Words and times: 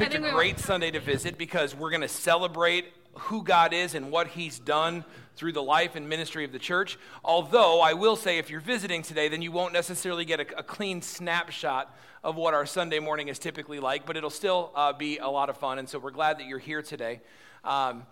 picked 0.00 0.14
a 0.14 0.20
we 0.20 0.30
great 0.30 0.58
Sunday 0.58 0.90
to 0.90 0.98
visit 0.98 1.36
because 1.36 1.74
we're 1.74 1.90
going 1.90 2.00
to 2.00 2.08
celebrate 2.08 2.86
who 3.12 3.44
God 3.44 3.74
is 3.74 3.94
and 3.94 4.10
what 4.10 4.28
He's 4.28 4.58
done 4.58 5.04
through 5.36 5.52
the 5.52 5.62
life 5.62 5.94
and 5.94 6.08
ministry 6.08 6.42
of 6.42 6.52
the 6.52 6.58
church. 6.58 6.98
Although 7.22 7.82
I 7.82 7.92
will 7.92 8.16
say, 8.16 8.38
if 8.38 8.48
you're 8.48 8.60
visiting 8.60 9.02
today, 9.02 9.28
then 9.28 9.42
you 9.42 9.52
won't 9.52 9.74
necessarily 9.74 10.24
get 10.24 10.40
a, 10.40 10.58
a 10.58 10.62
clean 10.62 11.02
snapshot 11.02 11.94
of 12.24 12.36
what 12.36 12.54
our 12.54 12.64
Sunday 12.64 12.98
morning 12.98 13.28
is 13.28 13.38
typically 13.38 13.78
like, 13.78 14.06
but 14.06 14.16
it'll 14.16 14.30
still 14.30 14.72
uh, 14.74 14.94
be 14.94 15.18
a 15.18 15.28
lot 15.28 15.50
of 15.50 15.58
fun. 15.58 15.78
And 15.78 15.86
so 15.86 15.98
we're 15.98 16.12
glad 16.12 16.38
that 16.38 16.46
you're 16.46 16.58
here 16.58 16.80
today. 16.80 17.20
Um, 17.62 18.06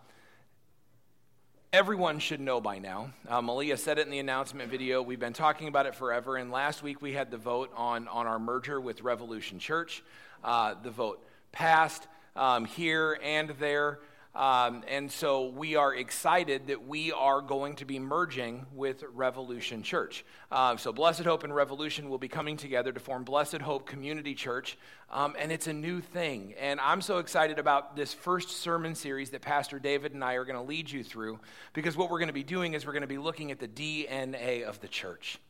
Everyone 1.71 2.19
should 2.19 2.41
know 2.41 2.63
by 2.63 2.79
now. 2.79 3.13
Uh, 3.29 3.43
Malia 3.43 3.77
said 3.77 3.99
it 3.99 4.07
in 4.07 4.11
the 4.11 4.21
announcement 4.21 4.71
video. 4.71 5.03
We've 5.03 5.21
been 5.21 5.35
talking 5.35 5.69
about 5.69 5.85
it 5.85 5.95
forever. 5.95 6.39
And 6.39 6.51
last 6.51 6.83
week 6.83 7.03
we 7.03 7.13
had 7.13 7.31
the 7.31 7.37
vote 7.37 7.71
on, 7.77 8.09
on 8.09 8.27
our 8.27 8.39
merger 8.39 8.81
with 8.81 9.03
Revolution 9.03 9.59
Church. 9.59 10.03
Uh, 10.43 10.75
the 10.83 10.91
vote 10.91 11.28
passed 11.53 12.07
um, 12.37 12.65
here 12.65 13.19
and 13.23 13.51
there. 13.59 13.99
Um, 14.35 14.85
and 14.87 15.11
so 15.11 15.49
we 15.49 15.75
are 15.75 15.93
excited 15.93 16.69
that 16.69 16.87
we 16.87 17.11
are 17.11 17.41
going 17.41 17.75
to 17.77 17.85
be 17.85 17.99
merging 17.99 18.67
with 18.73 19.03
Revolution 19.13 19.83
Church. 19.83 20.25
Uh, 20.53 20.77
so 20.77 20.93
Blessed 20.93 21.25
Hope 21.25 21.43
and 21.43 21.53
Revolution 21.53 22.09
will 22.09 22.19
be 22.19 22.29
coming 22.29 22.57
together 22.57 22.93
to 22.93 23.01
form 23.01 23.25
Blessed 23.25 23.59
Hope 23.59 23.87
Community 23.87 24.35
Church. 24.35 24.79
Um, 25.11 25.35
and 25.39 25.51
it's 25.51 25.67
a 25.67 25.73
new 25.73 26.01
thing. 26.01 26.55
And 26.61 26.79
I'm 26.79 27.01
so 27.01 27.19
excited 27.19 27.59
about 27.59 27.97
this 27.97 28.15
first 28.15 28.51
sermon 28.51 28.95
series 28.95 29.31
that 29.31 29.43
Pastor 29.43 29.81
David 29.81 30.15
and 30.15 30.23
I 30.23 30.35
are 30.35 30.45
going 30.45 30.57
to 30.57 30.63
lead 30.63 30.89
you 30.89 31.03
through 31.03 31.41
because 31.73 31.97
what 31.97 32.09
we're 32.09 32.19
going 32.19 32.29
to 32.29 32.33
be 32.33 32.45
doing 32.45 32.75
is 32.75 32.87
we're 32.87 32.93
going 32.93 33.01
to 33.01 33.09
be 33.09 33.19
looking 33.19 33.51
at 33.51 33.59
the 33.59 33.69
DNA 33.69 34.63
of 34.63 34.81
the 34.81 34.89
church 34.89 35.41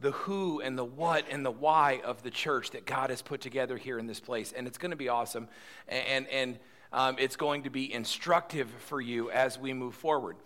the 0.00 0.10
who 0.12 0.60
and 0.60 0.76
the 0.76 0.84
what 0.84 1.24
and 1.30 1.44
the 1.44 1.50
why 1.50 2.00
of 2.04 2.22
the 2.22 2.30
church 2.30 2.70
that 2.70 2.84
God 2.84 3.10
has 3.10 3.22
put 3.22 3.40
together 3.40 3.76
here 3.76 3.98
in 3.98 4.06
this 4.06 4.20
place. 4.20 4.52
And 4.52 4.66
it's 4.66 4.78
going 4.78 4.90
to 4.90 4.96
be 4.96 5.08
awesome. 5.08 5.48
And, 5.88 6.26
and 6.28 6.58
um, 6.92 7.16
it's 7.18 7.36
going 7.36 7.62
to 7.62 7.70
be 7.70 7.92
instructive 7.92 8.70
for 8.70 9.00
you 9.00 9.30
as 9.30 9.58
we 9.58 9.72
move 9.72 9.94
forward. 9.94 10.36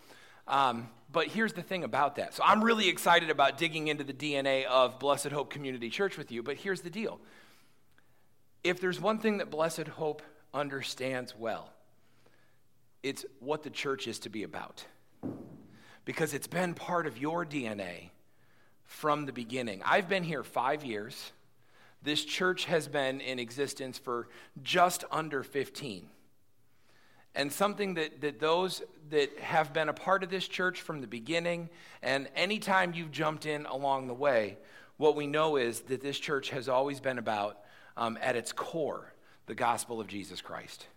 Um, 0.47 0.89
but 1.13 1.27
here's 1.27 1.53
the 1.53 1.63
thing 1.63 1.85
about 1.85 2.17
that. 2.17 2.35
So 2.35 2.43
I'm 2.45 2.63
really 2.63 2.89
excited 2.89 3.31
about 3.31 3.59
digging 3.59 3.89
into 3.89 4.05
the 4.05 4.13
DNA 4.13 4.65
of 4.67 4.99
Blessed 4.99 5.29
Hope 5.29 5.51
Community 5.51 5.91
Church 5.91 6.17
with 6.17 6.31
you. 6.31 6.43
But 6.43 6.57
here's 6.57 6.83
the 6.83 6.91
deal 6.91 7.21
if 8.63 8.81
there's 8.81 9.01
one 9.01 9.19
thing 9.19 9.39
that 9.39 9.51
Blessed 9.51 9.89
Hope 9.89 10.23
understands 10.53 11.35
well, 11.37 11.73
it's 13.03 13.25
what 13.41 13.63
the 13.63 13.71
church 13.71 14.07
is 14.07 14.19
to 14.21 14.29
be 14.29 14.43
about. 14.43 14.85
Because 16.05 16.35
it's 16.35 16.47
been 16.47 16.75
part 16.75 17.07
of 17.07 17.19
your 17.19 17.45
DNA 17.45 18.11
from 18.91 19.25
the 19.25 19.33
beginning. 19.33 19.81
I've 19.87 20.09
been 20.09 20.25
here 20.25 20.43
five 20.43 20.85
years. 20.85 21.31
This 22.03 22.25
church 22.25 22.65
has 22.65 22.89
been 22.89 23.21
in 23.21 23.39
existence 23.39 23.99
for 23.99 24.29
just 24.65 25.05
under 25.13 25.45
15 25.45 26.09
and 27.37 27.53
something 27.53 27.95
that, 27.95 28.21
that 28.21 28.41
those 28.41 28.83
that 29.11 29.39
have 29.39 29.73
been 29.73 29.89
a 29.89 29.93
part 29.93 30.25
of 30.25 30.29
this 30.29 30.49
church 30.49 30.81
from 30.81 31.01
the 31.01 31.07
beginning 31.07 31.71
and 32.03 32.29
anytime 32.35 32.93
you've 32.93 33.13
jumped 33.13 33.47
in 33.47 33.65
along 33.67 34.09
the 34.09 34.15
way, 34.15 34.59
what 34.97 35.15
we 35.15 35.29
know 35.29 35.57
is 35.57 35.83
that 35.83 36.01
this 36.01 36.19
church 36.19 36.51
has 36.51 36.69
always 36.69 36.99
been 36.99 37.19
about, 37.19 37.61
um, 37.97 38.19
at 38.21 38.35
its 38.35 38.51
core, 38.51 39.15
the 39.47 39.55
gospel 39.55 40.01
of 40.01 40.09
Jesus 40.09 40.41
Christ. 40.41 40.89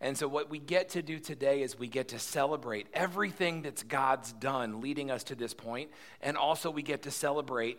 And 0.00 0.16
so, 0.16 0.28
what 0.28 0.50
we 0.50 0.58
get 0.58 0.90
to 0.90 1.02
do 1.02 1.18
today 1.18 1.62
is 1.62 1.78
we 1.78 1.88
get 1.88 2.08
to 2.08 2.18
celebrate 2.18 2.86
everything 2.92 3.62
that's 3.62 3.82
God's 3.82 4.32
done 4.32 4.80
leading 4.80 5.10
us 5.10 5.24
to 5.24 5.34
this 5.34 5.54
point, 5.54 5.90
and 6.20 6.36
also 6.36 6.70
we 6.70 6.82
get 6.82 7.02
to 7.02 7.10
celebrate 7.10 7.78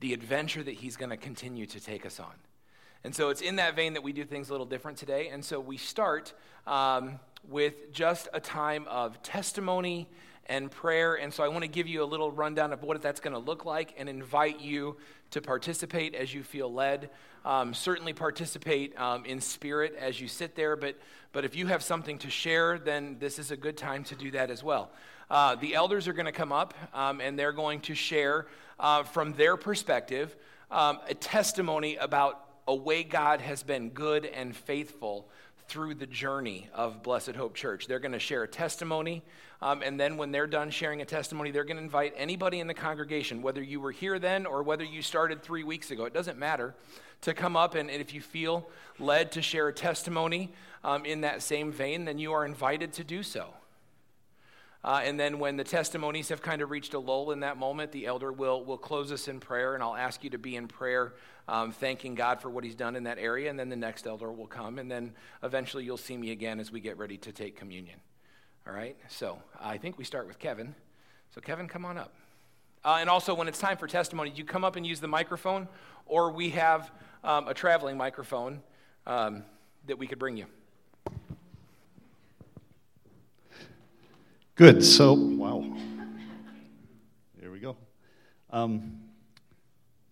the 0.00 0.14
adventure 0.14 0.62
that 0.62 0.74
He's 0.74 0.96
going 0.96 1.10
to 1.10 1.16
continue 1.16 1.66
to 1.66 1.80
take 1.80 2.06
us 2.06 2.18
on. 2.18 2.32
And 3.04 3.14
so 3.14 3.30
it's 3.30 3.40
in 3.40 3.56
that 3.56 3.74
vein 3.74 3.94
that 3.94 4.02
we 4.02 4.12
do 4.12 4.24
things 4.24 4.48
a 4.48 4.52
little 4.52 4.66
different 4.66 4.96
today. 4.96 5.28
And 5.28 5.44
so 5.44 5.58
we 5.58 5.76
start 5.76 6.32
um, 6.66 7.18
with 7.48 7.92
just 7.92 8.28
a 8.32 8.40
time 8.40 8.86
of 8.88 9.20
testimony 9.22 10.08
and 10.46 10.70
prayer. 10.70 11.14
And 11.14 11.34
so 11.34 11.42
I 11.42 11.48
want 11.48 11.62
to 11.62 11.68
give 11.68 11.88
you 11.88 12.02
a 12.02 12.06
little 12.06 12.30
rundown 12.30 12.72
of 12.72 12.82
what 12.82 13.00
that's 13.02 13.20
going 13.20 13.32
to 13.32 13.40
look 13.40 13.64
like 13.64 13.94
and 13.96 14.08
invite 14.08 14.60
you 14.60 14.96
to 15.32 15.42
participate 15.42 16.14
as 16.14 16.32
you 16.32 16.42
feel 16.42 16.72
led. 16.72 17.10
Um, 17.44 17.74
certainly 17.74 18.12
participate 18.12 18.98
um, 18.98 19.24
in 19.24 19.40
spirit 19.40 19.94
as 19.98 20.20
you 20.20 20.28
sit 20.28 20.54
there, 20.54 20.76
but, 20.76 20.96
but 21.32 21.44
if 21.44 21.56
you 21.56 21.66
have 21.66 21.82
something 21.82 22.18
to 22.18 22.30
share, 22.30 22.78
then 22.78 23.16
this 23.18 23.38
is 23.38 23.50
a 23.50 23.56
good 23.56 23.76
time 23.76 24.04
to 24.04 24.14
do 24.14 24.30
that 24.30 24.50
as 24.50 24.62
well. 24.62 24.90
Uh, 25.28 25.56
the 25.56 25.74
elders 25.74 26.06
are 26.06 26.12
going 26.12 26.26
to 26.26 26.32
come 26.32 26.52
up 26.52 26.74
um, 26.94 27.20
and 27.20 27.38
they're 27.38 27.52
going 27.52 27.80
to 27.80 27.94
share 27.94 28.46
uh, 28.78 29.02
from 29.02 29.32
their 29.32 29.56
perspective 29.56 30.36
um, 30.70 30.98
a 31.08 31.14
testimony 31.14 31.96
about 31.96 32.48
a 32.68 32.74
way 32.74 33.02
God 33.02 33.40
has 33.40 33.62
been 33.62 33.90
good 33.90 34.24
and 34.24 34.54
faithful 34.54 35.28
through 35.72 35.94
the 35.94 36.06
journey 36.06 36.68
of 36.74 37.02
Blessed 37.02 37.34
Hope 37.34 37.54
Church. 37.54 37.86
They're 37.86 37.98
going 37.98 38.12
to 38.12 38.18
share 38.18 38.42
a 38.42 38.46
testimony, 38.48 39.22
um, 39.62 39.80
and 39.82 39.98
then 39.98 40.18
when 40.18 40.30
they're 40.30 40.46
done 40.46 40.68
sharing 40.68 41.00
a 41.00 41.06
testimony, 41.06 41.50
they're 41.50 41.64
going 41.64 41.78
to 41.78 41.82
invite 41.82 42.12
anybody 42.14 42.60
in 42.60 42.66
the 42.66 42.74
congregation, 42.74 43.40
whether 43.40 43.62
you 43.62 43.80
were 43.80 43.90
here 43.90 44.18
then 44.18 44.44
or 44.44 44.62
whether 44.62 44.84
you 44.84 45.00
started 45.00 45.42
three 45.42 45.64
weeks 45.64 45.90
ago, 45.90 46.04
it 46.04 46.12
doesn't 46.12 46.38
matter, 46.38 46.74
to 47.22 47.32
come 47.32 47.56
up 47.56 47.74
and, 47.74 47.88
and 47.88 48.02
if 48.02 48.12
you 48.12 48.20
feel 48.20 48.68
led 48.98 49.32
to 49.32 49.40
share 49.40 49.68
a 49.68 49.72
testimony 49.72 50.52
um, 50.84 51.06
in 51.06 51.22
that 51.22 51.40
same 51.40 51.72
vein, 51.72 52.04
then 52.04 52.18
you 52.18 52.34
are 52.34 52.44
invited 52.44 52.92
to 52.92 53.02
do 53.02 53.22
so. 53.22 53.54
Uh, 54.84 55.00
and 55.04 55.18
then 55.18 55.38
when 55.38 55.56
the 55.56 55.64
testimonies 55.64 56.28
have 56.28 56.42
kind 56.42 56.60
of 56.60 56.70
reached 56.70 56.92
a 56.94 56.98
lull 56.98 57.30
in 57.30 57.40
that 57.40 57.56
moment, 57.56 57.92
the 57.92 58.04
elder 58.06 58.32
will, 58.32 58.64
will 58.64 58.78
close 58.78 59.12
us 59.12 59.28
in 59.28 59.38
prayer, 59.38 59.74
and 59.74 59.82
I'll 59.82 59.94
ask 59.94 60.24
you 60.24 60.30
to 60.30 60.38
be 60.38 60.56
in 60.56 60.66
prayer, 60.66 61.14
um, 61.46 61.70
thanking 61.70 62.16
God 62.16 62.40
for 62.40 62.50
what 62.50 62.64
he's 62.64 62.74
done 62.74 62.96
in 62.96 63.04
that 63.04 63.18
area. 63.18 63.48
And 63.48 63.58
then 63.58 63.68
the 63.68 63.76
next 63.76 64.06
elder 64.06 64.32
will 64.32 64.48
come, 64.48 64.80
and 64.80 64.90
then 64.90 65.12
eventually 65.44 65.84
you'll 65.84 65.96
see 65.96 66.16
me 66.16 66.32
again 66.32 66.58
as 66.58 66.72
we 66.72 66.80
get 66.80 66.98
ready 66.98 67.16
to 67.18 67.30
take 67.30 67.56
communion. 67.56 68.00
All 68.66 68.72
right? 68.72 68.96
So 69.08 69.38
I 69.60 69.76
think 69.78 69.98
we 69.98 70.04
start 70.04 70.26
with 70.26 70.40
Kevin. 70.40 70.74
So, 71.32 71.40
Kevin, 71.40 71.68
come 71.68 71.84
on 71.84 71.96
up. 71.96 72.12
Uh, 72.84 72.98
and 73.00 73.08
also, 73.08 73.34
when 73.34 73.46
it's 73.46 73.60
time 73.60 73.76
for 73.76 73.86
testimony, 73.86 74.32
you 74.34 74.44
come 74.44 74.64
up 74.64 74.74
and 74.74 74.84
use 74.84 74.98
the 74.98 75.08
microphone, 75.08 75.68
or 76.06 76.32
we 76.32 76.50
have 76.50 76.90
um, 77.22 77.46
a 77.46 77.54
traveling 77.54 77.96
microphone 77.96 78.60
um, 79.06 79.44
that 79.86 79.96
we 79.96 80.08
could 80.08 80.18
bring 80.18 80.36
you. 80.36 80.46
Good. 84.62 84.84
So, 84.84 85.14
wow. 85.14 85.64
There 87.40 87.50
we 87.50 87.58
go. 87.58 87.76
Um, 88.50 89.00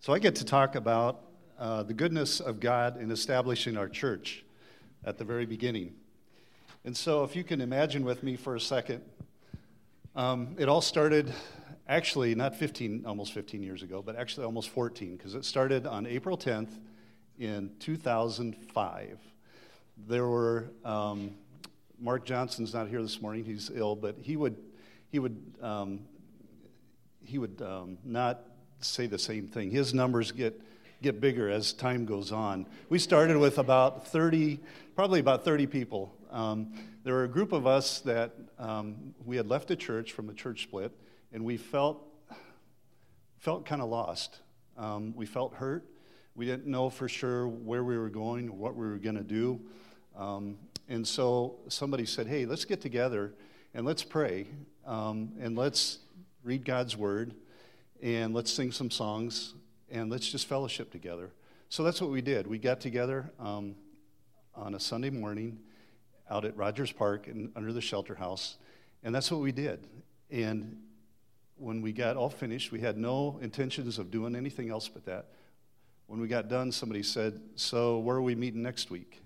so, 0.01 0.11
I 0.11 0.19
get 0.19 0.35
to 0.35 0.43
talk 0.43 0.75
about 0.75 1.21
uh, 1.57 1.83
the 1.83 1.93
goodness 1.93 2.41
of 2.41 2.59
God 2.59 2.99
in 2.99 3.11
establishing 3.11 3.77
our 3.77 3.87
church 3.87 4.43
at 5.05 5.17
the 5.17 5.23
very 5.23 5.45
beginning. 5.45 5.93
And 6.83 6.97
so, 6.97 7.23
if 7.23 7.33
you 7.33 7.45
can 7.45 7.61
imagine 7.61 8.03
with 8.03 8.23
me 8.23 8.35
for 8.35 8.55
a 8.55 8.59
second, 8.59 9.01
um, 10.17 10.57
it 10.59 10.67
all 10.67 10.81
started 10.81 11.33
actually 11.87 12.35
not 12.35 12.53
15, 12.53 13.05
almost 13.05 13.31
15 13.31 13.63
years 13.63 13.83
ago, 13.83 14.01
but 14.01 14.17
actually 14.17 14.45
almost 14.45 14.67
14, 14.67 15.15
because 15.15 15.33
it 15.33 15.45
started 15.45 15.87
on 15.87 16.05
April 16.05 16.37
10th 16.37 16.71
in 17.39 17.71
2005. 17.79 19.17
There 20.09 20.27
were 20.27 20.71
um, 20.83 21.35
Mark 22.01 22.25
Johnson's 22.25 22.73
not 22.73 22.87
here 22.87 23.01
this 23.01 23.21
morning; 23.21 23.45
he's 23.45 23.69
ill, 23.73 23.95
but 23.95 24.15
he 24.19 24.35
would 24.35 24.57
he 25.09 25.19
would 25.19 25.37
um, 25.61 26.01
he 27.23 27.37
would 27.37 27.61
um, 27.61 27.99
not 28.03 28.41
say 28.79 29.05
the 29.05 29.19
same 29.19 29.47
thing. 29.47 29.69
His 29.69 29.93
numbers 29.93 30.31
get 30.31 30.59
get 31.03 31.21
bigger 31.21 31.47
as 31.49 31.73
time 31.73 32.05
goes 32.05 32.31
on. 32.31 32.65
We 32.89 32.99
started 32.99 33.37
with 33.37 33.57
about 33.57 34.07
30, 34.07 34.59
probably 34.95 35.19
about 35.19 35.43
30 35.43 35.67
people. 35.67 36.15
Um, 36.29 36.73
there 37.03 37.13
were 37.13 37.23
a 37.23 37.29
group 37.29 37.51
of 37.51 37.65
us 37.65 38.01
that 38.01 38.33
um, 38.59 39.15
we 39.25 39.35
had 39.35 39.47
left 39.47 39.71
a 39.71 39.75
church 39.75 40.11
from 40.11 40.27
the 40.27 40.33
church 40.33 40.63
split, 40.63 40.91
and 41.31 41.45
we 41.45 41.57
felt 41.57 42.03
felt 43.37 43.65
kind 43.65 43.81
of 43.81 43.89
lost. 43.89 44.39
Um, 44.77 45.13
we 45.15 45.25
felt 45.25 45.53
hurt. 45.53 45.85
We 46.35 46.45
didn't 46.45 46.67
know 46.67 46.89
for 46.89 47.07
sure 47.07 47.47
where 47.47 47.83
we 47.83 47.97
were 47.97 48.09
going, 48.09 48.57
what 48.57 48.75
we 48.75 48.87
were 48.87 48.97
going 48.97 49.17
to 49.17 49.23
do. 49.23 49.59
And 50.91 51.07
so 51.07 51.55
somebody 51.69 52.05
said, 52.05 52.27
hey, 52.27 52.45
let's 52.45 52.65
get 52.65 52.81
together 52.81 53.33
and 53.73 53.85
let's 53.85 54.03
pray 54.03 54.45
um, 54.85 55.31
and 55.39 55.57
let's 55.57 55.99
read 56.43 56.65
God's 56.65 56.97
word 56.97 57.33
and 58.03 58.33
let's 58.33 58.51
sing 58.51 58.73
some 58.73 58.91
songs 58.91 59.53
and 59.89 60.09
let's 60.11 60.29
just 60.29 60.47
fellowship 60.47 60.91
together. 60.91 61.31
So 61.69 61.83
that's 61.83 62.01
what 62.01 62.09
we 62.09 62.19
did. 62.19 62.45
We 62.45 62.57
got 62.57 62.81
together 62.81 63.31
um, 63.39 63.75
on 64.53 64.75
a 64.75 64.81
Sunday 64.81 65.09
morning 65.09 65.59
out 66.29 66.43
at 66.43 66.57
Rogers 66.57 66.91
Park 66.91 67.27
and 67.27 67.53
under 67.55 67.71
the 67.71 67.79
shelter 67.79 68.15
house, 68.15 68.57
and 69.01 69.15
that's 69.15 69.31
what 69.31 69.39
we 69.39 69.53
did. 69.53 69.87
And 70.29 70.77
when 71.55 71.81
we 71.81 71.93
got 71.93 72.17
all 72.17 72.29
finished, 72.29 72.73
we 72.73 72.81
had 72.81 72.97
no 72.97 73.39
intentions 73.41 73.97
of 73.97 74.11
doing 74.11 74.35
anything 74.35 74.69
else 74.69 74.89
but 74.89 75.05
that. 75.05 75.27
When 76.07 76.19
we 76.19 76.27
got 76.27 76.49
done, 76.49 76.69
somebody 76.69 77.01
said, 77.01 77.39
So, 77.55 77.99
where 77.99 78.17
are 78.17 78.21
we 78.21 78.35
meeting 78.35 78.61
next 78.61 78.91
week? 78.91 79.21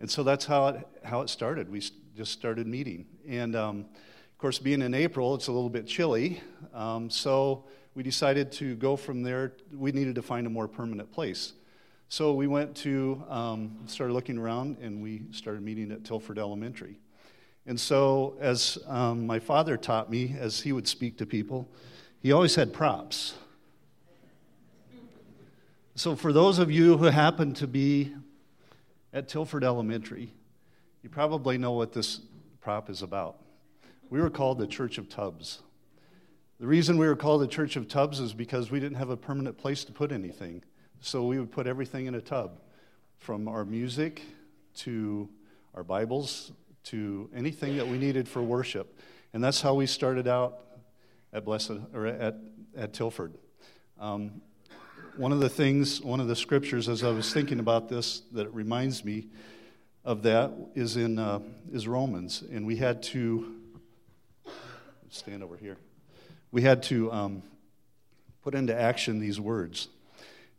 And 0.00 0.10
so 0.10 0.22
that's 0.22 0.44
how 0.44 0.68
it, 0.68 0.88
how 1.02 1.20
it 1.22 1.28
started. 1.28 1.70
We 1.70 1.82
just 2.16 2.32
started 2.32 2.66
meeting. 2.66 3.06
And 3.28 3.56
um, 3.56 3.80
of 3.80 4.38
course, 4.38 4.58
being 4.58 4.82
in 4.82 4.94
April, 4.94 5.34
it's 5.34 5.48
a 5.48 5.52
little 5.52 5.70
bit 5.70 5.86
chilly. 5.86 6.40
Um, 6.72 7.10
so 7.10 7.64
we 7.94 8.02
decided 8.02 8.52
to 8.52 8.76
go 8.76 8.96
from 8.96 9.22
there. 9.22 9.54
We 9.72 9.92
needed 9.92 10.14
to 10.14 10.22
find 10.22 10.46
a 10.46 10.50
more 10.50 10.68
permanent 10.68 11.10
place. 11.10 11.54
So 12.08 12.32
we 12.32 12.46
went 12.46 12.74
to, 12.76 13.22
um, 13.28 13.76
started 13.86 14.14
looking 14.14 14.38
around, 14.38 14.78
and 14.80 15.02
we 15.02 15.22
started 15.30 15.62
meeting 15.62 15.92
at 15.92 16.04
Tilford 16.04 16.38
Elementary. 16.38 17.00
And 17.66 17.78
so, 17.78 18.36
as 18.40 18.78
um, 18.86 19.26
my 19.26 19.38
father 19.38 19.76
taught 19.76 20.10
me, 20.10 20.34
as 20.38 20.60
he 20.60 20.72
would 20.72 20.88
speak 20.88 21.18
to 21.18 21.26
people, 21.26 21.68
he 22.20 22.32
always 22.32 22.54
had 22.54 22.72
props. 22.72 23.34
So, 25.96 26.16
for 26.16 26.32
those 26.32 26.58
of 26.58 26.70
you 26.70 26.96
who 26.96 27.06
happen 27.06 27.52
to 27.54 27.66
be 27.66 28.14
at 29.12 29.28
Tilford 29.28 29.64
Elementary, 29.64 30.32
you 31.02 31.08
probably 31.08 31.58
know 31.58 31.72
what 31.72 31.92
this 31.92 32.20
prop 32.60 32.90
is 32.90 33.02
about. 33.02 33.38
We 34.10 34.20
were 34.20 34.30
called 34.30 34.58
the 34.58 34.66
Church 34.66 34.98
of 34.98 35.08
Tubs. 35.08 35.60
The 36.60 36.66
reason 36.66 36.98
we 36.98 37.06
were 37.06 37.16
called 37.16 37.42
the 37.42 37.46
Church 37.46 37.76
of 37.76 37.88
Tubs 37.88 38.20
is 38.20 38.34
because 38.34 38.70
we 38.70 38.80
didn't 38.80 38.98
have 38.98 39.10
a 39.10 39.16
permanent 39.16 39.56
place 39.58 39.84
to 39.84 39.92
put 39.92 40.12
anything. 40.12 40.62
So 41.00 41.24
we 41.24 41.38
would 41.38 41.52
put 41.52 41.66
everything 41.66 42.06
in 42.06 42.14
a 42.14 42.20
tub, 42.20 42.60
from 43.18 43.48
our 43.48 43.64
music 43.64 44.22
to 44.76 45.28
our 45.74 45.84
Bibles 45.84 46.52
to 46.84 47.28
anything 47.34 47.76
that 47.76 47.86
we 47.86 47.98
needed 47.98 48.28
for 48.28 48.42
worship. 48.42 48.98
And 49.32 49.44
that's 49.44 49.60
how 49.60 49.74
we 49.74 49.86
started 49.86 50.26
out 50.26 50.60
at 51.32 51.44
Blessed 51.44 51.72
or 51.92 52.06
at, 52.06 52.36
at 52.76 52.92
Tilford. 52.94 53.34
Um, 54.00 54.40
one 55.18 55.32
of 55.32 55.40
the 55.40 55.48
things, 55.48 56.00
one 56.00 56.20
of 56.20 56.28
the 56.28 56.36
scriptures, 56.36 56.88
as 56.88 57.02
I 57.02 57.10
was 57.10 57.32
thinking 57.32 57.58
about 57.58 57.88
this, 57.88 58.22
that 58.32 58.54
reminds 58.54 59.04
me 59.04 59.26
of 60.04 60.22
that 60.22 60.52
is 60.76 60.96
in 60.96 61.18
uh, 61.18 61.40
is 61.72 61.88
Romans, 61.88 62.44
and 62.52 62.64
we 62.64 62.76
had 62.76 63.02
to 63.04 63.52
stand 65.10 65.42
over 65.42 65.56
here. 65.56 65.76
We 66.52 66.62
had 66.62 66.84
to 66.84 67.10
um, 67.10 67.42
put 68.44 68.54
into 68.54 68.78
action 68.78 69.18
these 69.18 69.40
words. 69.40 69.88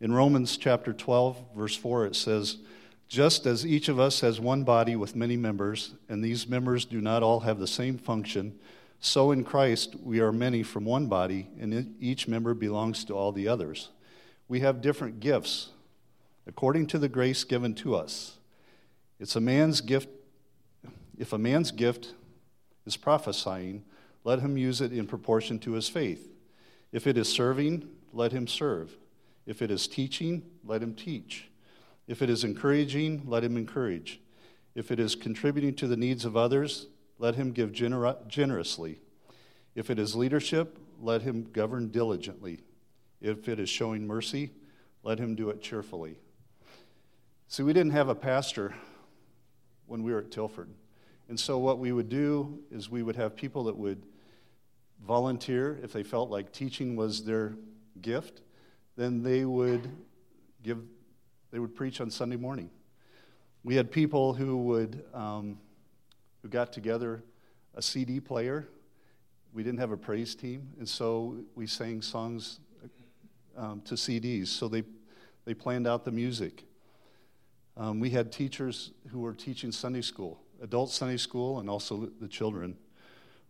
In 0.01 0.11
Romans 0.11 0.57
chapter 0.57 0.91
12, 0.91 1.37
verse 1.55 1.77
4, 1.77 2.07
it 2.07 2.15
says, 2.17 2.57
Just 3.07 3.45
as 3.45 3.65
each 3.65 3.87
of 3.87 3.97
us 3.97 4.19
has 4.19 4.41
one 4.41 4.65
body 4.65 4.97
with 4.97 5.15
many 5.15 5.37
members, 5.37 5.93
and 6.09 6.21
these 6.21 6.49
members 6.49 6.83
do 6.83 6.99
not 6.99 7.23
all 7.23 7.39
have 7.39 7.59
the 7.59 7.67
same 7.67 7.97
function, 7.97 8.59
so 8.99 9.31
in 9.31 9.45
Christ 9.45 9.95
we 10.03 10.19
are 10.19 10.33
many 10.33 10.63
from 10.63 10.83
one 10.83 11.07
body, 11.07 11.47
and 11.61 11.95
each 12.01 12.27
member 12.27 12.53
belongs 12.53 13.05
to 13.05 13.15
all 13.15 13.31
the 13.31 13.47
others. 13.47 13.87
We 14.49 14.59
have 14.59 14.81
different 14.81 15.21
gifts 15.21 15.69
according 16.45 16.87
to 16.87 16.97
the 16.97 17.07
grace 17.07 17.43
given 17.43 17.75
to 17.75 17.95
us. 17.95 18.37
It's 19.19 19.35
a 19.35 19.41
man's 19.41 19.79
gift. 19.79 20.09
If 21.17 21.31
a 21.31 21.37
man's 21.37 21.71
gift 21.71 22.15
is 22.85 22.97
prophesying, 22.97 23.83
let 24.23 24.39
him 24.39 24.57
use 24.57 24.81
it 24.81 24.91
in 24.91 25.05
proportion 25.05 25.59
to 25.59 25.73
his 25.73 25.87
faith. 25.87 26.31
If 26.91 27.05
it 27.05 27.17
is 27.17 27.29
serving, 27.29 27.87
let 28.11 28.31
him 28.31 28.47
serve. 28.47 28.97
If 29.45 29.61
it 29.61 29.69
is 29.69 29.87
teaching, 29.87 30.43
let 30.65 30.81
him 30.81 30.95
teach. 30.95 31.47
If 32.07 32.23
it 32.23 32.29
is 32.29 32.43
encouraging, 32.43 33.23
let 33.27 33.43
him 33.43 33.55
encourage. 33.55 34.19
If 34.73 34.91
it 34.91 34.99
is 34.99 35.13
contributing 35.13 35.75
to 35.75 35.87
the 35.87 35.97
needs 35.97 36.25
of 36.25 36.35
others, 36.35 36.87
let 37.19 37.35
him 37.35 37.51
give 37.51 37.71
gener- 37.71 38.27
generously. 38.27 38.99
If 39.75 39.91
it 39.91 39.99
is 39.99 40.15
leadership, 40.15 40.79
let 40.99 41.21
him 41.21 41.49
govern 41.51 41.89
diligently. 41.89 42.61
If 43.21 43.47
it 43.49 43.59
is 43.59 43.69
showing 43.69 44.07
mercy, 44.07 44.51
let 45.03 45.19
him 45.19 45.35
do 45.35 45.49
it 45.49 45.61
cheerfully. 45.61 46.19
See, 47.47 47.63
we 47.63 47.73
didn't 47.73 47.91
have 47.93 48.09
a 48.09 48.15
pastor 48.15 48.73
when 49.87 50.03
we 50.03 50.11
were 50.11 50.19
at 50.19 50.31
Tilford. 50.31 50.69
And 51.27 51.39
so, 51.39 51.57
what 51.57 51.79
we 51.79 51.91
would 51.91 52.09
do 52.09 52.59
is 52.71 52.89
we 52.89 53.03
would 53.03 53.15
have 53.15 53.35
people 53.35 53.65
that 53.65 53.77
would 53.77 54.03
volunteer 55.05 55.79
if 55.83 55.93
they 55.93 56.03
felt 56.03 56.29
like 56.29 56.51
teaching 56.51 56.95
was 56.95 57.23
their 57.23 57.55
gift 58.01 58.41
then 58.99 59.23
they 59.23 59.45
would 59.45 59.89
give, 60.61 60.79
they 61.51 61.59
would 61.59 61.73
preach 61.73 62.01
on 62.01 62.11
Sunday 62.11 62.35
morning. 62.35 62.69
We 63.63 63.75
had 63.75 63.89
people 63.89 64.33
who 64.33 64.57
would, 64.57 65.05
um, 65.13 65.57
who 66.41 66.49
got 66.49 66.73
together 66.73 67.23
a 67.75 67.81
CD 67.81 68.19
player. 68.19 68.67
We 69.53 69.63
didn't 69.63 69.79
have 69.79 69.91
a 69.91 69.97
praise 69.97 70.35
team, 70.35 70.73
and 70.79 70.87
so 70.87 71.37
we 71.55 71.65
sang 71.65 72.01
songs 72.01 72.59
um, 73.57 73.81
to 73.81 73.95
CDs. 73.95 74.47
So 74.47 74.67
they, 74.67 74.83
they 75.45 75.53
planned 75.53 75.87
out 75.87 76.05
the 76.05 76.11
music. 76.11 76.63
Um, 77.77 77.99
we 77.99 78.09
had 78.09 78.31
teachers 78.31 78.91
who 79.09 79.19
were 79.19 79.33
teaching 79.33 79.71
Sunday 79.71 80.01
school, 80.01 80.41
adult 80.61 80.91
Sunday 80.91 81.17
school, 81.17 81.59
and 81.59 81.69
also 81.69 82.09
the 82.19 82.27
children. 82.27 82.77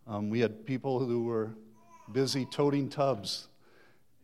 Um, 0.06 0.30
we 0.30 0.40
had 0.40 0.64
people 0.64 1.00
who 1.00 1.24
were 1.24 1.50
busy 2.12 2.46
toting 2.46 2.88
tubs 2.88 3.48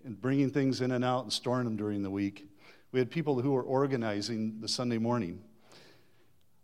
and 0.05 0.21
bringing 0.21 0.51
things 0.51 0.81
in 0.81 0.93
and 0.93 1.05
out 1.05 1.25
and 1.25 1.33
storing 1.33 1.65
them 1.65 1.77
during 1.77 2.03
the 2.03 2.11
week. 2.11 2.49
We 2.93 3.01
had 3.01 3.11
people 3.11 3.41
who 3.41 3.53
were 3.53 3.63
organizing 3.63 4.61
the 4.61 4.69
Sunday 4.69 4.99
morning. 4.99 5.43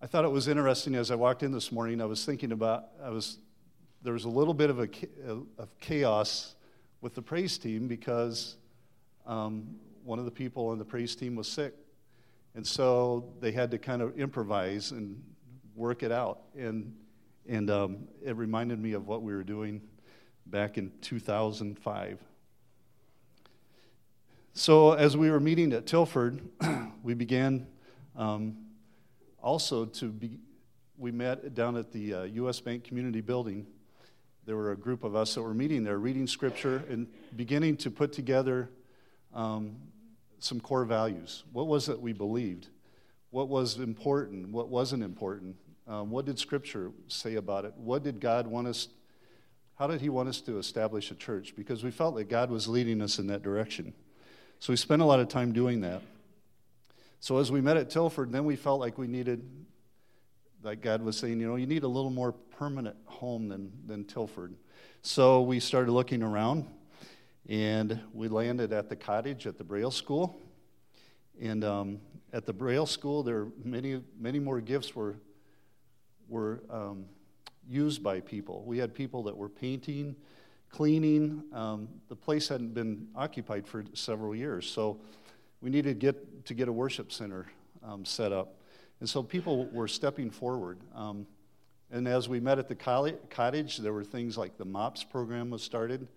I 0.01 0.07
thought 0.07 0.25
it 0.25 0.31
was 0.31 0.49
interesting 0.49 0.95
as 0.95 1.11
I 1.11 1.15
walked 1.15 1.43
in 1.43 1.53
this 1.53 1.71
morning. 1.71 2.01
I 2.01 2.05
was 2.07 2.25
thinking 2.25 2.53
about 2.53 2.87
I 3.03 3.11
was 3.11 3.39
there 4.03 4.13
was 4.13 4.25
a 4.25 4.29
little 4.29 4.55
bit 4.55 4.71
of 4.71 4.81
a 4.81 4.89
of 5.59 5.79
chaos 5.81 6.55
with 7.01 7.15
the 7.15 7.23
praise 7.23 7.59
team 7.59 7.89
because 7.89 8.57
um, 9.27 9.77
one 10.05 10.19
of 10.19 10.25
the 10.25 10.31
people 10.31 10.69
on 10.69 10.79
the 10.79 10.85
praise 10.85 11.15
team 11.15 11.37
was 11.37 11.49
sick, 11.49 11.75
and 12.55 12.67
so 12.67 13.33
they 13.41 13.53
had 13.53 13.71
to 13.71 13.79
kind 13.79 14.03
of 14.03 14.19
improvise 14.19 14.91
and 14.91 15.23
work 15.75 16.03
it 16.03 16.13
out. 16.13 16.41
And 16.57 16.95
and 17.49 17.71
um, 17.71 18.09
it 18.25 18.37
reminded 18.37 18.81
me 18.81 18.93
of 18.93 19.07
what 19.07 19.23
we 19.23 19.35
were 19.35 19.43
doing 19.43 19.81
back 20.47 20.79
in 20.79 20.93
2005. 21.01 22.19
So, 24.55 24.93
as 24.93 25.17
we 25.17 25.31
were 25.31 25.41
meeting 25.41 25.73
at 25.73 25.87
Tilford, 25.87 26.41
we 27.03 27.15
began 27.15 27.67
um, 28.17 28.59
also 29.43 29.87
to 29.87 30.09
be, 30.09 30.39
we 30.99 31.11
met 31.11 31.55
down 31.55 31.77
at 31.77 31.91
the 31.91 32.15
uh, 32.15 32.23
U.S. 32.25 32.61
Bank 32.61 32.85
Community 32.85 33.23
Building. 33.23 33.67
There 34.45 34.57
were 34.57 34.73
a 34.73 34.77
group 34.77 35.05
of 35.05 35.17
us 35.17 35.35
that 35.35 35.43
were 35.43 35.55
meeting 35.55 35.85
there, 35.85 35.99
reading 35.99 36.27
scripture 36.27 36.83
and 36.91 37.07
beginning 37.35 37.79
to 37.79 37.91
put 37.91 38.13
together 38.13 38.69
um, 39.35 39.77
some 40.39 40.61
core 40.61 40.85
values. 40.85 41.45
What 41.53 41.67
was 41.67 41.89
it 41.89 42.01
we 42.01 42.13
believed? 42.13 42.69
What 43.31 43.49
was 43.49 43.79
important? 43.79 44.49
What 44.49 44.69
wasn't 44.69 45.03
important? 45.03 45.57
Um, 45.87 46.11
what 46.11 46.27
did 46.27 46.39
scripture 46.39 46.93
say 47.09 47.37
about 47.37 47.65
it? 47.65 47.75
What 47.77 48.03
did 48.03 48.21
God 48.21 48.47
want 48.47 48.69
us? 48.69 48.89
How 49.79 49.87
did 49.87 50.01
He 50.01 50.09
want 50.09 50.29
us 50.29 50.41
to 50.43 50.59
establish 50.59 51.11
a 51.11 51.15
church? 51.15 51.55
Because 51.57 51.83
we 51.83 51.91
felt 51.91 52.17
that 52.17 52.29
God 52.29 52.51
was 52.51 52.69
leading 52.69 53.01
us 53.01 53.19
in 53.19 53.27
that 53.29 53.43
direction. 53.43 53.93
So 54.59 54.73
we 54.73 54.77
spent 54.77 55.03
a 55.03 55.05
lot 55.05 55.19
of 55.19 55.29
time 55.29 55.53
doing 55.53 55.81
that. 55.81 56.03
So 57.21 57.39
as 57.39 57.51
we 57.51 57.61
met 57.61 57.77
at 57.77 57.91
Tilford, 57.91 58.33
then 58.33 58.45
we 58.45 58.57
felt 58.57 58.81
like 58.81 58.99
we 58.99 59.07
needed, 59.07 59.49
like 60.63 60.83
God 60.83 61.03
was 61.03 61.17
saying, 61.17 61.41
you 61.41 61.49
know, 61.49 61.57
you 61.57 61.67
need 61.67 61.85
a 61.85 61.89
little 61.89 62.11
more 62.11 62.33
permanent 62.33 62.97
home 63.07 63.49
than, 63.49 63.73
than 63.87 64.05
Tilford. 64.05 64.55
So 65.03 65.43
we 65.43 65.59
started 65.59 65.91
looking 65.93 66.23
around, 66.23 66.67
and 67.49 68.01
we 68.13 68.29
landed 68.29 68.73
at 68.73 68.89
the 68.89 68.97
cottage 68.97 69.47
at 69.47 69.59
the 69.59 69.65
Braille 69.65 69.91
School. 69.91 70.41
And 71.41 71.65
um, 71.65 72.01
at 72.33 72.47
the 72.47 72.53
Braille 72.53 72.87
School, 72.87 73.23
there 73.23 73.49
many, 73.65 74.03
many 74.19 74.39
more 74.39 74.61
gifts 74.61 74.95
were, 74.95 75.17
were 76.29 76.63
um, 76.71 77.07
used 77.69 78.03
by 78.03 78.21
people. 78.21 78.65
We 78.65 78.79
had 78.79 78.95
people 78.95 79.25
that 79.25 79.37
were 79.37 79.49
painting, 79.49 80.15
cleaning. 80.71 81.43
Um, 81.53 81.89
the 82.09 82.17
place 82.17 82.49
hadn't 82.49 82.75
been 82.75 83.09
occupied 83.17 83.67
for 83.67 83.85
several 83.95 84.35
years, 84.35 84.71
so 84.71 85.01
we 85.61 85.71
needed 85.71 86.01
to 86.01 86.07
get, 86.07 86.47
to 86.47 86.55
get 86.55 86.69
a 86.69 86.73
worship 86.73 87.13
center 87.13 87.47
um, 87.83 88.05
set 88.05 88.33
up. 88.33 88.57
And 89.01 89.09
so 89.09 89.23
people 89.23 89.67
were 89.67 89.89
stepping 89.89 90.31
forward. 90.31 90.79
Um, 90.95 91.27
and 91.91 92.07
as 92.07 92.29
we 92.29 92.41
met 92.41 92.59
at 92.59 92.69
the 92.69 92.75
cottage, 92.75 93.79
there 93.79 93.93
were 93.93 94.05
things 94.05 94.39
like 94.39 94.57
the 94.57 94.65
MOPS 94.65 95.05
program 95.05 95.51
was 95.51 95.63
started, 95.63 96.09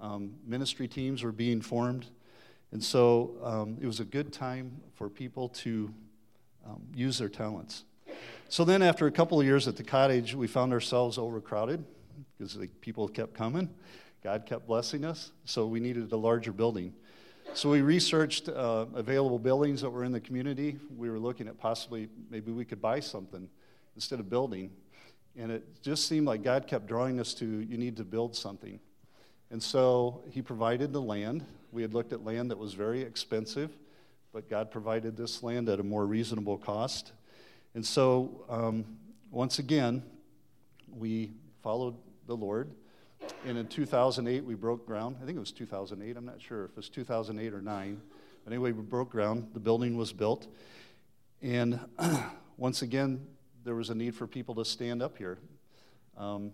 um, 0.00 0.34
ministry 0.46 0.88
teams 0.88 1.22
were 1.22 1.32
being 1.32 1.60
formed. 1.60 2.06
And 2.72 2.82
so 2.82 3.32
um, 3.42 3.78
it 3.80 3.86
was 3.86 4.00
a 4.00 4.04
good 4.04 4.32
time 4.32 4.80
for 4.94 5.08
people 5.08 5.48
to 5.48 5.92
um, 6.66 6.82
use 6.94 7.18
their 7.18 7.28
talents. 7.28 7.84
So 8.48 8.64
then, 8.64 8.82
after 8.82 9.06
a 9.06 9.12
couple 9.12 9.40
of 9.40 9.46
years 9.46 9.68
at 9.68 9.76
the 9.76 9.84
cottage, 9.84 10.34
we 10.34 10.46
found 10.46 10.72
ourselves 10.72 11.18
overcrowded 11.18 11.84
because 12.36 12.54
the 12.54 12.66
people 12.66 13.06
kept 13.08 13.34
coming. 13.34 13.70
God 14.22 14.44
kept 14.44 14.66
blessing 14.66 15.04
us, 15.04 15.32
so 15.44 15.66
we 15.66 15.80
needed 15.80 16.12
a 16.12 16.16
larger 16.16 16.52
building. 16.52 16.92
So 17.54 17.70
we 17.70 17.80
researched 17.80 18.48
uh, 18.48 18.86
available 18.94 19.38
buildings 19.38 19.80
that 19.80 19.90
were 19.90 20.04
in 20.04 20.12
the 20.12 20.20
community. 20.20 20.78
We 20.96 21.10
were 21.10 21.18
looking 21.18 21.48
at 21.48 21.58
possibly 21.58 22.08
maybe 22.28 22.52
we 22.52 22.64
could 22.64 22.80
buy 22.80 23.00
something 23.00 23.48
instead 23.96 24.20
of 24.20 24.28
building. 24.28 24.70
And 25.36 25.50
it 25.50 25.82
just 25.82 26.06
seemed 26.06 26.26
like 26.26 26.42
God 26.42 26.66
kept 26.66 26.86
drawing 26.86 27.18
us 27.18 27.34
to 27.34 27.46
you 27.46 27.76
need 27.76 27.96
to 27.96 28.04
build 28.04 28.36
something. 28.36 28.78
And 29.50 29.62
so 29.62 30.22
He 30.30 30.42
provided 30.42 30.92
the 30.92 31.00
land. 31.00 31.44
We 31.72 31.82
had 31.82 31.94
looked 31.94 32.12
at 32.12 32.24
land 32.24 32.50
that 32.50 32.58
was 32.58 32.74
very 32.74 33.02
expensive, 33.02 33.70
but 34.32 34.48
God 34.48 34.70
provided 34.70 35.16
this 35.16 35.42
land 35.42 35.68
at 35.68 35.80
a 35.80 35.82
more 35.82 36.06
reasonable 36.06 36.58
cost. 36.58 37.12
And 37.74 37.84
so, 37.84 38.44
um, 38.48 38.84
once 39.30 39.58
again, 39.58 40.02
we 40.88 41.30
followed 41.62 41.96
the 42.26 42.36
Lord. 42.36 42.70
And 43.46 43.58
in 43.58 43.66
2008, 43.66 44.44
we 44.44 44.54
broke 44.54 44.86
ground. 44.86 45.16
I 45.22 45.26
think 45.26 45.36
it 45.36 45.40
was 45.40 45.52
2008. 45.52 46.16
I'm 46.16 46.24
not 46.24 46.40
sure 46.40 46.64
if 46.64 46.70
it 46.70 46.76
was 46.76 46.88
2008 46.88 47.52
or 47.52 47.60
9. 47.60 48.00
But 48.44 48.52
Anyway, 48.52 48.72
we 48.72 48.82
broke 48.82 49.10
ground. 49.10 49.50
The 49.52 49.60
building 49.60 49.96
was 49.96 50.12
built. 50.12 50.48
And 51.42 51.78
once 52.56 52.82
again, 52.82 53.26
there 53.64 53.74
was 53.74 53.90
a 53.90 53.94
need 53.94 54.14
for 54.14 54.26
people 54.26 54.54
to 54.56 54.64
stand 54.64 55.02
up 55.02 55.16
here. 55.16 55.38
Um, 56.16 56.52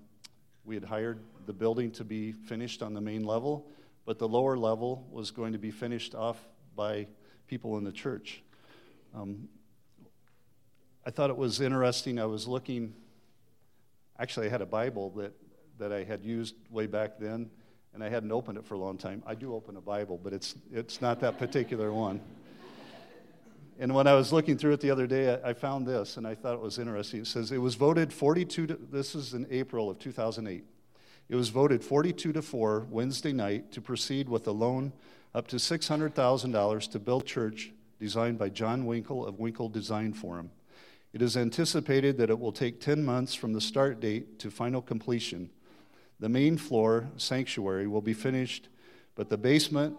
we 0.66 0.74
had 0.74 0.84
hired 0.84 1.20
the 1.46 1.52
building 1.52 1.92
to 1.92 2.04
be 2.04 2.32
finished 2.32 2.82
on 2.82 2.92
the 2.92 3.00
main 3.00 3.24
level, 3.24 3.66
but 4.04 4.18
the 4.18 4.28
lower 4.28 4.56
level 4.56 5.06
was 5.10 5.30
going 5.30 5.52
to 5.52 5.58
be 5.58 5.70
finished 5.70 6.14
off 6.14 6.36
by 6.74 7.06
people 7.46 7.78
in 7.78 7.84
the 7.84 7.92
church. 7.92 8.42
Um, 9.14 9.48
I 11.06 11.10
thought 11.10 11.30
it 11.30 11.36
was 11.36 11.60
interesting. 11.60 12.18
I 12.18 12.26
was 12.26 12.48
looking, 12.48 12.92
actually, 14.18 14.48
I 14.48 14.50
had 14.50 14.60
a 14.60 14.66
Bible 14.66 15.10
that, 15.10 15.32
that 15.78 15.92
I 15.92 16.02
had 16.02 16.24
used 16.24 16.56
way 16.68 16.86
back 16.88 17.18
then, 17.20 17.48
and 17.94 18.02
I 18.02 18.08
hadn't 18.08 18.32
opened 18.32 18.58
it 18.58 18.66
for 18.66 18.74
a 18.74 18.78
long 18.78 18.98
time. 18.98 19.22
I 19.24 19.36
do 19.36 19.54
open 19.54 19.76
a 19.76 19.80
Bible, 19.80 20.20
but 20.22 20.32
it's, 20.32 20.56
it's 20.72 21.00
not 21.00 21.20
that 21.20 21.38
particular 21.38 21.92
one. 21.92 22.20
And 23.78 23.94
when 23.94 24.06
I 24.06 24.14
was 24.14 24.32
looking 24.32 24.56
through 24.56 24.72
it 24.72 24.80
the 24.80 24.90
other 24.90 25.06
day, 25.06 25.38
I, 25.44 25.52
found 25.52 25.86
this, 25.86 26.16
and 26.16 26.26
I 26.26 26.34
thought 26.34 26.54
it 26.54 26.60
was 26.60 26.78
interesting. 26.78 27.20
It 27.20 27.26
says 27.26 27.52
it 27.52 27.58
was 27.58 27.74
voted 27.74 28.10
42 28.12 28.66
to, 28.68 28.78
this 28.90 29.14
is 29.14 29.34
in 29.34 29.46
April 29.50 29.90
of 29.90 29.98
2008. 29.98 30.64
It 31.28 31.34
was 31.36 31.50
voted 31.50 31.84
42 31.84 32.32
to 32.32 32.42
4 32.42 32.86
Wednesday 32.88 33.32
night 33.32 33.72
to 33.72 33.82
proceed 33.82 34.28
with 34.28 34.46
a 34.46 34.52
loan 34.52 34.92
up 35.34 35.46
to 35.48 35.56
$600,000 35.56 36.90
to 36.90 36.98
build 36.98 37.26
church 37.26 37.72
designed 38.00 38.38
by 38.38 38.48
John 38.48 38.86
Winkle 38.86 39.26
of 39.26 39.38
Winkle 39.38 39.68
Design 39.68 40.14
Forum. 40.14 40.50
It 41.12 41.20
is 41.20 41.36
anticipated 41.36 42.16
that 42.18 42.30
it 42.30 42.38
will 42.38 42.52
take 42.52 42.80
10 42.80 43.04
months 43.04 43.34
from 43.34 43.52
the 43.52 43.60
start 43.60 44.00
date 44.00 44.38
to 44.38 44.50
final 44.50 44.80
completion. 44.80 45.50
The 46.20 46.28
main 46.28 46.56
floor, 46.56 47.08
sanctuary, 47.16 47.86
will 47.86 48.00
be 48.00 48.14
finished, 48.14 48.68
but 49.14 49.28
the 49.28 49.36
basement 49.36 49.96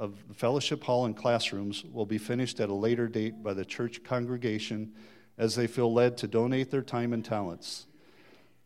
of 0.00 0.26
the 0.28 0.34
fellowship 0.34 0.82
hall 0.82 1.04
and 1.04 1.14
classrooms 1.14 1.84
will 1.84 2.06
be 2.06 2.16
finished 2.16 2.58
at 2.58 2.70
a 2.70 2.74
later 2.74 3.06
date 3.06 3.42
by 3.42 3.52
the 3.52 3.66
church 3.66 4.02
congregation 4.02 4.94
as 5.36 5.54
they 5.54 5.66
feel 5.66 5.92
led 5.92 6.16
to 6.16 6.26
donate 6.26 6.70
their 6.70 6.80
time 6.80 7.12
and 7.12 7.22
talents. 7.22 7.86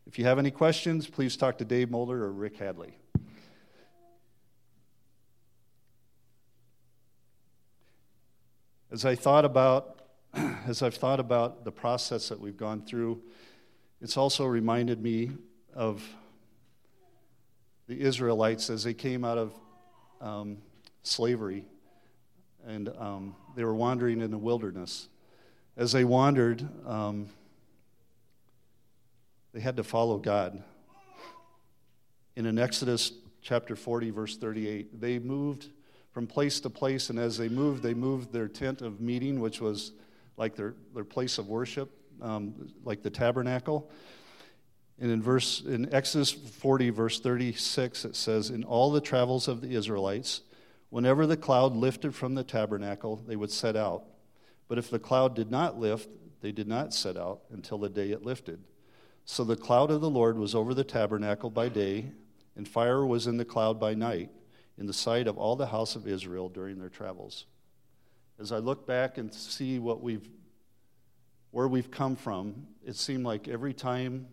If 0.06 0.16
you 0.16 0.26
have 0.26 0.38
any 0.38 0.52
questions, 0.52 1.08
please 1.08 1.36
talk 1.36 1.58
to 1.58 1.64
Dave 1.64 1.90
Mulder 1.90 2.22
or 2.22 2.30
Rick 2.32 2.58
Hadley. 2.58 2.96
As 8.92 9.04
I 9.04 9.16
thought 9.16 9.44
about 9.44 10.02
as 10.68 10.84
I've 10.84 10.94
thought 10.94 11.18
about 11.18 11.64
the 11.64 11.72
process 11.72 12.28
that 12.28 12.38
we've 12.38 12.56
gone 12.56 12.82
through, 12.82 13.20
it's 14.00 14.16
also 14.16 14.44
reminded 14.44 15.02
me 15.02 15.32
of 15.74 16.00
the 17.88 18.00
Israelites 18.00 18.70
as 18.70 18.84
they 18.84 18.94
came 18.94 19.24
out 19.24 19.38
of 19.38 19.52
um, 20.20 20.58
slavery 21.04 21.64
and 22.66 22.88
um, 22.99 23.37
they 23.54 23.64
were 23.64 23.75
wandering 23.75 24.20
in 24.20 24.30
the 24.30 24.38
wilderness. 24.38 25.08
As 25.76 25.92
they 25.92 26.04
wandered, 26.04 26.66
um, 26.87 27.28
they 29.52 29.61
had 29.61 29.76
to 29.76 29.84
follow 29.84 30.18
God. 30.18 30.62
In 32.37 32.46
an 32.46 32.58
Exodus 32.58 33.12
chapter 33.42 33.76
40, 33.76 34.11
verse 34.11 34.37
38, 34.37 35.00
they 35.00 35.18
moved 35.18 35.68
from 36.12 36.26
place 36.26 36.61
to 36.61 36.70
place, 36.70 37.11
and 37.11 37.18
as 37.18 37.37
they 37.37 37.49
moved, 37.49 37.82
they 37.82 37.94
moved 37.94 38.32
their 38.32 38.49
tent 38.49 38.82
of 38.82 39.00
meeting, 39.00 39.40
which 39.40 39.61
was 39.61 39.92
like 40.37 40.56
their, 40.56 40.75
their 40.94 41.04
place 41.04 41.38
of 41.38 41.49
worship, 41.49 41.90
um, 42.23 42.73
like 42.84 43.02
the 43.02 43.11
tabernacle. 43.11 43.90
And 45.00 45.11
in 45.11 45.20
verse 45.20 45.61
in 45.61 45.92
Exodus 45.92 46.30
40, 46.30 46.90
verse 46.90 47.20
36, 47.20 48.04
it 48.04 48.16
says, 48.16 48.50
In 48.50 48.64
all 48.64 48.92
the 48.92 49.00
travels 49.00 49.49
of 49.49 49.61
the 49.61 49.75
Israelites, 49.75 50.42
whenever 50.94 51.26
the 51.26 51.36
cloud 51.36 51.74
lifted 51.74 52.14
from 52.14 52.36
the 52.36 52.44
tabernacle, 52.44 53.16
they 53.26 53.34
would 53.34 53.50
set 53.50 53.74
out. 53.74 54.04
But 54.68 54.78
if 54.78 54.90
the 54.90 55.00
cloud 55.00 55.34
did 55.34 55.50
not 55.50 55.76
lift, 55.76 56.08
they 56.40 56.52
did 56.52 56.68
not 56.68 56.94
set 56.94 57.16
out 57.16 57.40
until 57.50 57.78
the 57.78 57.88
day 57.88 58.12
it 58.12 58.24
lifted. 58.24 58.62
So 59.24 59.42
the 59.42 59.56
cloud 59.56 59.90
of 59.90 60.00
the 60.00 60.08
Lord 60.08 60.38
was 60.38 60.54
over 60.54 60.72
the 60.72 60.84
tabernacle 60.84 61.50
by 61.50 61.68
day, 61.68 62.12
and 62.54 62.68
fire 62.68 63.04
was 63.04 63.26
in 63.26 63.38
the 63.38 63.44
cloud 63.44 63.80
by 63.80 63.94
night, 63.94 64.30
in 64.78 64.86
the 64.86 64.92
sight 64.92 65.26
of 65.26 65.36
all 65.36 65.56
the 65.56 65.66
house 65.66 65.96
of 65.96 66.06
Israel 66.06 66.48
during 66.48 66.78
their 66.78 66.90
travels. 66.90 67.46
As 68.38 68.52
I 68.52 68.58
look 68.58 68.86
back 68.86 69.18
and 69.18 69.34
see 69.34 69.80
what 69.80 70.00
we've 70.00 70.28
where 71.50 71.66
we've 71.66 71.90
come 71.90 72.14
from, 72.14 72.68
it 72.86 72.94
seemed 72.94 73.24
like 73.24 73.48
every 73.48 73.74
time 73.74 74.28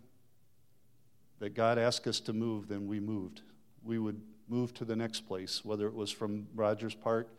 that 1.40 1.56
God 1.56 1.80
asked 1.80 2.06
us 2.06 2.20
to 2.20 2.34
move, 2.34 2.68
then 2.68 2.86
we 2.86 3.00
moved. 3.00 3.42
We 3.84 3.98
would 3.98 4.22
move 4.48 4.74
to 4.76 4.86
the 4.86 4.96
next 4.96 5.22
place, 5.22 5.64
whether 5.64 5.88
it 5.88 5.94
was 5.94 6.12
from 6.12 6.48
Rogers 6.56 6.96
Park 6.96 7.30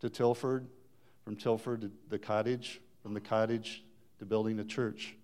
to 0.00 0.10
Tilford, 0.10 0.66
from 1.24 1.36
Tilford 1.36 1.82
to 1.82 1.90
the 2.08 2.18
cottage, 2.18 2.80
from 3.02 3.14
the 3.14 3.20
cottage 3.20 3.84
to 4.18 4.24
building 4.24 4.58
a 4.58 4.64
church. 4.64 5.16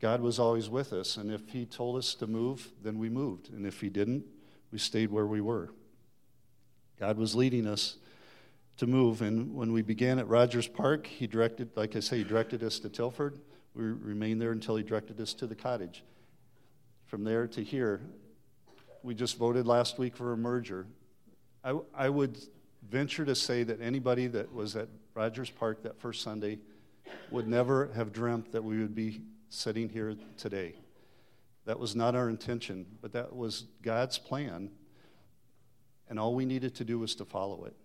God 0.00 0.20
was 0.20 0.38
always 0.38 0.68
with 0.68 0.92
us, 0.92 1.16
and 1.16 1.30
if 1.30 1.48
He 1.48 1.64
told 1.64 1.96
us 1.96 2.14
to 2.14 2.26
move, 2.26 2.72
then 2.82 2.98
we 2.98 3.08
moved. 3.08 3.50
And 3.52 3.66
if 3.66 3.80
He 3.80 3.88
didn't, 3.88 4.24
we 4.70 4.78
stayed 4.78 5.10
where 5.10 5.26
we 5.26 5.40
were. 5.40 5.70
God 6.98 7.18
was 7.18 7.34
leading 7.34 7.66
us 7.66 7.96
to 8.78 8.86
move. 8.86 9.22
And 9.22 9.54
when 9.54 9.72
we 9.72 9.82
began 9.82 10.18
at 10.18 10.28
Rogers 10.28 10.68
Park, 10.68 11.06
he 11.06 11.26
directed, 11.26 11.70
like 11.76 11.96
I 11.96 12.00
say, 12.00 12.18
he 12.18 12.24
directed 12.24 12.62
us 12.62 12.78
to 12.80 12.88
Tilford. 12.88 13.40
We 13.74 13.84
remained 13.84 14.40
there 14.40 14.52
until 14.52 14.76
he 14.76 14.82
directed 14.82 15.20
us 15.20 15.34
to 15.34 15.46
the 15.46 15.54
cottage. 15.54 16.02
From 17.06 17.24
there 17.24 17.46
to 17.48 17.62
here, 17.62 18.00
we 19.06 19.14
just 19.14 19.38
voted 19.38 19.68
last 19.68 20.00
week 20.00 20.16
for 20.16 20.32
a 20.32 20.36
merger. 20.36 20.84
I, 21.62 21.78
I 21.94 22.08
would 22.08 22.38
venture 22.90 23.24
to 23.24 23.36
say 23.36 23.62
that 23.62 23.80
anybody 23.80 24.26
that 24.26 24.52
was 24.52 24.74
at 24.74 24.88
Rogers 25.14 25.48
Park 25.48 25.84
that 25.84 26.00
first 26.00 26.22
Sunday 26.22 26.58
would 27.30 27.46
never 27.46 27.88
have 27.94 28.12
dreamt 28.12 28.50
that 28.50 28.64
we 28.64 28.78
would 28.78 28.96
be 28.96 29.22
sitting 29.48 29.88
here 29.88 30.16
today. 30.36 30.74
That 31.66 31.78
was 31.78 31.94
not 31.94 32.16
our 32.16 32.28
intention, 32.28 32.84
but 33.00 33.12
that 33.12 33.34
was 33.34 33.66
God's 33.80 34.18
plan, 34.18 34.70
and 36.08 36.18
all 36.18 36.34
we 36.34 36.44
needed 36.44 36.74
to 36.74 36.84
do 36.84 36.98
was 36.98 37.14
to 37.14 37.24
follow 37.24 37.64
it. 37.64 37.76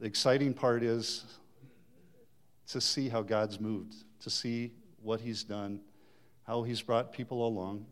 The 0.00 0.06
exciting 0.06 0.52
part 0.52 0.82
is 0.82 1.24
to 2.70 2.80
see 2.80 3.08
how 3.08 3.22
God's 3.22 3.60
moved, 3.60 3.94
to 4.22 4.30
see 4.30 4.72
what 5.00 5.20
He's 5.20 5.44
done, 5.44 5.80
how 6.50 6.64
He's 6.64 6.82
brought 6.82 7.12
people 7.12 7.46
along. 7.46 7.86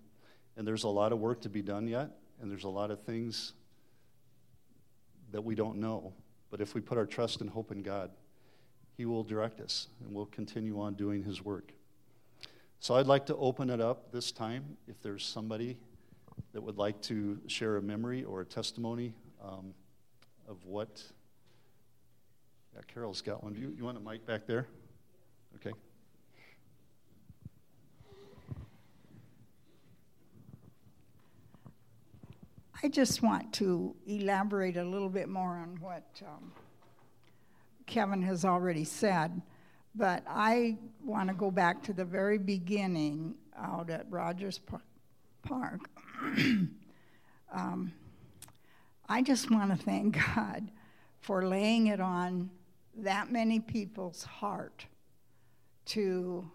And 0.57 0.67
there's 0.67 0.83
a 0.83 0.89
lot 0.89 1.13
of 1.13 1.21
work 1.21 1.43
to 1.43 1.49
be 1.49 1.63
done 1.63 1.87
yet, 1.87 2.11
and 2.41 2.51
there's 2.51 2.65
a 2.65 2.69
lot 2.69 2.91
of 2.91 3.01
things 3.05 3.53
that 5.31 5.43
we 5.43 5.55
don't 5.55 5.77
know. 5.77 6.13
But 6.51 6.61
if 6.61 6.75
we 6.75 6.81
put 6.81 6.99
our 6.99 7.07
trust 7.07 7.41
and 7.41 7.49
hope 7.49 7.71
in 7.71 7.83
God, 7.83 8.11
He 8.97 9.05
will 9.05 9.23
direct 9.23 9.61
us, 9.61 9.87
and 10.01 10.13
we'll 10.13 10.27
continue 10.27 10.81
on 10.81 10.95
doing 10.95 11.23
His 11.23 11.45
work. 11.45 11.71
So 12.81 12.97
I'd 12.97 13.07
like 13.07 13.27
to 13.27 13.37
open 13.37 13.71
it 13.71 13.81
up 13.81 14.11
this 14.11 14.33
time. 14.33 14.77
If 14.89 15.01
there's 15.03 15.25
somebody 15.25 15.79
that 16.53 16.61
would 16.61 16.79
like 16.79 17.01
to 17.03 17.39
share 17.47 17.77
a 17.77 17.83
memory 17.83 18.25
or 18.25 18.41
a 18.41 18.45
testimony 18.45 19.15
um, 19.41 19.73
of 20.49 20.65
what 20.65 21.01
yeah, 22.75 22.81
Carol's 22.93 23.23
got 23.23 23.45
one. 23.45 23.55
You, 23.55 23.73
you 23.77 23.85
want 23.85 23.97
a 23.97 24.01
mic 24.01 24.27
back 24.27 24.49
there? 24.49 24.67
Okay. 25.55 25.75
I 32.81 32.87
just 32.87 33.23
want 33.23 33.53
to 33.55 33.97
elaborate 34.07 34.77
a 34.77 34.85
little 34.85 35.09
bit 35.09 35.29
more 35.29 35.57
on 35.57 35.79
what 35.81 36.23
um, 36.25 36.53
Kevin 37.87 38.23
has 38.23 38.45
already 38.45 38.85
said, 38.85 39.43
but 39.97 40.23
I 40.29 40.77
want 41.05 41.29
to 41.29 41.35
go 41.35 41.51
back 41.51 41.83
to 41.85 41.93
the 41.93 42.05
very 42.05 42.39
beginning 42.39 43.35
out 43.57 43.91
at 43.91 44.07
Rogers 44.09 44.61
Park. 45.43 45.91
um, 47.53 47.93
I 49.09 49.23
just 49.23 49.51
want 49.51 49.77
to 49.77 49.85
thank 49.85 50.17
God 50.37 50.71
for 51.21 51.49
laying 51.49 51.89
it 51.89 52.01
on 52.01 52.49
that 52.99 53.33
many 53.33 53.59
people's 53.59 54.23
heart 54.23 54.87
to, 55.87 56.49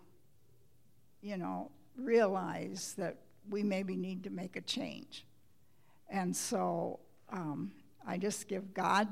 you 1.22 1.38
know, 1.38 1.70
realize 1.98 2.94
that 2.98 3.18
we 3.50 3.62
maybe 3.62 3.98
need 3.98 4.24
to 4.24 4.30
make 4.30 4.56
a 4.56 4.62
change. 4.62 5.25
And 6.10 6.36
so 6.36 7.00
um, 7.31 7.72
I 8.05 8.17
just 8.17 8.48
give 8.48 8.74
God, 8.74 9.07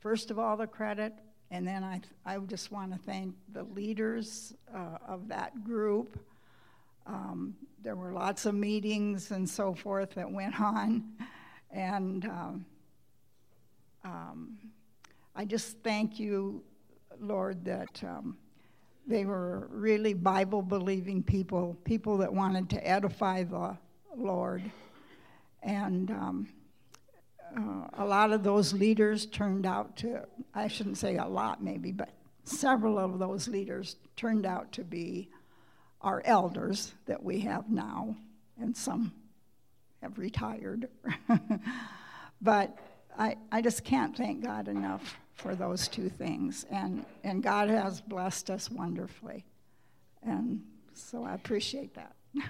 first 0.00 0.30
of 0.30 0.38
all, 0.38 0.56
the 0.56 0.66
credit, 0.66 1.12
and 1.50 1.66
then 1.66 1.84
I, 1.84 2.00
I 2.24 2.38
just 2.38 2.72
want 2.72 2.92
to 2.92 2.98
thank 2.98 3.34
the 3.52 3.64
leaders 3.64 4.54
uh, 4.74 4.98
of 5.06 5.28
that 5.28 5.64
group. 5.64 6.18
Um, 7.06 7.54
there 7.82 7.96
were 7.96 8.12
lots 8.12 8.46
of 8.46 8.54
meetings 8.54 9.30
and 9.30 9.48
so 9.48 9.74
forth 9.74 10.14
that 10.14 10.30
went 10.30 10.58
on, 10.60 11.04
and 11.70 12.24
um, 12.24 12.66
um 14.04 14.58
I 15.36 15.44
just 15.44 15.78
thank 15.82 16.20
you, 16.20 16.62
Lord, 17.18 17.64
that 17.64 18.00
um, 18.04 18.36
they 19.04 19.24
were 19.24 19.66
really 19.70 20.14
Bible 20.14 20.62
believing 20.62 21.24
people, 21.24 21.76
people 21.84 22.18
that 22.18 22.32
wanted 22.32 22.70
to 22.70 22.86
edify 22.86 23.42
the 23.42 23.76
Lord. 24.16 24.62
And 25.64 26.10
um, 26.10 26.48
uh, 27.56 27.88
a 27.98 28.04
lot 28.04 28.32
of 28.32 28.42
those 28.42 28.72
leaders 28.72 29.26
turned 29.26 29.66
out 29.66 29.96
to, 29.98 30.26
I 30.54 30.68
shouldn't 30.68 30.98
say 30.98 31.16
a 31.16 31.24
lot 31.24 31.62
maybe, 31.62 31.90
but 31.90 32.10
several 32.44 32.98
of 32.98 33.18
those 33.18 33.48
leaders 33.48 33.96
turned 34.16 34.44
out 34.44 34.70
to 34.72 34.84
be 34.84 35.30
our 36.02 36.22
elders 36.26 36.92
that 37.06 37.22
we 37.22 37.40
have 37.40 37.70
now, 37.70 38.14
and 38.60 38.76
some 38.76 39.12
have 40.02 40.18
retired. 40.18 40.88
but 42.42 42.78
I, 43.18 43.36
I 43.50 43.62
just 43.62 43.84
can't 43.84 44.14
thank 44.14 44.44
God 44.44 44.68
enough 44.68 45.16
for 45.32 45.54
those 45.54 45.88
two 45.88 46.10
things. 46.10 46.66
And, 46.70 47.06
and 47.22 47.42
God 47.42 47.70
has 47.70 48.02
blessed 48.02 48.50
us 48.50 48.70
wonderfully. 48.70 49.46
And 50.22 50.62
so 50.92 51.24
I 51.24 51.34
appreciate 51.34 51.94
that. 51.94 52.14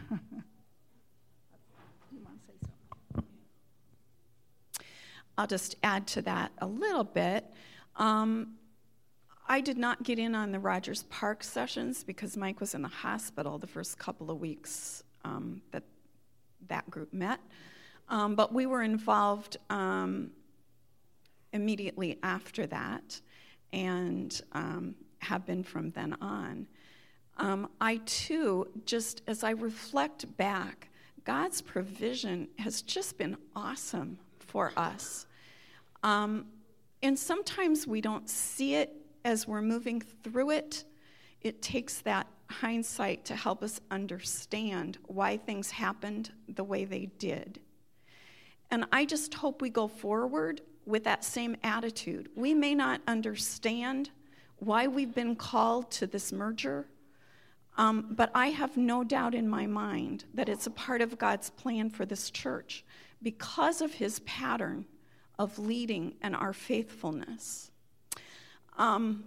I'll 5.36 5.46
just 5.46 5.76
add 5.82 6.06
to 6.08 6.22
that 6.22 6.52
a 6.58 6.66
little 6.66 7.04
bit. 7.04 7.44
Um, 7.96 8.54
I 9.46 9.60
did 9.60 9.76
not 9.76 10.02
get 10.02 10.18
in 10.18 10.34
on 10.34 10.52
the 10.52 10.58
Rogers 10.58 11.02
Park 11.04 11.42
sessions 11.44 12.02
because 12.02 12.36
Mike 12.36 12.60
was 12.60 12.74
in 12.74 12.82
the 12.82 12.88
hospital 12.88 13.58
the 13.58 13.66
first 13.66 13.98
couple 13.98 14.30
of 14.30 14.40
weeks 14.40 15.02
um, 15.24 15.60
that 15.70 15.82
that 16.68 16.88
group 16.88 17.12
met. 17.12 17.40
Um, 18.08 18.34
but 18.36 18.52
we 18.52 18.66
were 18.66 18.82
involved 18.82 19.58
um, 19.70 20.30
immediately 21.52 22.18
after 22.22 22.66
that 22.66 23.20
and 23.72 24.40
um, 24.52 24.94
have 25.18 25.44
been 25.44 25.62
from 25.62 25.90
then 25.90 26.14
on. 26.20 26.66
Um, 27.36 27.68
I 27.80 28.00
too, 28.06 28.68
just 28.86 29.22
as 29.26 29.42
I 29.42 29.50
reflect 29.50 30.36
back, 30.36 30.88
God's 31.24 31.60
provision 31.60 32.48
has 32.58 32.82
just 32.82 33.18
been 33.18 33.36
awesome 33.56 34.18
for 34.54 34.72
us. 34.76 35.26
Um, 36.04 36.46
and 37.02 37.18
sometimes 37.18 37.88
we 37.88 38.00
don't 38.00 38.30
see 38.30 38.76
it 38.76 38.94
as 39.24 39.48
we're 39.48 39.60
moving 39.60 40.00
through 40.00 40.50
it. 40.50 40.84
It 41.40 41.60
takes 41.60 41.98
that 42.02 42.28
hindsight 42.48 43.24
to 43.24 43.34
help 43.34 43.64
us 43.64 43.80
understand 43.90 44.98
why 45.06 45.38
things 45.38 45.72
happened 45.72 46.30
the 46.48 46.62
way 46.62 46.84
they 46.84 47.06
did. 47.18 47.58
And 48.70 48.86
I 48.92 49.06
just 49.06 49.34
hope 49.34 49.60
we 49.60 49.70
go 49.70 49.88
forward 49.88 50.60
with 50.86 51.02
that 51.02 51.24
same 51.24 51.56
attitude. 51.64 52.28
We 52.36 52.54
may 52.54 52.76
not 52.76 53.00
understand 53.08 54.10
why 54.58 54.86
we've 54.86 55.14
been 55.16 55.34
called 55.34 55.90
to 55.92 56.06
this 56.06 56.30
merger, 56.30 56.86
um, 57.76 58.06
but 58.12 58.30
I 58.36 58.50
have 58.50 58.76
no 58.76 59.02
doubt 59.02 59.34
in 59.34 59.48
my 59.48 59.66
mind 59.66 60.26
that 60.32 60.48
it's 60.48 60.68
a 60.68 60.70
part 60.70 61.00
of 61.00 61.18
God's 61.18 61.50
plan 61.50 61.90
for 61.90 62.06
this 62.06 62.30
church 62.30 62.84
because 63.24 63.80
of 63.80 63.94
his 63.94 64.20
pattern 64.20 64.84
of 65.38 65.58
leading 65.58 66.14
and 66.22 66.36
our 66.36 66.52
faithfulness. 66.52 67.72
Um, 68.78 69.24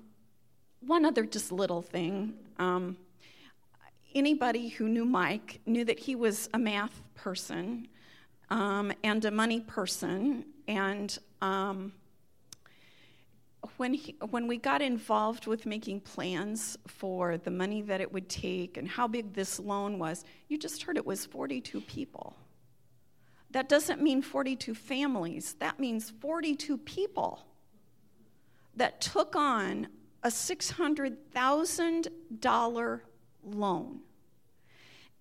one 0.80 1.04
other 1.06 1.26
just 1.26 1.52
little 1.52 1.82
thing. 1.82 2.36
Um, 2.60 2.98
anybody 4.16 4.70
who 4.70 4.88
knew 4.88 5.04
Mike 5.04 5.60
knew 5.66 5.84
that 5.84 6.00
he 6.00 6.16
was 6.16 6.50
a 6.54 6.60
math 6.60 7.02
person 7.16 7.88
um, 8.50 8.94
and 9.04 9.26
a 9.26 9.32
money 9.32 9.60
person. 9.60 10.46
And 10.68 11.18
um, 11.42 11.94
when, 13.78 13.94
he, 13.94 14.16
when 14.30 14.48
we 14.48 14.58
got 14.58 14.82
involved 14.82 15.48
with 15.48 15.66
making 15.66 16.02
plans 16.02 16.78
for 16.88 17.38
the 17.38 17.52
money 17.52 17.82
that 17.82 18.00
it 18.02 18.12
would 18.14 18.30
take 18.30 18.78
and 18.78 18.88
how 18.88 19.08
big 19.08 19.34
this 19.34 19.60
loan 19.60 20.00
was, 20.00 20.24
you 20.48 20.58
just 20.58 20.84
heard 20.84 20.98
it 20.98 21.06
was 21.06 21.26
42 21.26 21.82
people. 21.82 22.36
That 23.58 23.70
doesn't 23.70 24.02
mean 24.04 24.22
42 24.22 24.76
families, 24.76 25.56
that 25.58 25.80
means 25.80 26.14
42 26.22 26.78
people 26.78 27.48
that 28.76 29.02
took 29.02 29.36
on 29.36 29.88
a 30.22 30.28
$600,000 30.28 33.02
loan. 33.44 34.00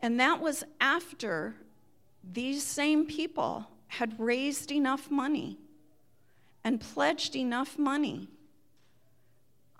And 0.02 0.20
that 0.20 0.42
was 0.42 0.64
after 0.82 1.54
these 2.22 2.62
same 2.62 3.06
people 3.06 3.70
had 3.86 4.20
raised 4.20 4.70
enough 4.70 5.10
money 5.10 5.56
and 6.62 6.78
pledged 6.78 7.36
enough 7.36 7.78
money 7.78 8.28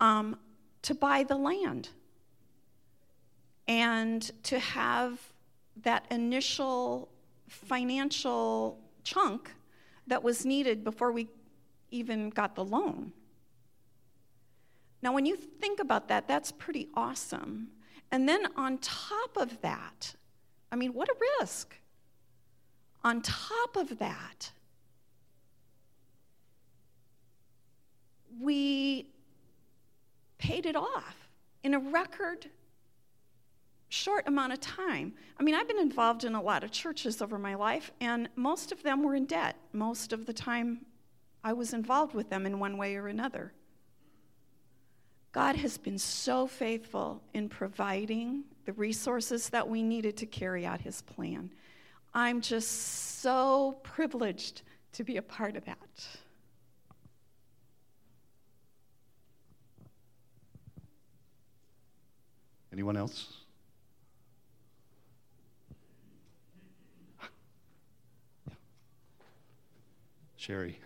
um, 0.01 0.39
to 0.81 0.95
buy 0.95 1.25
the 1.25 1.37
land 1.37 1.91
and 3.69 4.31
to 4.45 4.59
have 4.59 5.21
that 5.83 6.07
initial 6.11 7.11
financial 7.49 8.79
chunk 9.05 9.53
that 10.07 10.23
was 10.23 10.45
needed 10.45 10.85
before 10.85 11.13
we 11.13 11.29
even 11.91 12.31
got 12.31 12.55
the 12.55 12.65
loan. 12.65 13.13
Now, 15.03 15.13
when 15.13 15.27
you 15.27 15.37
think 15.37 15.81
about 15.81 16.09
that, 16.09 16.27
that's 16.27 16.51
pretty 16.53 16.89
awesome. 16.95 17.69
And 18.11 18.29
then 18.29 18.47
on 18.57 18.79
top 18.79 19.37
of 19.37 19.61
that, 19.63 20.15
I 20.73 20.77
mean, 20.77 20.93
what 20.93 21.09
a 21.09 21.15
risk. 21.41 21.75
On 23.05 23.21
top 23.23 23.77
of 23.77 23.99
that, 23.99 24.51
we 28.41 29.09
paid 30.39 30.67
it 30.67 30.77
off 30.77 31.29
in 31.63 31.75
a 31.75 31.79
record 31.79 32.47
short 33.97 34.29
amount 34.29 34.53
of 34.53 34.61
time. 34.61 35.15
I 35.39 35.43
mean, 35.43 35.55
I've 35.55 35.67
been 35.67 35.79
involved 35.79 36.25
in 36.25 36.35
a 36.35 36.43
lot 36.43 36.63
of 36.63 36.71
churches 36.71 37.23
over 37.23 37.39
my 37.39 37.55
life, 37.55 37.91
and 38.01 38.29
most 38.37 38.71
of 38.71 38.83
them 38.83 39.03
were 39.03 39.15
in 39.15 39.25
debt. 39.25 39.57
Most 39.73 40.13
of 40.13 40.27
the 40.27 40.33
time, 40.33 40.85
I 41.43 41.55
was 41.55 41.73
involved 41.73 42.15
with 42.15 42.29
them 42.29 42.45
in 42.45 42.59
one 42.59 42.77
way 42.77 42.97
or 42.97 43.09
another. 43.09 43.53
God 45.33 45.57
has 45.57 45.79
been 45.79 45.99
so 45.99 46.47
faithful 46.47 47.23
in 47.33 47.49
providing 47.49 48.45
the 48.65 48.73
resources 48.75 49.49
that 49.51 49.69
we 49.69 49.83
needed 49.83 50.17
to 50.19 50.27
carry 50.27 50.67
out 50.67 50.81
His 50.81 51.03
plan. 51.03 51.51
I'm 52.13 52.41
just 52.41 53.21
so 53.21 53.79
privileged 53.83 54.63
to 54.93 55.05
be 55.05 55.17
a 55.17 55.23
part 55.23 55.57
of 55.57 55.65
that. 55.65 55.79
Anyone 62.73 62.97
else? 62.97 63.46
Sherry. 70.47 70.79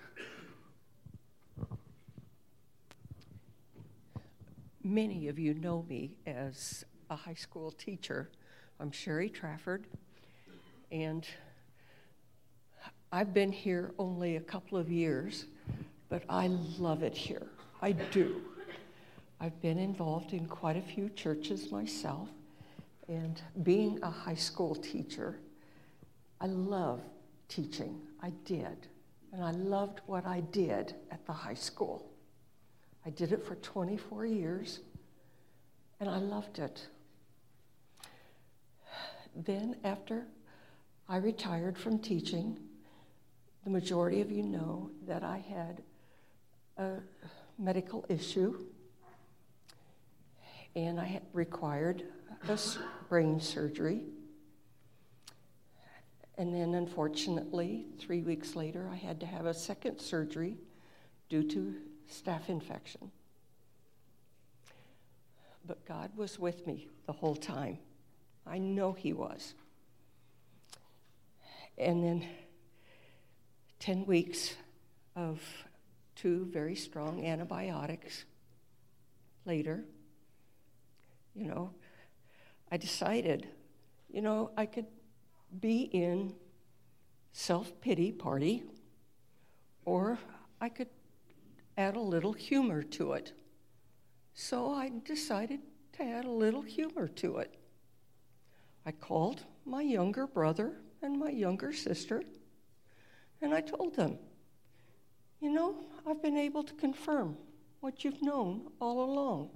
Many 4.82 5.28
of 5.28 5.38
you 5.38 5.52
know 5.52 5.84
me 5.86 6.12
as 6.26 6.86
a 7.10 7.16
high 7.16 7.34
school 7.34 7.70
teacher. 7.70 8.30
I'm 8.80 8.90
Sherry 8.90 9.28
Trafford, 9.28 9.84
and 10.90 11.26
I've 13.12 13.34
been 13.34 13.52
here 13.52 13.92
only 13.98 14.36
a 14.36 14.40
couple 14.40 14.78
of 14.78 14.90
years, 14.90 15.44
but 16.08 16.22
I 16.30 16.46
love 16.78 17.02
it 17.02 17.14
here. 17.14 17.46
I 17.82 17.92
do. 17.92 18.40
I've 19.42 19.60
been 19.60 19.76
involved 19.76 20.32
in 20.32 20.46
quite 20.46 20.78
a 20.78 20.82
few 20.94 21.10
churches 21.10 21.70
myself, 21.70 22.30
and 23.08 23.42
being 23.62 23.98
a 24.02 24.10
high 24.10 24.36
school 24.36 24.74
teacher, 24.74 25.38
I 26.40 26.46
love 26.46 27.02
teaching. 27.50 28.00
I 28.22 28.30
did 28.46 28.88
and 29.32 29.44
I 29.44 29.50
loved 29.52 30.00
what 30.06 30.26
I 30.26 30.40
did 30.40 30.94
at 31.10 31.24
the 31.26 31.32
high 31.32 31.54
school. 31.54 32.10
I 33.06 33.10
did 33.10 33.32
it 33.32 33.44
for 33.44 33.54
24 33.56 34.26
years, 34.26 34.80
and 36.00 36.08
I 36.08 36.18
loved 36.18 36.58
it. 36.58 36.86
Then, 39.34 39.76
after 39.84 40.26
I 41.08 41.16
retired 41.16 41.78
from 41.78 41.98
teaching, 41.98 42.58
the 43.64 43.70
majority 43.70 44.20
of 44.20 44.30
you 44.30 44.42
know 44.42 44.90
that 45.06 45.22
I 45.22 45.38
had 45.38 45.82
a 46.76 47.00
medical 47.58 48.04
issue, 48.08 48.64
and 50.74 50.98
I 50.98 51.20
required 51.32 52.04
a 52.48 52.58
brain 53.08 53.40
surgery. 53.40 54.02
And 56.40 56.54
then, 56.54 56.72
unfortunately, 56.72 57.84
three 57.98 58.22
weeks 58.22 58.56
later, 58.56 58.88
I 58.90 58.96
had 58.96 59.20
to 59.20 59.26
have 59.26 59.44
a 59.44 59.52
second 59.52 60.00
surgery 60.00 60.56
due 61.28 61.42
to 61.42 61.74
staph 62.10 62.48
infection. 62.48 63.10
But 65.66 65.84
God 65.84 66.12
was 66.16 66.38
with 66.38 66.66
me 66.66 66.88
the 67.04 67.12
whole 67.12 67.36
time. 67.36 67.76
I 68.46 68.56
know 68.56 68.94
He 68.94 69.12
was. 69.12 69.52
And 71.76 72.02
then, 72.02 72.24
10 73.80 74.06
weeks 74.06 74.54
of 75.14 75.42
two 76.16 76.46
very 76.46 76.74
strong 76.74 77.22
antibiotics 77.22 78.24
later, 79.44 79.84
you 81.34 81.48
know, 81.48 81.74
I 82.72 82.78
decided, 82.78 83.46
you 84.08 84.22
know, 84.22 84.52
I 84.56 84.64
could 84.64 84.86
be 85.58 85.82
in 85.82 86.34
self 87.32 87.80
pity 87.80 88.12
party, 88.12 88.62
or 89.84 90.18
I 90.60 90.68
could 90.68 90.88
add 91.76 91.96
a 91.96 92.00
little 92.00 92.32
humor 92.32 92.82
to 92.82 93.12
it. 93.14 93.32
So 94.34 94.72
I 94.72 94.90
decided 95.04 95.60
to 95.94 96.02
add 96.02 96.24
a 96.24 96.30
little 96.30 96.62
humor 96.62 97.08
to 97.08 97.38
it. 97.38 97.54
I 98.86 98.92
called 98.92 99.44
my 99.64 99.82
younger 99.82 100.26
brother 100.26 100.72
and 101.02 101.18
my 101.18 101.30
younger 101.30 101.72
sister, 101.72 102.22
and 103.40 103.54
I 103.54 103.60
told 103.60 103.96
them, 103.96 104.18
You 105.40 105.50
know, 105.50 105.76
I've 106.06 106.22
been 106.22 106.36
able 106.36 106.62
to 106.64 106.74
confirm 106.74 107.36
what 107.80 108.04
you've 108.04 108.22
known 108.22 108.68
all 108.80 109.02
along 109.02 109.50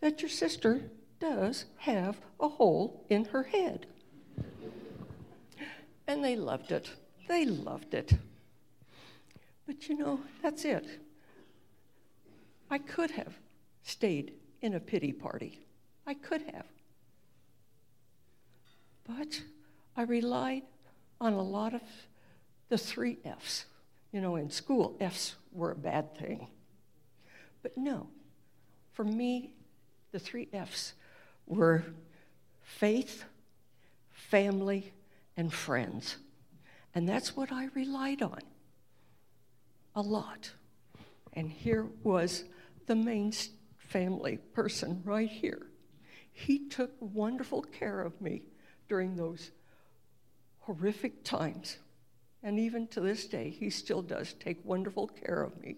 that 0.00 0.20
your 0.22 0.28
sister 0.28 0.90
does 1.20 1.64
have 1.78 2.20
a 2.40 2.48
hole 2.48 3.04
in 3.08 3.24
her 3.26 3.42
head. 3.44 3.86
And 6.08 6.24
they 6.24 6.36
loved 6.36 6.72
it. 6.72 6.90
They 7.28 7.44
loved 7.44 7.92
it. 7.92 8.14
But 9.66 9.88
you 9.88 9.98
know, 9.98 10.20
that's 10.42 10.64
it. 10.64 10.86
I 12.70 12.78
could 12.78 13.10
have 13.12 13.34
stayed 13.82 14.32
in 14.62 14.74
a 14.74 14.80
pity 14.80 15.12
party. 15.12 15.60
I 16.06 16.14
could 16.14 16.42
have. 16.52 16.64
But 19.06 19.42
I 19.96 20.02
relied 20.02 20.62
on 21.20 21.34
a 21.34 21.42
lot 21.42 21.74
of 21.74 21.82
the 22.70 22.78
three 22.78 23.18
F's. 23.24 23.66
You 24.10 24.22
know, 24.22 24.36
in 24.36 24.50
school, 24.50 24.96
F's 25.00 25.34
were 25.52 25.72
a 25.72 25.76
bad 25.76 26.16
thing. 26.16 26.46
But 27.62 27.76
no, 27.76 28.06
for 28.94 29.04
me, 29.04 29.50
the 30.12 30.18
three 30.18 30.48
F's 30.54 30.94
were 31.46 31.84
faith, 32.62 33.24
family, 34.10 34.92
and 35.38 35.52
friends. 35.52 36.16
And 36.94 37.08
that's 37.08 37.34
what 37.34 37.50
I 37.52 37.68
relied 37.74 38.20
on 38.20 38.40
a 39.94 40.02
lot. 40.02 40.50
And 41.32 41.50
here 41.50 41.86
was 42.02 42.44
the 42.86 42.96
main 42.96 43.32
family 43.78 44.38
person 44.52 45.00
right 45.04 45.30
here. 45.30 45.68
He 46.32 46.68
took 46.68 46.90
wonderful 47.00 47.62
care 47.62 48.00
of 48.00 48.20
me 48.20 48.42
during 48.88 49.16
those 49.16 49.52
horrific 50.60 51.24
times. 51.24 51.78
And 52.42 52.58
even 52.58 52.86
to 52.88 53.00
this 53.00 53.26
day, 53.26 53.50
he 53.50 53.70
still 53.70 54.02
does 54.02 54.34
take 54.34 54.64
wonderful 54.64 55.08
care 55.08 55.42
of 55.42 55.60
me. 55.60 55.76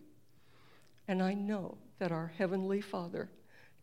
And 1.07 1.23
I 1.23 1.35
know 1.35 1.79
that 1.99 2.13
our 2.13 2.33
Heavenly 2.39 2.81
Father 2.81 3.31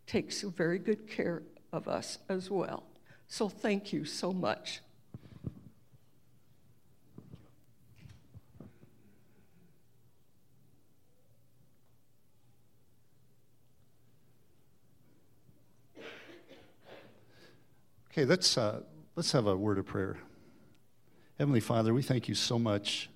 takes 0.05 0.41
very 0.41 0.79
good 0.79 1.07
care 1.07 1.43
of 1.71 1.87
us 1.87 2.19
as 2.29 2.49
well. 2.49 2.83
So 3.27 3.49
thank 3.49 3.93
you 3.93 4.05
so 4.05 4.31
much. 4.31 4.81
Okay, 18.11 18.25
let's, 18.25 18.57
uh, 18.57 18.81
let's 19.15 19.31
have 19.33 19.45
a 19.45 19.55
word 19.55 19.77
of 19.77 19.85
prayer. 19.85 20.17
Heavenly 21.37 21.59
Father, 21.59 21.93
we 21.93 22.01
thank 22.01 22.27
you 22.27 22.33
so 22.33 22.57
much 22.57 23.09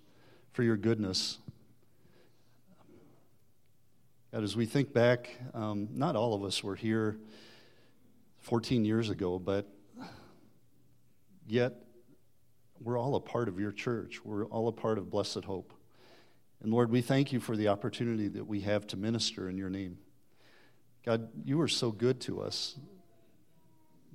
for 0.51 0.61
your 0.61 0.77
goodness. 0.77 1.39
God, 4.31 4.43
as 4.43 4.55
we 4.55 4.65
think 4.65 4.93
back, 4.93 5.35
um, 5.55 5.89
not 5.91 6.15
all 6.15 6.35
of 6.35 6.43
us 6.43 6.63
were 6.63 6.75
here 6.75 7.17
14 8.41 8.85
years 8.85 9.09
ago, 9.09 9.39
but 9.39 9.67
yet 11.47 11.73
we're 12.79 12.99
all 12.99 13.15
a 13.15 13.21
part 13.21 13.47
of 13.47 13.59
your 13.59 13.71
church. 13.71 14.23
We're 14.23 14.45
all 14.45 14.67
a 14.67 14.73
part 14.73 14.99
of 14.99 15.09
Blessed 15.09 15.45
Hope. 15.45 15.73
And 16.61 16.71
Lord, 16.71 16.91
we 16.91 17.01
thank 17.01 17.31
you 17.31 17.39
for 17.39 17.57
the 17.57 17.69
opportunity 17.69 18.27
that 18.27 18.45
we 18.45 18.61
have 18.61 18.85
to 18.87 18.97
minister 18.97 19.49
in 19.49 19.57
your 19.57 19.69
name. 19.69 19.97
God, 21.03 21.29
you 21.43 21.59
are 21.61 21.67
so 21.67 21.91
good 21.91 22.21
to 22.21 22.41
us 22.41 22.75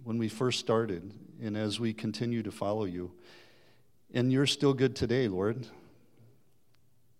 when 0.06 0.18
we 0.18 0.28
first 0.28 0.60
started 0.60 1.12
and 1.42 1.56
as 1.56 1.80
we 1.80 1.92
continue 1.92 2.40
to 2.40 2.52
follow 2.52 2.84
you. 2.84 3.10
And 4.14 4.32
you're 4.32 4.46
still 4.46 4.72
good 4.72 4.94
today, 4.94 5.26
Lord. 5.26 5.66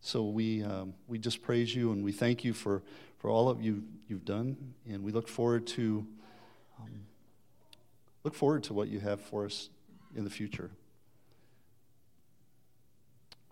So 0.00 0.26
we, 0.26 0.62
um, 0.62 0.94
we 1.08 1.18
just 1.18 1.42
praise 1.42 1.74
you 1.74 1.90
and 1.90 2.04
we 2.04 2.12
thank 2.12 2.44
you 2.44 2.52
for, 2.52 2.84
for 3.18 3.28
all 3.28 3.48
of 3.48 3.60
you 3.60 3.82
you've 4.06 4.24
done. 4.24 4.56
And 4.88 5.02
we 5.02 5.10
look 5.10 5.26
forward 5.26 5.66
to 5.66 6.06
um, 6.78 7.00
look 8.22 8.36
forward 8.36 8.62
to 8.64 8.72
what 8.72 8.86
you 8.86 9.00
have 9.00 9.20
for 9.20 9.46
us 9.46 9.68
in 10.14 10.22
the 10.22 10.30
future. 10.30 10.70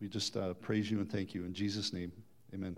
We 0.00 0.06
just 0.06 0.36
uh, 0.36 0.54
praise 0.54 0.88
you 0.88 1.00
and 1.00 1.10
thank 1.10 1.34
you 1.34 1.44
in 1.44 1.54
Jesus' 1.54 1.92
name. 1.92 2.12
Amen. 2.54 2.76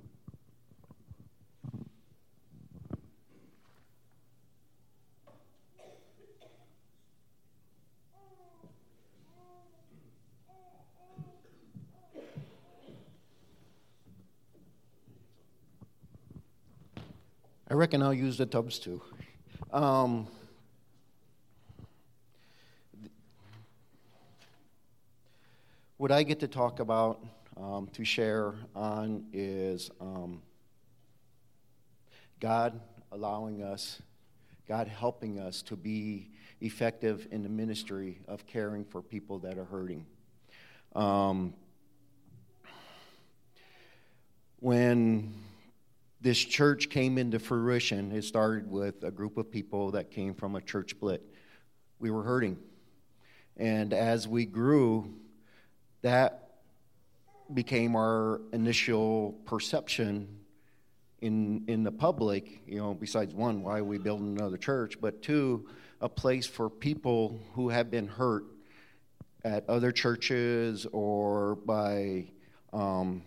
Reckon 17.86 18.02
I'll 18.02 18.12
use 18.12 18.36
the 18.36 18.46
tubs 18.46 18.80
too. 18.80 19.00
Um, 19.72 20.26
what 25.96 26.10
I 26.10 26.24
get 26.24 26.40
to 26.40 26.48
talk 26.48 26.80
about, 26.80 27.24
um, 27.56 27.88
to 27.92 28.04
share 28.04 28.54
on, 28.74 29.26
is 29.32 29.88
um, 30.00 30.42
God 32.40 32.80
allowing 33.12 33.62
us, 33.62 34.02
God 34.66 34.88
helping 34.88 35.38
us 35.38 35.62
to 35.62 35.76
be 35.76 36.30
effective 36.60 37.28
in 37.30 37.44
the 37.44 37.48
ministry 37.48 38.18
of 38.26 38.48
caring 38.48 38.84
for 38.84 39.00
people 39.00 39.38
that 39.38 39.58
are 39.58 39.64
hurting. 39.64 40.04
Um, 40.96 41.54
when 44.58 45.32
this 46.20 46.38
church 46.38 46.88
came 46.88 47.18
into 47.18 47.38
fruition. 47.38 48.12
It 48.12 48.24
started 48.24 48.70
with 48.70 49.04
a 49.04 49.10
group 49.10 49.36
of 49.36 49.50
people 49.50 49.92
that 49.92 50.10
came 50.10 50.34
from 50.34 50.56
a 50.56 50.60
church 50.60 50.90
split. 50.90 51.22
We 51.98 52.10
were 52.10 52.22
hurting. 52.22 52.58
And 53.56 53.92
as 53.92 54.26
we 54.26 54.44
grew, 54.44 55.14
that 56.02 56.42
became 57.52 57.96
our 57.96 58.40
initial 58.52 59.32
perception 59.44 60.28
in, 61.20 61.64
in 61.68 61.82
the 61.82 61.92
public, 61.92 62.62
you 62.66 62.78
know, 62.78 62.94
besides 62.94 63.34
one, 63.34 63.62
why 63.62 63.78
are 63.78 63.84
we 63.84 63.98
building 63.98 64.36
another 64.38 64.58
church? 64.58 65.00
But 65.00 65.22
two, 65.22 65.68
a 66.00 66.08
place 66.08 66.46
for 66.46 66.68
people 66.68 67.40
who 67.54 67.70
have 67.70 67.90
been 67.90 68.06
hurt 68.06 68.44
at 69.44 69.68
other 69.68 69.92
churches 69.92 70.86
or 70.92 71.56
by 71.56 72.26
um, 72.72 73.22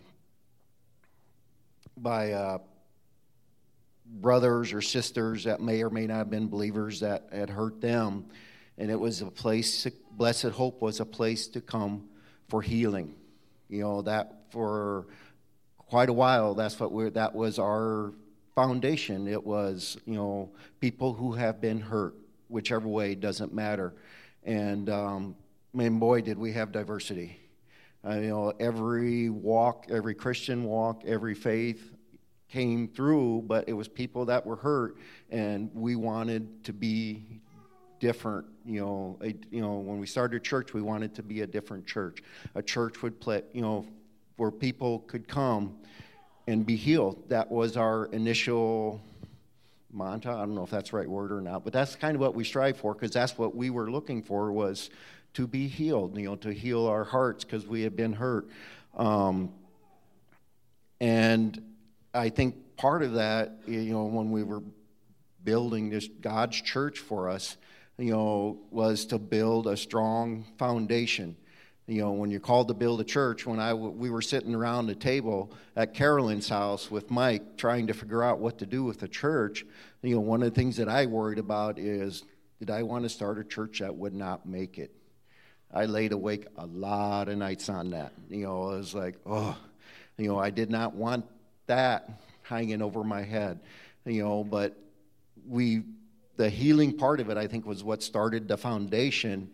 by 1.96 2.32
uh, 2.32 2.58
brothers 4.10 4.72
or 4.72 4.82
sisters 4.82 5.44
that 5.44 5.60
may 5.60 5.82
or 5.82 5.90
may 5.90 6.06
not 6.06 6.16
have 6.16 6.30
been 6.30 6.48
believers 6.48 7.00
that 7.00 7.28
had 7.32 7.48
hurt 7.48 7.80
them. 7.80 8.26
And 8.76 8.90
it 8.90 8.98
was 8.98 9.20
a 9.20 9.26
place, 9.26 9.86
Blessed 10.12 10.46
Hope 10.46 10.82
was 10.82 11.00
a 11.00 11.04
place 11.04 11.48
to 11.48 11.60
come 11.60 12.08
for 12.48 12.62
healing. 12.62 13.14
You 13.68 13.82
know, 13.82 14.02
that 14.02 14.50
for 14.50 15.06
quite 15.76 16.08
a 16.08 16.12
while, 16.12 16.54
that's 16.54 16.78
what 16.80 16.90
we're, 16.90 17.10
that 17.10 17.34
was 17.34 17.58
our 17.58 18.12
foundation. 18.54 19.28
It 19.28 19.44
was, 19.44 19.96
you 20.06 20.14
know, 20.14 20.50
people 20.80 21.12
who 21.12 21.32
have 21.32 21.60
been 21.60 21.80
hurt, 21.80 22.14
whichever 22.48 22.88
way, 22.88 23.14
doesn't 23.14 23.54
matter. 23.54 23.94
And, 24.44 24.88
um, 24.90 25.36
man, 25.72 25.98
boy, 25.98 26.22
did 26.22 26.38
we 26.38 26.52
have 26.52 26.72
diversity. 26.72 27.38
Uh, 28.04 28.14
you 28.14 28.28
know, 28.28 28.52
every 28.58 29.28
walk, 29.28 29.86
every 29.90 30.14
Christian 30.14 30.64
walk, 30.64 31.02
every 31.06 31.34
faith, 31.34 31.94
came 32.50 32.88
through, 32.88 33.44
but 33.46 33.68
it 33.68 33.72
was 33.72 33.88
people 33.88 34.24
that 34.26 34.44
were 34.44 34.56
hurt, 34.56 34.96
and 35.30 35.70
we 35.74 35.96
wanted 35.96 36.64
to 36.64 36.72
be 36.72 37.22
different. 38.00 38.46
You 38.64 38.80
know, 38.80 39.18
a, 39.22 39.34
you 39.50 39.60
know, 39.60 39.78
when 39.78 39.98
we 39.98 40.06
started 40.06 40.42
church, 40.42 40.74
we 40.74 40.82
wanted 40.82 41.14
to 41.14 41.22
be 41.22 41.42
a 41.42 41.46
different 41.46 41.86
church. 41.86 42.22
A 42.54 42.62
church 42.62 43.02
would 43.02 43.20
play, 43.20 43.42
you 43.52 43.62
know, 43.62 43.86
where 44.36 44.50
people 44.50 45.00
could 45.00 45.28
come 45.28 45.76
and 46.46 46.66
be 46.66 46.76
healed. 46.76 47.28
That 47.28 47.50
was 47.50 47.76
our 47.76 48.06
initial 48.06 49.00
mantra. 49.92 50.34
I 50.34 50.40
don't 50.40 50.54
know 50.54 50.64
if 50.64 50.70
that's 50.70 50.90
the 50.90 50.96
right 50.96 51.08
word 51.08 51.30
or 51.30 51.40
not, 51.40 51.62
but 51.62 51.72
that's 51.72 51.94
kind 51.94 52.14
of 52.14 52.20
what 52.20 52.34
we 52.34 52.42
strive 52.42 52.76
for 52.76 52.94
because 52.94 53.12
that's 53.12 53.38
what 53.38 53.54
we 53.54 53.70
were 53.70 53.90
looking 53.90 54.22
for 54.22 54.50
was 54.50 54.90
to 55.34 55.46
be 55.46 55.68
healed. 55.68 56.16
You 56.18 56.30
know, 56.30 56.36
to 56.36 56.52
heal 56.52 56.86
our 56.86 57.04
hearts 57.04 57.44
because 57.44 57.66
we 57.66 57.82
had 57.82 57.94
been 57.94 58.12
hurt. 58.12 58.48
Um, 58.96 59.52
and 61.00 61.69
I 62.12 62.28
think 62.28 62.76
part 62.76 63.02
of 63.02 63.12
that, 63.14 63.60
you 63.66 63.92
know, 63.92 64.04
when 64.04 64.30
we 64.30 64.42
were 64.42 64.62
building 65.44 65.90
this 65.90 66.08
God's 66.20 66.60
church 66.60 66.98
for 66.98 67.28
us, 67.28 67.56
you 67.98 68.12
know, 68.12 68.58
was 68.70 69.06
to 69.06 69.18
build 69.18 69.66
a 69.66 69.76
strong 69.76 70.44
foundation. 70.58 71.36
You 71.86 72.02
know, 72.02 72.12
when 72.12 72.30
you're 72.30 72.40
called 72.40 72.68
to 72.68 72.74
build 72.74 73.00
a 73.00 73.04
church, 73.04 73.46
when 73.46 73.58
I 73.58 73.70
w- 73.70 73.90
we 73.90 74.10
were 74.10 74.22
sitting 74.22 74.54
around 74.54 74.86
the 74.86 74.94
table 74.94 75.52
at 75.76 75.92
Carolyn's 75.92 76.48
house 76.48 76.90
with 76.90 77.10
Mike 77.10 77.56
trying 77.56 77.88
to 77.88 77.94
figure 77.94 78.22
out 78.22 78.38
what 78.38 78.58
to 78.58 78.66
do 78.66 78.84
with 78.84 79.00
the 79.00 79.08
church, 79.08 79.64
you 80.02 80.14
know, 80.14 80.20
one 80.20 80.42
of 80.42 80.52
the 80.52 80.54
things 80.54 80.76
that 80.76 80.88
I 80.88 81.06
worried 81.06 81.38
about 81.38 81.78
is 81.78 82.24
did 82.58 82.70
I 82.70 82.82
want 82.82 83.04
to 83.04 83.08
start 83.08 83.38
a 83.38 83.44
church 83.44 83.80
that 83.80 83.96
would 83.96 84.14
not 84.14 84.46
make 84.46 84.78
it? 84.78 84.92
I 85.72 85.86
laid 85.86 86.12
awake 86.12 86.46
a 86.56 86.66
lot 86.66 87.28
of 87.28 87.38
nights 87.38 87.68
on 87.68 87.90
that. 87.90 88.12
You 88.28 88.44
know, 88.46 88.70
it 88.72 88.78
was 88.78 88.94
like, 88.94 89.16
oh, 89.26 89.56
you 90.16 90.28
know, 90.28 90.38
I 90.38 90.50
did 90.50 90.70
not 90.70 90.94
want 90.94 91.24
that 91.70 92.10
hanging 92.42 92.82
over 92.82 93.04
my 93.04 93.22
head. 93.22 93.60
You 94.04 94.24
know, 94.24 94.44
but 94.44 94.76
we, 95.46 95.82
the 96.36 96.50
healing 96.50 96.96
part 96.96 97.20
of 97.20 97.30
it, 97.30 97.36
I 97.36 97.46
think, 97.46 97.64
was 97.64 97.84
what 97.84 98.02
started 98.02 98.48
the 98.48 98.56
foundation 98.56 99.50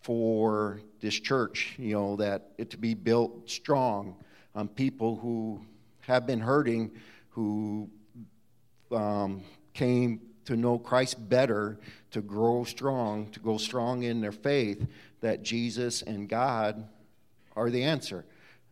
for 0.00 0.80
this 1.00 1.14
church. 1.14 1.74
You 1.76 1.94
know, 1.94 2.16
that 2.16 2.50
it 2.56 2.70
to 2.70 2.78
be 2.78 2.94
built 2.94 3.50
strong 3.50 4.16
on 4.54 4.68
people 4.68 5.16
who 5.16 5.60
have 6.00 6.24
been 6.26 6.40
hurting, 6.40 6.92
who 7.30 7.90
um, 8.92 9.42
came 9.74 10.20
to 10.44 10.56
know 10.56 10.78
Christ 10.78 11.28
better, 11.28 11.80
to 12.12 12.20
grow 12.20 12.62
strong, 12.62 13.28
to 13.30 13.40
go 13.40 13.58
strong 13.58 14.04
in 14.04 14.20
their 14.20 14.30
faith, 14.30 14.86
that 15.20 15.42
Jesus 15.42 16.02
and 16.02 16.28
God 16.28 16.88
are 17.56 17.70
the 17.70 17.82
answer. 17.82 18.24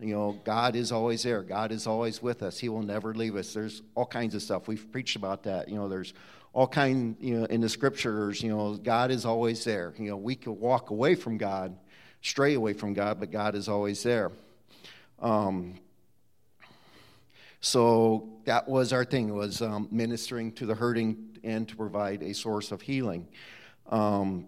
You 0.04 0.14
know, 0.14 0.40
God 0.44 0.76
is 0.76 0.92
always 0.92 1.22
there. 1.22 1.42
God 1.42 1.72
is 1.72 1.86
always 1.86 2.22
with 2.22 2.42
us. 2.42 2.58
He 2.58 2.68
will 2.68 2.82
never 2.82 3.14
leave 3.14 3.36
us. 3.36 3.54
There's 3.54 3.82
all 3.94 4.04
kinds 4.04 4.34
of 4.34 4.42
stuff. 4.42 4.68
We've 4.68 4.90
preached 4.92 5.16
about 5.16 5.42
that. 5.44 5.68
You 5.68 5.76
know, 5.76 5.88
there's 5.88 6.12
all 6.52 6.68
kind, 6.68 7.16
you 7.20 7.40
know, 7.40 7.44
in 7.46 7.60
the 7.60 7.68
scriptures, 7.68 8.40
you 8.40 8.48
know, 8.48 8.76
God 8.76 9.10
is 9.10 9.24
always 9.24 9.64
there. 9.64 9.92
You 9.98 10.10
know, 10.10 10.16
we 10.16 10.36
could 10.36 10.52
walk 10.52 10.90
away 10.90 11.14
from 11.14 11.36
God, 11.36 11.76
stray 12.22 12.54
away 12.54 12.74
from 12.74 12.92
God, 12.92 13.18
but 13.18 13.32
God 13.32 13.54
is 13.54 13.68
always 13.68 14.02
there. 14.02 14.30
Um, 15.20 15.74
so 17.60 18.28
that 18.44 18.68
was 18.68 18.92
our 18.92 19.04
thing, 19.04 19.34
was 19.34 19.62
um, 19.62 19.88
ministering 19.90 20.52
to 20.52 20.66
the 20.66 20.74
hurting 20.74 21.38
and 21.42 21.66
to 21.68 21.74
provide 21.74 22.22
a 22.22 22.34
source 22.34 22.72
of 22.72 22.82
healing. 22.82 23.26
Um, 23.88 24.46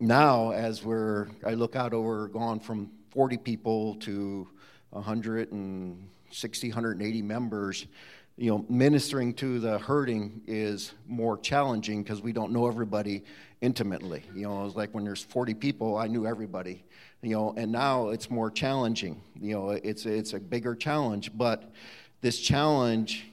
now, 0.00 0.50
as 0.50 0.84
we're, 0.84 1.28
I 1.46 1.54
look 1.54 1.76
out 1.76 1.94
over, 1.94 2.28
gone 2.28 2.60
from 2.60 2.90
40 3.10 3.36
people 3.38 3.94
to 3.96 4.48
160, 4.90 6.68
180 6.68 7.22
members, 7.22 7.86
you 8.36 8.50
know, 8.50 8.64
ministering 8.68 9.34
to 9.34 9.58
the 9.58 9.78
hurting 9.78 10.42
is 10.46 10.92
more 11.06 11.36
challenging 11.38 12.02
because 12.02 12.22
we 12.22 12.32
don't 12.32 12.52
know 12.52 12.68
everybody 12.68 13.24
intimately. 13.60 14.22
You 14.34 14.42
know, 14.42 14.64
it's 14.64 14.76
like 14.76 14.94
when 14.94 15.04
there's 15.04 15.22
40 15.22 15.54
people, 15.54 15.96
I 15.96 16.06
knew 16.06 16.26
everybody. 16.26 16.84
You 17.20 17.30
know, 17.30 17.54
and 17.56 17.72
now 17.72 18.10
it's 18.10 18.30
more 18.30 18.48
challenging. 18.50 19.20
You 19.40 19.54
know, 19.54 19.70
it's 19.70 20.06
it's 20.06 20.34
a 20.34 20.38
bigger 20.38 20.76
challenge, 20.76 21.32
but 21.36 21.72
this 22.20 22.38
challenge 22.38 23.26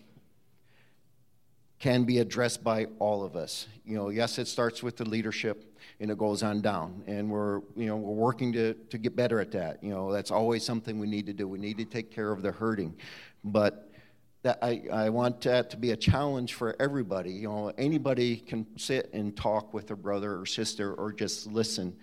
can 1.77 2.03
be 2.03 2.17
addressed 2.17 2.63
by 2.63 2.85
all 2.97 3.23
of 3.23 3.35
us. 3.35 3.67
You 3.85 3.95
know, 3.95 4.09
yes, 4.09 4.39
it 4.39 4.47
starts 4.47 4.81
with 4.81 4.97
the 4.97 5.05
leadership 5.07 5.74
and 5.99 6.11
it 6.11 6.17
goes 6.17 6.43
on 6.43 6.61
down. 6.61 7.03
And 7.07 7.29
we're, 7.29 7.61
you 7.75 7.87
know, 7.87 7.95
we're 7.95 8.13
working 8.13 8.51
to, 8.53 8.73
to 8.73 8.97
get 8.97 9.15
better 9.15 9.39
at 9.39 9.51
that. 9.51 9.83
You 9.83 9.91
know, 9.91 10.11
that's 10.11 10.31
always 10.31 10.63
something 10.63 10.99
we 10.99 11.07
need 11.07 11.25
to 11.27 11.33
do. 11.33 11.47
We 11.47 11.57
need 11.57 11.77
to 11.77 11.85
take 11.85 12.11
care 12.11 12.31
of 12.31 12.41
the 12.41 12.51
hurting. 12.51 12.95
But 13.43 13.89
that 14.43 14.59
I, 14.61 14.83
I 14.91 15.09
want 15.09 15.41
that 15.41 15.71
to 15.71 15.77
be 15.77 15.91
a 15.91 15.97
challenge 15.97 16.53
for 16.53 16.75
everybody. 16.79 17.31
You 17.31 17.47
know, 17.47 17.73
anybody 17.77 18.37
can 18.37 18.67
sit 18.77 19.09
and 19.13 19.35
talk 19.35 19.73
with 19.73 19.87
their 19.87 19.95
brother 19.95 20.39
or 20.39 20.45
sister 20.45 20.93
or 20.93 21.11
just 21.11 21.47
listen 21.47 21.95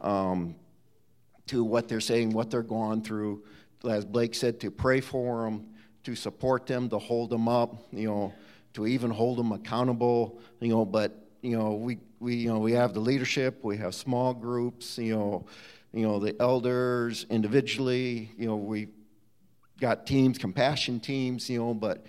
um, 0.00 0.54
to 1.46 1.64
what 1.64 1.88
they're 1.88 2.00
saying, 2.00 2.30
what 2.30 2.50
they're 2.50 2.62
going 2.62 3.02
through. 3.02 3.42
As 3.88 4.04
Blake 4.04 4.34
said, 4.34 4.60
to 4.60 4.70
pray 4.70 5.00
for 5.00 5.42
them, 5.42 5.66
to 6.04 6.14
support 6.14 6.66
them, 6.66 6.88
to 6.90 6.98
hold 6.98 7.30
them 7.30 7.48
up, 7.48 7.76
you 7.92 8.08
know, 8.08 8.32
to 8.74 8.86
even 8.86 9.10
hold 9.10 9.38
them 9.38 9.50
accountable, 9.50 10.40
you 10.60 10.68
know, 10.68 10.84
but 10.84 11.28
you 11.42 11.56
know, 11.56 11.72
we, 11.74 11.98
we, 12.20 12.34
you 12.34 12.48
know, 12.48 12.58
we 12.58 12.72
have 12.72 12.94
the 12.94 13.00
leadership, 13.00 13.62
we 13.62 13.76
have 13.76 13.94
small 13.94 14.34
groups, 14.34 14.98
you 14.98 15.14
know, 15.14 15.46
you 15.92 16.02
know, 16.02 16.18
the 16.18 16.34
elders 16.40 17.26
individually, 17.30 18.30
you 18.36 18.46
know, 18.46 18.56
we 18.56 18.88
got 19.80 20.06
teams, 20.06 20.38
compassion 20.38 21.00
teams, 21.00 21.48
you 21.48 21.58
know, 21.58 21.74
but, 21.74 22.04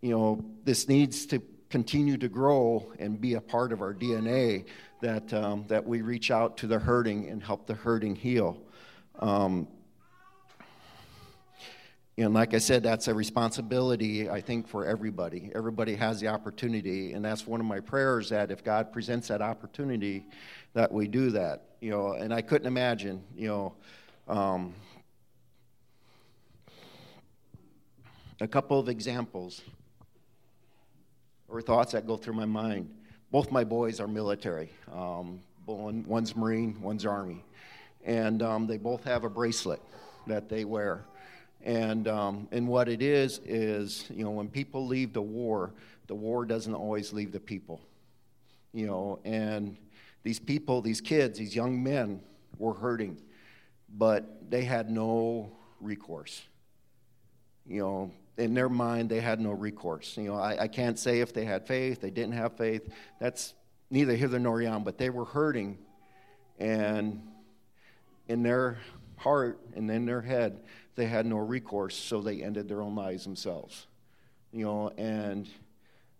you 0.00 0.10
know, 0.10 0.44
this 0.64 0.88
needs 0.88 1.26
to 1.26 1.42
continue 1.70 2.16
to 2.16 2.28
grow 2.28 2.92
and 2.98 3.20
be 3.20 3.34
a 3.34 3.40
part 3.40 3.72
of 3.72 3.80
our 3.80 3.94
DNA 3.94 4.64
that, 5.02 5.32
um, 5.32 5.64
that 5.68 5.84
we 5.84 6.02
reach 6.02 6.30
out 6.30 6.56
to 6.58 6.66
the 6.66 6.78
hurting 6.78 7.28
and 7.28 7.42
help 7.42 7.66
the 7.66 7.74
hurting 7.74 8.14
heal. 8.14 8.58
Um, 9.18 9.66
and 12.18 12.32
like 12.32 12.54
I 12.54 12.58
said, 12.58 12.82
that's 12.82 13.08
a 13.08 13.14
responsibility, 13.14 14.30
I 14.30 14.40
think, 14.40 14.66
for 14.68 14.86
everybody. 14.86 15.50
Everybody 15.54 15.94
has 15.96 16.18
the 16.18 16.28
opportunity, 16.28 17.12
and 17.12 17.22
that's 17.22 17.46
one 17.46 17.60
of 17.60 17.66
my 17.66 17.80
prayers 17.80 18.30
that 18.30 18.50
if 18.50 18.64
God 18.64 18.90
presents 18.90 19.28
that 19.28 19.42
opportunity, 19.42 20.24
that 20.72 20.90
we 20.90 21.08
do 21.08 21.30
that. 21.32 21.64
You 21.80 21.90
know, 21.90 22.12
and 22.12 22.32
I 22.32 22.40
couldn't 22.40 22.66
imagine, 22.66 23.22
you 23.36 23.48
know, 23.48 23.74
um, 24.28 24.74
a 28.40 28.48
couple 28.48 28.80
of 28.80 28.88
examples 28.88 29.60
or 31.48 31.60
thoughts 31.60 31.92
that 31.92 32.06
go 32.06 32.16
through 32.16 32.34
my 32.34 32.46
mind. 32.46 32.90
Both 33.30 33.52
my 33.52 33.62
boys 33.62 34.00
are 34.00 34.08
military. 34.08 34.70
Um, 34.90 35.40
one, 35.66 36.02
one's 36.06 36.34
Marine, 36.34 36.80
one's 36.80 37.04
Army, 37.04 37.44
and 38.06 38.42
um, 38.42 38.66
they 38.66 38.78
both 38.78 39.04
have 39.04 39.24
a 39.24 39.28
bracelet 39.28 39.82
that 40.26 40.48
they 40.48 40.64
wear 40.64 41.04
and, 41.66 42.06
um, 42.06 42.48
and 42.52 42.68
what 42.68 42.88
it 42.88 43.02
is, 43.02 43.40
is, 43.44 44.06
you 44.08 44.22
know, 44.22 44.30
when 44.30 44.48
people 44.48 44.86
leave 44.86 45.12
the 45.12 45.20
war, 45.20 45.74
the 46.06 46.14
war 46.14 46.46
doesn't 46.46 46.74
always 46.74 47.12
leave 47.12 47.32
the 47.32 47.40
people. 47.40 47.80
You 48.72 48.86
know, 48.86 49.18
and 49.24 49.76
these 50.22 50.38
people, 50.38 50.80
these 50.80 51.00
kids, 51.00 51.40
these 51.40 51.56
young 51.56 51.82
men 51.82 52.20
were 52.56 52.74
hurting, 52.74 53.20
but 53.98 54.48
they 54.48 54.62
had 54.62 54.90
no 54.90 55.50
recourse. 55.80 56.40
You 57.66 57.80
know, 57.80 58.10
in 58.36 58.54
their 58.54 58.68
mind, 58.68 59.10
they 59.10 59.20
had 59.20 59.40
no 59.40 59.50
recourse. 59.50 60.16
You 60.16 60.28
know, 60.28 60.36
I, 60.36 60.62
I 60.62 60.68
can't 60.68 60.96
say 60.96 61.18
if 61.18 61.34
they 61.34 61.44
had 61.44 61.66
faith, 61.66 62.00
they 62.00 62.10
didn't 62.10 62.34
have 62.34 62.56
faith. 62.56 62.88
That's 63.18 63.54
neither 63.90 64.14
hither 64.14 64.38
nor 64.38 64.62
yon, 64.62 64.84
but 64.84 64.98
they 64.98 65.10
were 65.10 65.24
hurting. 65.24 65.78
And 66.60 67.22
in 68.28 68.44
their 68.44 68.78
heart 69.16 69.58
and 69.74 69.90
in 69.90 70.06
their 70.06 70.22
head, 70.22 70.60
they 70.96 71.06
had 71.06 71.26
no 71.26 71.36
recourse, 71.36 71.94
so 71.94 72.20
they 72.20 72.42
ended 72.42 72.68
their 72.68 72.82
own 72.82 72.94
lives 72.96 73.24
themselves. 73.24 73.86
You 74.52 74.64
know, 74.64 74.88
and 74.96 75.48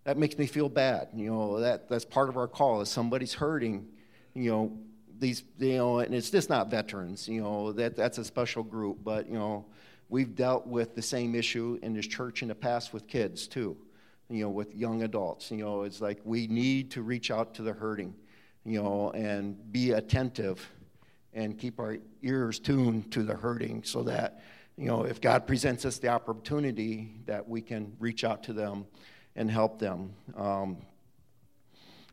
that 0.04 0.18
makes 0.18 0.38
me 0.38 0.46
feel 0.46 0.68
bad. 0.68 1.08
You 1.14 1.30
know, 1.30 1.60
that 1.60 1.88
that's 1.88 2.04
part 2.04 2.28
of 2.28 2.36
our 2.36 2.46
call. 2.46 2.82
If 2.82 2.88
somebody's 2.88 3.34
hurting, 3.34 3.88
you 4.34 4.50
know, 4.50 4.78
these, 5.18 5.42
you 5.58 5.78
know, 5.78 5.98
and 5.98 6.14
it's 6.14 6.30
just 6.30 6.50
not 6.50 6.70
veterans. 6.70 7.26
You 7.26 7.42
know, 7.42 7.72
that 7.72 7.96
that's 7.96 8.18
a 8.18 8.24
special 8.24 8.62
group, 8.62 8.98
but 9.02 9.26
you 9.26 9.34
know, 9.34 9.64
we've 10.10 10.36
dealt 10.36 10.66
with 10.66 10.94
the 10.94 11.02
same 11.02 11.34
issue 11.34 11.78
in 11.82 11.94
this 11.94 12.06
church 12.06 12.42
in 12.42 12.48
the 12.48 12.54
past 12.54 12.92
with 12.92 13.06
kids 13.08 13.48
too. 13.48 13.76
You 14.28 14.44
know, 14.44 14.50
with 14.50 14.74
young 14.74 15.02
adults. 15.02 15.50
You 15.50 15.64
know, 15.64 15.82
it's 15.82 16.00
like 16.00 16.20
we 16.24 16.46
need 16.48 16.90
to 16.92 17.02
reach 17.02 17.30
out 17.30 17.54
to 17.54 17.62
the 17.62 17.72
hurting. 17.72 18.14
You 18.64 18.82
know, 18.82 19.10
and 19.12 19.72
be 19.72 19.92
attentive 19.92 20.68
and 21.32 21.56
keep 21.56 21.78
our 21.78 21.98
ears 22.22 22.58
tuned 22.58 23.12
to 23.12 23.22
the 23.22 23.34
hurting 23.34 23.84
so 23.84 24.02
that 24.04 24.42
you 24.76 24.86
know, 24.86 25.04
if 25.04 25.20
God 25.20 25.46
presents 25.46 25.86
us 25.86 25.98
the 25.98 26.08
opportunity 26.08 27.14
that 27.24 27.48
we 27.48 27.62
can 27.62 27.96
reach 27.98 28.24
out 28.24 28.42
to 28.44 28.52
them 28.52 28.86
and 29.34 29.50
help 29.50 29.78
them. 29.78 30.14
Um, 30.36 30.78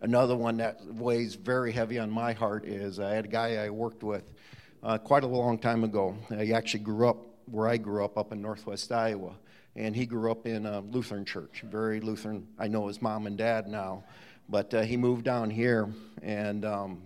another 0.02 0.36
one 0.36 0.58
that 0.58 0.80
weighs 0.86 1.36
very 1.36 1.74
heavy 1.74 2.00
on 2.00 2.10
my 2.10 2.32
heart 2.32 2.66
is 2.66 3.00
I 3.00 3.16
had 3.16 3.26
a 3.26 3.30
guy 3.30 3.56
I 3.56 3.70
worked 3.70 4.02
with 4.02 4.34
uh, 4.82 4.98
quite 4.98 5.24
a 5.24 5.28
long 5.28 5.58
time 5.58 5.84
ago. 5.84 6.16
He 6.30 6.54
actually 6.54 6.82
grew 6.82 7.10
up 7.10 7.18
where 7.46 7.68
I 7.68 7.76
grew 7.76 8.06
up, 8.06 8.18
up 8.18 8.32
in 8.32 8.42
northwest 8.42 8.92
Iowa. 8.92 9.34
And 9.76 9.96
he 9.96 10.06
grew 10.06 10.32
up 10.32 10.46
in 10.46 10.66
a 10.66 10.80
Lutheran 10.82 11.26
church, 11.26 11.64
very 11.66 12.00
Lutheran. 12.00 12.48
I 12.60 12.68
know 12.68 12.88
his 12.88 13.02
mom 13.02 13.28
and 13.28 13.38
dad 13.38 13.68
now. 13.68 14.04
But 14.48 14.74
uh, 14.74 14.82
he 14.84 14.98
moved 14.98 15.26
down 15.26 15.50
here, 15.50 15.90
and 16.22 16.64
um, 16.64 17.04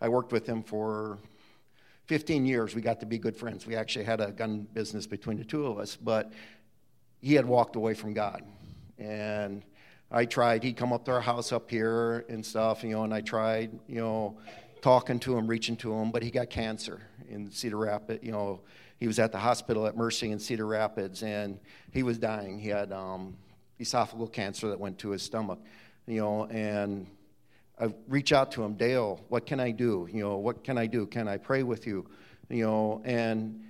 I 0.00 0.08
worked 0.08 0.32
with 0.32 0.46
him 0.46 0.62
for 0.62 1.18
15 2.08 2.46
years, 2.46 2.74
we 2.74 2.80
got 2.80 3.00
to 3.00 3.06
be 3.06 3.18
good 3.18 3.36
friends. 3.36 3.66
We 3.66 3.76
actually 3.76 4.06
had 4.06 4.20
a 4.20 4.32
gun 4.32 4.66
business 4.72 5.06
between 5.06 5.36
the 5.36 5.44
two 5.44 5.66
of 5.66 5.78
us, 5.78 5.94
but 5.94 6.32
he 7.20 7.34
had 7.34 7.44
walked 7.44 7.76
away 7.76 7.92
from 7.92 8.14
God. 8.14 8.42
And 8.98 9.62
I 10.10 10.24
tried, 10.24 10.64
he'd 10.64 10.76
come 10.76 10.92
up 10.92 11.04
to 11.04 11.12
our 11.12 11.20
house 11.20 11.52
up 11.52 11.70
here 11.70 12.24
and 12.30 12.44
stuff, 12.44 12.82
you 12.82 12.90
know, 12.90 13.04
and 13.04 13.12
I 13.12 13.20
tried, 13.20 13.78
you 13.86 14.00
know, 14.00 14.38
talking 14.80 15.18
to 15.20 15.36
him, 15.36 15.46
reaching 15.46 15.76
to 15.76 15.92
him, 15.92 16.10
but 16.10 16.22
he 16.22 16.30
got 16.30 16.48
cancer 16.48 17.02
in 17.28 17.50
Cedar 17.50 17.76
Rapids. 17.76 18.24
You 18.24 18.32
know, 18.32 18.62
he 18.98 19.06
was 19.06 19.18
at 19.18 19.30
the 19.30 19.38
hospital 19.38 19.86
at 19.86 19.94
Mercy 19.94 20.30
in 20.30 20.38
Cedar 20.38 20.66
Rapids, 20.66 21.22
and 21.22 21.60
he 21.92 22.02
was 22.02 22.16
dying. 22.16 22.58
He 22.58 22.70
had 22.70 22.90
um, 22.90 23.36
esophageal 23.78 24.32
cancer 24.32 24.68
that 24.68 24.80
went 24.80 24.98
to 25.00 25.10
his 25.10 25.22
stomach, 25.22 25.58
you 26.06 26.20
know, 26.22 26.46
and 26.46 27.06
I 27.80 27.94
reach 28.08 28.32
out 28.32 28.52
to 28.52 28.62
him, 28.62 28.74
Dale, 28.74 29.24
what 29.28 29.46
can 29.46 29.60
I 29.60 29.70
do? 29.70 30.08
You 30.12 30.22
know, 30.22 30.36
what 30.36 30.64
can 30.64 30.78
I 30.78 30.86
do? 30.86 31.06
Can 31.06 31.28
I 31.28 31.36
pray 31.36 31.62
with 31.62 31.86
you? 31.86 32.08
you 32.48 32.64
know, 32.64 33.02
and 33.04 33.62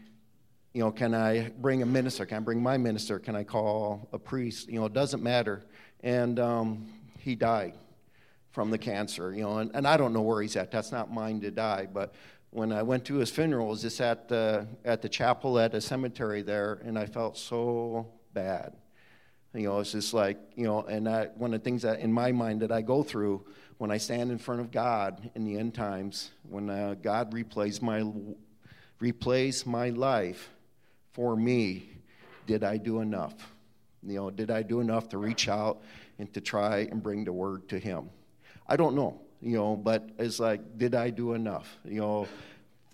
you 0.73 0.83
know, 0.83 0.93
can 0.93 1.15
I 1.15 1.51
bring 1.59 1.83
a 1.83 1.87
minister? 1.87 2.27
Can 2.27 2.39
I 2.39 2.41
bring 2.41 2.63
my 2.63 2.77
minister? 2.77 3.19
Can 3.19 3.35
I 3.35 3.43
call 3.43 4.09
a 4.13 4.19
priest? 4.19 4.69
You 4.69 4.81
know, 4.81 4.87
it 4.87 4.93
doesn't 4.93 5.23
matter. 5.23 5.65
And 6.03 6.39
um, 6.39 6.93
he 7.19 7.35
died 7.35 7.75
from 8.53 8.71
the 8.71 8.79
cancer, 8.79 9.35
you 9.35 9.43
know, 9.43 9.59
and, 9.59 9.71
and 9.75 9.87
I 9.87 9.97
don't 9.97 10.13
know 10.13 10.23
where 10.23 10.41
he's 10.43 10.57
at. 10.57 10.71
That's 10.71 10.93
not 10.93 11.13
mine 11.13 11.41
to 11.41 11.51
die. 11.51 11.89
But 11.93 12.15
when 12.51 12.71
I 12.71 12.83
went 12.83 13.05
to 13.07 13.17
his 13.17 13.31
funeral, 13.31 13.67
it 13.67 13.71
was 13.71 13.83
just 13.83 14.01
at 14.01 14.29
the, 14.29 14.67
at 14.85 15.03
the 15.03 15.09
chapel 15.09 15.59
at 15.59 15.75
a 15.75 15.81
cemetery 15.81 16.43
there, 16.43 16.81
and 16.85 16.99
I 16.99 17.07
felt 17.07 17.37
so 17.37 18.13
bad. 18.33 18.77
You 19.55 19.69
know, 19.69 19.81
it's 19.81 19.93
just 19.93 20.15
like, 20.15 20.39
you 20.55 20.65
know, 20.65 20.83
and 20.83 21.09
I, 21.09 21.27
one 21.35 21.55
of 21.55 21.61
the 21.61 21.65
things 21.65 21.83
that 21.83 22.01
in 22.01 22.13
my 22.13 22.31
mind 22.33 22.61
that 22.61 22.71
I 22.71 22.83
go 22.83 23.03
through 23.03 23.45
when 23.79 23.93
I 23.93 23.97
stand 23.97 24.31
in 24.31 24.39
front 24.39 24.61
of 24.61 24.71
God 24.71 25.31
in 25.35 25.45
the 25.45 25.57
end 25.57 25.75
times, 25.75 26.31
when 26.49 26.69
uh, 26.69 26.97
God 27.01 27.33
replays 27.33 27.81
my, 27.81 28.05
replays 29.01 29.65
my 29.65 29.91
life 29.91 30.51
for 31.13 31.37
me, 31.37 31.89
did 32.47 32.65
I 32.65 32.77
do 32.77 33.01
enough? 33.01 33.35
You 34.03 34.17
know, 34.17 34.31
did 34.31 34.51
I 34.51 34.63
do 34.63 34.81
enough 34.81 35.09
to 35.11 35.19
reach 35.19 35.49
out 35.49 35.81
and 36.19 36.33
to 36.35 36.41
try 36.41 36.89
and 36.91 37.03
bring 37.03 37.25
the 37.25 37.33
word 37.33 37.69
to 37.69 37.79
him? 37.79 38.11
I 38.67 38.77
don't 38.77 38.95
know, 38.95 39.21
you 39.41 39.57
know, 39.57 39.77
but 39.77 40.09
it's 40.19 40.41
like, 40.41 40.77
did 40.77 40.95
I 40.95 41.11
do 41.11 41.35
enough? 41.35 41.79
You 41.85 42.01
know, 42.01 42.29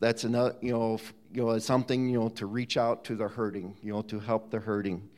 that's 0.01 0.25
another, 0.25 0.55
you 0.61 0.73
know, 0.73 0.99
you 1.33 1.42
know, 1.42 1.51
it's 1.51 1.66
something, 1.66 2.09
you 2.09 2.20
know, 2.20 2.29
to 2.31 2.47
reach 2.47 2.77
out 2.77 3.05
to 3.05 3.16
the 3.16 3.27
hurting, 3.27 3.77
you 3.83 3.92
know, 3.92 4.03
to 4.03 4.20
help 4.20 4.51
the 4.51 4.61
hurting. 4.61 5.09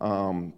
Um, 0.00 0.54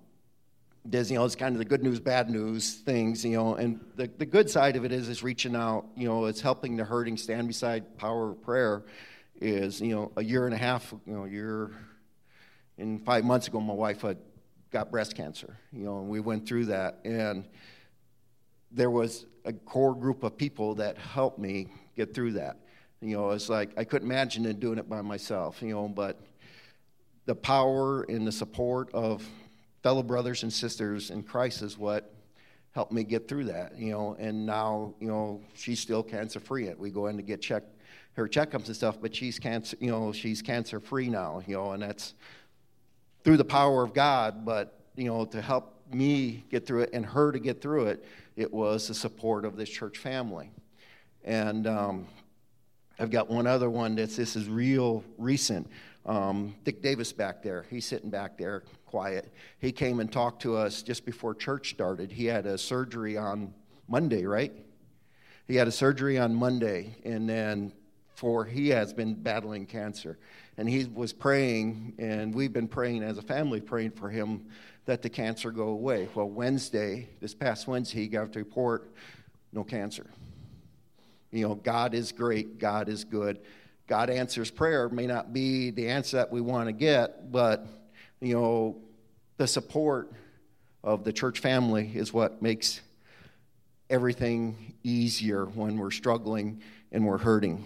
there's, 0.90 1.10
you 1.10 1.18
know, 1.18 1.24
it's 1.24 1.34
kind 1.34 1.54
of 1.54 1.58
the 1.58 1.64
good 1.64 1.82
news, 1.82 2.00
bad 2.00 2.30
news 2.30 2.74
things, 2.74 3.24
you 3.24 3.36
know, 3.36 3.54
and 3.54 3.80
the, 3.96 4.10
the 4.18 4.26
good 4.26 4.48
side 4.48 4.76
of 4.76 4.84
it 4.84 4.92
is, 4.92 5.08
is 5.08 5.22
reaching 5.22 5.56
out, 5.56 5.86
you 5.96 6.08
know, 6.08 6.26
it's 6.26 6.40
helping 6.40 6.76
the 6.76 6.84
hurting 6.84 7.16
stand 7.16 7.48
beside 7.48 7.96
power 7.98 8.30
of 8.30 8.42
prayer 8.42 8.84
is, 9.40 9.80
you 9.80 9.94
know, 9.94 10.12
a 10.16 10.24
year 10.24 10.46
and 10.46 10.54
a 10.54 10.58
half, 10.58 10.94
you 11.06 11.12
know, 11.12 11.24
year 11.24 11.72
and 12.78 13.04
five 13.04 13.24
months 13.24 13.48
ago, 13.48 13.60
my 13.60 13.74
wife 13.74 14.02
had 14.02 14.18
got 14.70 14.90
breast 14.90 15.16
cancer, 15.16 15.56
you 15.72 15.84
know, 15.84 15.98
and 15.98 16.08
we 16.08 16.20
went 16.20 16.46
through 16.46 16.66
that. 16.66 17.00
And 17.04 17.46
there 18.70 18.90
was 18.90 19.26
a 19.44 19.52
core 19.52 19.94
group 19.94 20.22
of 20.22 20.36
people 20.36 20.74
that 20.76 20.98
helped 20.98 21.38
me 21.38 21.68
get 21.96 22.14
through 22.14 22.32
that. 22.32 22.58
You 23.00 23.16
know, 23.16 23.30
it's 23.30 23.48
like 23.48 23.70
I 23.76 23.84
couldn't 23.84 24.08
imagine 24.08 24.50
doing 24.58 24.78
it 24.78 24.88
by 24.88 25.00
myself, 25.02 25.62
you 25.62 25.74
know, 25.74 25.88
but 25.88 26.20
the 27.26 27.34
power 27.34 28.02
and 28.02 28.26
the 28.26 28.32
support 28.32 28.92
of 28.92 29.26
fellow 29.86 30.02
brothers 30.02 30.42
and 30.42 30.52
sisters 30.52 31.12
in 31.12 31.22
Christ 31.22 31.62
is 31.62 31.78
what 31.78 32.12
helped 32.72 32.90
me 32.90 33.04
get 33.04 33.28
through 33.28 33.44
that, 33.44 33.78
you 33.78 33.92
know, 33.92 34.16
and 34.18 34.44
now, 34.44 34.92
you 34.98 35.06
know, 35.06 35.40
she's 35.54 35.78
still 35.78 36.02
cancer 36.02 36.40
free. 36.40 36.68
We 36.76 36.90
go 36.90 37.06
in 37.06 37.16
to 37.18 37.22
get 37.22 37.40
checked 37.40 37.68
her 38.14 38.26
checkups 38.26 38.66
and 38.66 38.74
stuff, 38.74 38.98
but 39.00 39.14
she's 39.14 39.38
cancer, 39.38 39.76
you 39.78 39.92
know, 39.92 40.10
she's 40.10 40.42
cancer 40.42 40.80
free 40.80 41.08
now, 41.08 41.40
you 41.46 41.54
know, 41.54 41.70
and 41.70 41.80
that's 41.80 42.14
through 43.22 43.36
the 43.36 43.44
power 43.44 43.84
of 43.84 43.94
God, 43.94 44.44
but 44.44 44.80
you 44.96 45.04
know, 45.04 45.24
to 45.26 45.40
help 45.40 45.80
me 45.92 46.42
get 46.50 46.66
through 46.66 46.80
it 46.80 46.90
and 46.92 47.06
her 47.06 47.30
to 47.30 47.38
get 47.38 47.62
through 47.62 47.86
it, 47.86 48.04
it 48.34 48.52
was 48.52 48.88
the 48.88 48.94
support 48.94 49.44
of 49.44 49.56
this 49.56 49.68
church 49.68 49.98
family. 49.98 50.50
And 51.22 51.68
um, 51.68 52.08
I've 52.98 53.12
got 53.12 53.30
one 53.30 53.46
other 53.46 53.70
one 53.70 53.94
that's 53.94 54.16
this 54.16 54.34
is 54.34 54.48
real 54.48 55.04
recent. 55.16 55.70
Um, 56.04 56.56
Dick 56.64 56.82
Davis 56.82 57.12
back 57.12 57.40
there, 57.40 57.66
he's 57.70 57.86
sitting 57.86 58.10
back 58.10 58.36
there 58.36 58.64
quiet. 58.96 59.30
He 59.58 59.72
came 59.72 60.00
and 60.00 60.10
talked 60.10 60.40
to 60.40 60.56
us 60.56 60.80
just 60.80 61.04
before 61.04 61.34
church 61.34 61.68
started. 61.68 62.10
He 62.10 62.24
had 62.24 62.46
a 62.46 62.56
surgery 62.56 63.18
on 63.18 63.52
Monday, 63.88 64.24
right? 64.24 64.54
He 65.46 65.54
had 65.54 65.68
a 65.68 65.70
surgery 65.70 66.18
on 66.18 66.34
Monday, 66.34 66.96
and 67.04 67.28
then 67.28 67.74
for 68.14 68.46
he 68.46 68.70
has 68.70 68.94
been 68.94 69.12
battling 69.12 69.66
cancer. 69.66 70.16
And 70.56 70.66
he 70.66 70.86
was 70.86 71.12
praying, 71.12 71.92
and 71.98 72.34
we've 72.34 72.54
been 72.54 72.68
praying 72.68 73.02
as 73.02 73.18
a 73.18 73.22
family, 73.22 73.60
praying 73.60 73.90
for 73.90 74.08
him 74.08 74.46
that 74.86 75.02
the 75.02 75.10
cancer 75.10 75.50
go 75.50 75.68
away. 75.68 76.08
Well, 76.14 76.30
Wednesday, 76.30 77.10
this 77.20 77.34
past 77.34 77.68
Wednesday, 77.68 78.00
he 78.00 78.08
got 78.08 78.34
a 78.34 78.38
report 78.38 78.90
no 79.52 79.62
cancer. 79.62 80.06
You 81.32 81.48
know, 81.48 81.54
God 81.56 81.92
is 81.92 82.12
great, 82.12 82.58
God 82.58 82.88
is 82.88 83.04
good. 83.04 83.40
God 83.88 84.08
answers 84.08 84.50
prayer 84.50 84.88
may 84.88 85.06
not 85.06 85.34
be 85.34 85.70
the 85.70 85.86
answer 85.88 86.16
that 86.16 86.32
we 86.32 86.40
want 86.40 86.68
to 86.68 86.72
get, 86.72 87.30
but, 87.30 87.66
you 88.20 88.32
know, 88.32 88.76
the 89.36 89.46
support 89.46 90.12
of 90.82 91.04
the 91.04 91.12
church 91.12 91.40
family 91.40 91.90
is 91.94 92.12
what 92.12 92.40
makes 92.40 92.80
everything 93.90 94.74
easier 94.82 95.46
when 95.46 95.76
we're 95.78 95.90
struggling 95.90 96.62
and 96.92 97.06
we're 97.06 97.18
hurting. 97.18 97.64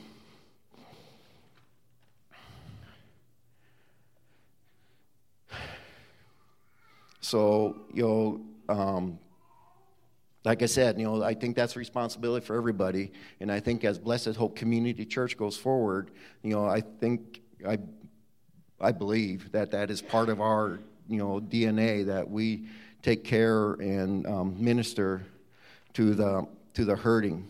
So, 7.20 7.76
you 7.94 8.02
know, 8.02 8.74
um, 8.74 9.18
like 10.44 10.62
I 10.62 10.66
said, 10.66 10.98
you 10.98 11.04
know, 11.04 11.22
I 11.22 11.34
think 11.34 11.54
that's 11.54 11.76
responsibility 11.76 12.44
for 12.44 12.56
everybody. 12.56 13.12
And 13.40 13.52
I 13.52 13.60
think 13.60 13.84
as 13.84 13.98
Blessed 13.98 14.36
Hope 14.36 14.56
Community 14.56 15.04
Church 15.04 15.36
goes 15.36 15.56
forward, 15.56 16.10
you 16.42 16.50
know, 16.50 16.66
I 16.66 16.80
think, 16.80 17.42
I, 17.68 17.78
I 18.80 18.92
believe 18.92 19.52
that 19.52 19.70
that 19.72 19.90
is 19.90 20.00
part 20.00 20.28
of 20.28 20.40
our, 20.40 20.80
you 21.10 21.18
know, 21.18 21.40
DNA 21.40 22.06
that 22.06 22.30
we 22.30 22.68
take 23.02 23.24
care 23.24 23.72
and 23.74 24.26
um, 24.26 24.56
minister 24.62 25.26
to 25.94 26.14
the, 26.14 26.46
to 26.74 26.84
the 26.84 26.94
hurting. 26.94 27.48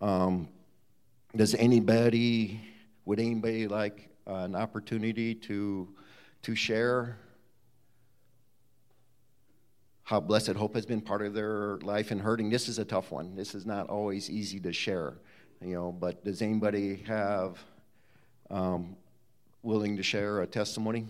Um, 0.00 0.48
does 1.34 1.54
anybody, 1.56 2.60
would 3.04 3.18
anybody 3.18 3.66
like 3.66 4.08
an 4.26 4.54
opportunity 4.54 5.34
to, 5.34 5.88
to 6.42 6.54
share 6.54 7.18
how 10.04 10.20
Blessed 10.20 10.52
Hope 10.52 10.74
has 10.74 10.86
been 10.86 11.02
part 11.02 11.20
of 11.20 11.34
their 11.34 11.76
life 11.78 12.10
and 12.12 12.20
hurting. 12.20 12.48
This 12.48 12.66
is 12.66 12.78
a 12.78 12.84
tough 12.84 13.10
one. 13.10 13.36
This 13.36 13.54
is 13.54 13.66
not 13.66 13.90
always 13.90 14.30
easy 14.30 14.58
to 14.60 14.72
share, 14.72 15.18
you 15.60 15.74
know. 15.74 15.92
But 15.92 16.24
does 16.24 16.40
anybody 16.40 17.04
have 17.06 17.58
um, 18.50 18.96
willing 19.62 19.98
to 19.98 20.02
share 20.02 20.40
a 20.40 20.46
testimony? 20.46 21.06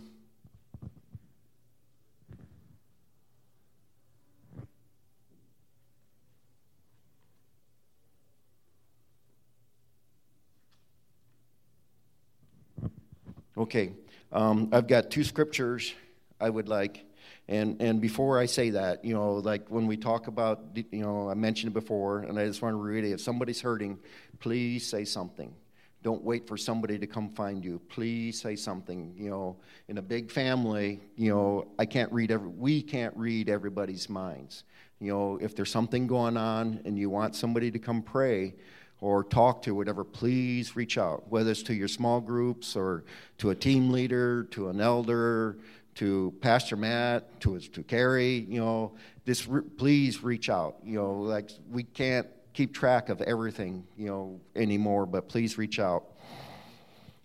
Okay, 13.58 13.92
um, 14.32 14.68
I've 14.72 14.86
got 14.86 15.10
two 15.10 15.24
scriptures 15.24 15.92
I 16.40 16.48
would 16.48 16.68
like 16.68 17.04
and, 17.48 17.80
and 17.80 18.00
before 18.00 18.38
I 18.38 18.44
say 18.44 18.70
that, 18.70 19.04
you 19.04 19.14
know, 19.14 19.36
like 19.36 19.68
when 19.70 19.86
we 19.86 19.96
talk 19.96 20.26
about, 20.26 20.60
you 20.74 21.00
know, 21.00 21.30
I 21.30 21.34
mentioned 21.34 21.72
it 21.72 21.74
before, 21.74 22.20
and 22.20 22.38
I 22.38 22.46
just 22.46 22.60
want 22.60 22.74
to 22.74 22.76
reiterate 22.76 23.14
if 23.14 23.22
somebody's 23.22 23.62
hurting, 23.62 23.98
please 24.38 24.86
say 24.86 25.04
something. 25.06 25.54
Don't 26.02 26.22
wait 26.22 26.46
for 26.46 26.56
somebody 26.58 26.98
to 26.98 27.06
come 27.06 27.30
find 27.30 27.64
you. 27.64 27.80
Please 27.88 28.40
say 28.40 28.54
something. 28.54 29.14
You 29.16 29.30
know, 29.30 29.56
in 29.88 29.96
a 29.96 30.02
big 30.02 30.30
family, 30.30 31.00
you 31.16 31.30
know, 31.30 31.68
I 31.78 31.86
can't 31.86 32.12
read 32.12 32.30
every, 32.30 32.48
we 32.48 32.82
can't 32.82 33.16
read 33.16 33.48
everybody's 33.48 34.10
minds. 34.10 34.64
You 35.00 35.12
know, 35.12 35.38
if 35.40 35.56
there's 35.56 35.70
something 35.70 36.06
going 36.06 36.36
on 36.36 36.82
and 36.84 36.98
you 36.98 37.08
want 37.08 37.34
somebody 37.34 37.70
to 37.70 37.78
come 37.78 38.02
pray, 38.02 38.54
or 39.00 39.24
talk 39.24 39.62
to, 39.62 39.74
whatever, 39.74 40.04
please 40.04 40.74
reach 40.74 40.98
out, 40.98 41.28
whether 41.30 41.50
it's 41.50 41.62
to 41.64 41.74
your 41.74 41.88
small 41.88 42.20
groups 42.20 42.74
or 42.74 43.04
to 43.38 43.50
a 43.50 43.54
team 43.54 43.90
leader, 43.90 44.44
to 44.44 44.68
an 44.68 44.80
elder, 44.80 45.56
to 45.94 46.32
Pastor 46.40 46.76
Matt, 46.76 47.40
to 47.40 47.58
to 47.58 47.82
Carrie, 47.82 48.46
you 48.48 48.60
know, 48.60 48.92
this 49.24 49.48
re- 49.48 49.62
please 49.76 50.22
reach 50.22 50.48
out. 50.48 50.76
You 50.84 50.96
know, 50.96 51.12
like 51.12 51.50
we 51.70 51.82
can't 51.82 52.26
keep 52.52 52.72
track 52.72 53.08
of 53.08 53.20
everything, 53.22 53.84
you 53.96 54.06
know, 54.06 54.40
anymore, 54.56 55.06
but 55.06 55.28
please 55.28 55.58
reach 55.58 55.78
out. 55.78 56.04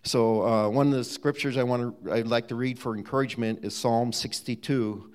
So 0.02 0.42
uh, 0.42 0.68
one 0.68 0.88
of 0.88 0.92
the 0.92 1.04
scriptures 1.04 1.56
I 1.56 1.62
want 1.62 2.04
to 2.04 2.12
I'd 2.12 2.26
like 2.26 2.48
to 2.48 2.56
read 2.56 2.78
for 2.78 2.96
encouragement 2.96 3.64
is 3.64 3.74
Psalm 3.74 4.12
62, 4.12 5.10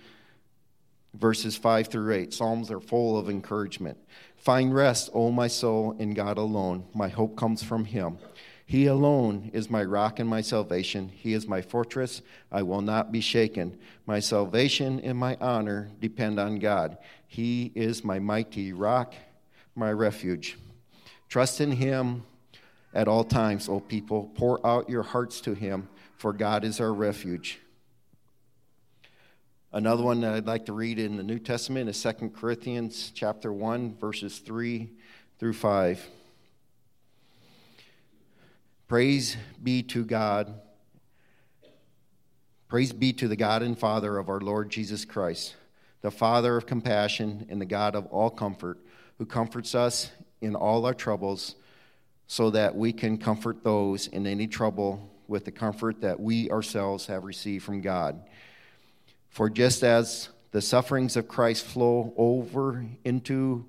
verses 1.13 1.55
5 1.55 1.87
through 1.87 2.13
8. 2.13 2.33
Psalms 2.33 2.71
are 2.71 2.79
full 2.79 3.17
of 3.17 3.29
encouragement. 3.29 3.97
Find 4.39 4.73
rest, 4.73 5.09
O 5.13 5.31
my 5.31 5.47
soul, 5.47 5.95
in 5.99 6.13
God 6.13 6.37
alone. 6.37 6.85
My 6.93 7.09
hope 7.09 7.35
comes 7.35 7.61
from 7.61 7.83
Him. 7.83 8.17
He 8.65 8.85
alone 8.85 9.51
is 9.53 9.69
my 9.69 9.83
rock 9.83 10.19
and 10.19 10.29
my 10.29 10.41
salvation. 10.41 11.09
He 11.09 11.33
is 11.33 11.47
my 11.47 11.61
fortress. 11.61 12.21
I 12.51 12.61
will 12.61 12.81
not 12.81 13.11
be 13.11 13.19
shaken. 13.19 13.77
My 14.05 14.19
salvation 14.19 15.01
and 15.01 15.17
my 15.17 15.37
honor 15.41 15.89
depend 15.99 16.39
on 16.39 16.59
God. 16.59 16.97
He 17.27 17.71
is 17.75 18.03
my 18.03 18.19
mighty 18.19 18.71
rock, 18.71 19.13
my 19.75 19.91
refuge. 19.91 20.57
Trust 21.27 21.59
in 21.59 21.71
Him 21.73 22.23
at 22.93 23.07
all 23.07 23.25
times, 23.25 23.67
O 23.67 23.79
people. 23.79 24.31
Pour 24.35 24.65
out 24.65 24.89
your 24.89 25.03
hearts 25.03 25.41
to 25.41 25.53
Him, 25.53 25.89
for 26.15 26.31
God 26.31 26.63
is 26.63 26.79
our 26.79 26.93
refuge. 26.93 27.59
Another 29.71 30.01
one 30.01 30.21
that 30.21 30.33
I'd 30.33 30.47
like 30.47 30.65
to 30.65 30.73
read 30.73 30.97
in 30.97 31.15
the 31.15 31.21
New 31.21 31.37
Testament 31.37 31.89
is 31.89 32.01
2 32.01 32.31
Corinthians 32.35 33.11
chapter 33.13 33.53
1 33.53 33.97
verses 33.97 34.39
3 34.39 34.89
through 35.37 35.53
5. 35.53 36.07
Praise 38.87 39.37
be 39.61 39.83
to 39.83 40.03
God. 40.03 40.59
Praise 42.67 42.91
be 42.91 43.13
to 43.13 43.27
the 43.27 43.35
God 43.35 43.61
and 43.61 43.77
Father 43.77 44.17
of 44.17 44.27
our 44.27 44.39
Lord 44.39 44.71
Jesus 44.71 45.05
Christ, 45.05 45.55
the 46.01 46.09
Father 46.09 46.57
of 46.57 46.65
compassion 46.65 47.45
and 47.47 47.61
the 47.61 47.67
God 47.67 47.95
of 47.95 48.07
all 48.07 48.31
comfort, 48.31 48.79
who 49.19 49.25
comforts 49.27 49.75
us 49.75 50.09
in 50.41 50.55
all 50.55 50.83
our 50.87 50.95
troubles, 50.95 51.53
so 52.25 52.49
that 52.49 52.75
we 52.75 52.91
can 52.91 53.19
comfort 53.19 53.63
those 53.63 54.07
in 54.07 54.25
any 54.25 54.47
trouble 54.47 55.11
with 55.27 55.45
the 55.45 55.51
comfort 55.51 56.01
that 56.01 56.19
we 56.19 56.49
ourselves 56.49 57.05
have 57.05 57.23
received 57.23 57.63
from 57.63 57.81
God. 57.81 58.19
For 59.29 59.49
just 59.49 59.83
as 59.83 60.29
the 60.51 60.61
sufferings 60.61 61.15
of 61.15 61.27
Christ 61.27 61.65
flow 61.65 62.13
over 62.17 62.85
into 63.05 63.65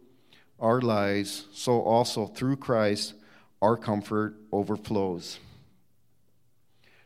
our 0.58 0.80
lives, 0.80 1.46
so 1.52 1.80
also 1.80 2.26
through 2.26 2.56
Christ 2.56 3.14
our 3.62 3.76
comfort 3.76 4.36
overflows. 4.52 5.38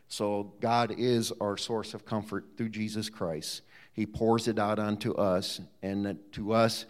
So, 0.07 0.53
God 0.61 0.93
is 0.97 1.33
our 1.41 1.57
source 1.57 1.93
of 1.93 2.05
comfort 2.05 2.45
through 2.55 2.69
Jesus 2.69 3.09
Christ. 3.09 3.61
He 3.91 4.05
pours 4.05 4.47
it 4.47 4.59
out 4.59 4.79
onto 4.79 5.13
us, 5.13 5.59
and 5.81 6.17
to 6.33 6.53
us, 6.53 6.85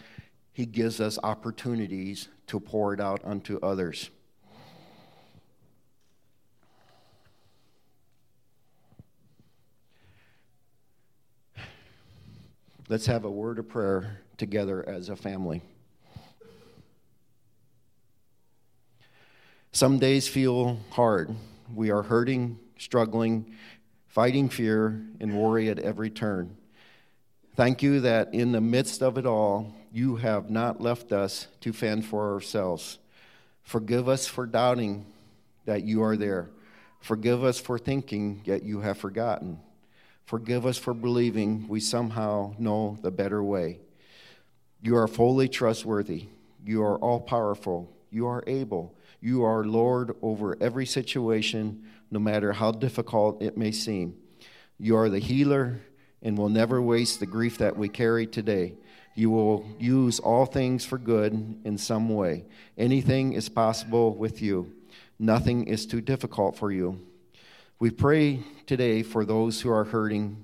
He 0.51 0.66
gives 0.66 0.99
us 0.99 1.18
opportunities 1.24 2.28
to 2.47 2.59
pour 2.59 2.93
it 2.93 2.99
out 2.99 3.22
unto 3.24 3.57
others. 3.59 4.11
Let's 12.88 13.08
have 13.08 13.26
a 13.26 13.32
word 13.32 13.58
of 13.58 13.68
prayer 13.68 14.22
together 14.38 14.88
as 14.88 15.10
a 15.10 15.16
family. 15.16 15.64
Some 19.72 19.98
days 19.98 20.28
feel 20.28 20.78
hard. 20.92 21.36
We 21.74 21.90
are 21.90 22.04
hurting, 22.04 22.60
struggling, 22.78 23.56
fighting 24.08 24.50
fear 24.50 25.02
and 25.20 25.36
worry 25.36 25.68
at 25.70 25.80
every 25.80 26.12
turn. 26.12 26.58
Thank 27.56 27.82
you 27.82 28.02
that 28.02 28.32
in 28.36 28.52
the 28.52 28.62
midst 28.62 29.02
of 29.02 29.18
it 29.18 29.26
all, 29.26 29.74
you 29.92 30.18
have 30.18 30.52
not 30.52 30.80
left 30.80 31.12
us 31.12 31.48
to 31.62 31.74
fend 31.74 32.06
for 32.06 32.34
ourselves. 32.34 33.00
Forgive 33.64 34.08
us 34.08 34.28
for 34.28 34.46
doubting 34.46 35.08
that 35.66 35.82
you 35.84 36.04
are 36.04 36.16
there. 36.16 36.52
Forgive 37.00 37.44
us 37.44 37.60
for 37.60 37.80
thinking 37.80 38.42
yet 38.46 38.62
you 38.62 38.82
have 38.82 39.00
forgotten. 39.00 39.60
Forgive 40.26 40.66
us 40.66 40.78
for 40.78 40.94
believing 40.94 41.68
we 41.68 41.80
somehow 41.80 42.56
know 42.58 42.98
the 43.02 43.12
better 43.12 43.44
way. 43.44 43.80
You 44.82 44.98
are 44.98 45.08
fully 45.08 45.48
trustworthy. 45.48 46.28
You 46.66 46.84
are 46.84 46.98
all 46.98 47.20
powerful. 47.20 47.92
You 48.10 48.28
are 48.28 48.44
able. 48.48 48.96
You 49.22 49.44
are 49.44 49.64
Lord 49.64 50.16
over 50.22 50.58
every 50.60 50.86
situation, 50.86 51.84
no 52.10 52.20
matter 52.20 52.54
how 52.54 52.72
difficult 52.72 53.42
it 53.42 53.58
may 53.58 53.72
seem. 53.72 54.16
You 54.80 54.98
are 54.98 55.10
the 55.10 55.20
healer 55.20 55.80
and 56.22 56.38
will 56.38 56.50
never 56.50 56.82
waste 56.82 57.20
the 57.20 57.26
grief 57.26 57.60
that 57.60 57.78
we 57.78 57.88
carry 57.88 58.26
today. 58.26 58.74
You 59.14 59.30
will 59.30 59.66
use 59.80 60.20
all 60.20 60.46
things 60.46 60.86
for 60.86 60.98
good 60.98 61.60
in 61.64 61.78
some 61.78 62.10
way. 62.10 62.46
Anything 62.78 63.34
is 63.34 63.48
possible 63.48 64.14
with 64.14 64.42
you, 64.42 64.74
nothing 65.20 65.68
is 65.68 65.86
too 65.86 66.02
difficult 66.02 66.58
for 66.58 66.72
you. 66.72 67.00
We 67.78 67.92
pray 67.92 68.40
today 68.68 69.04
for 69.04 69.26
those 69.26 69.60
who 69.60 69.70
are 69.70 69.84
hurting. 69.84 70.42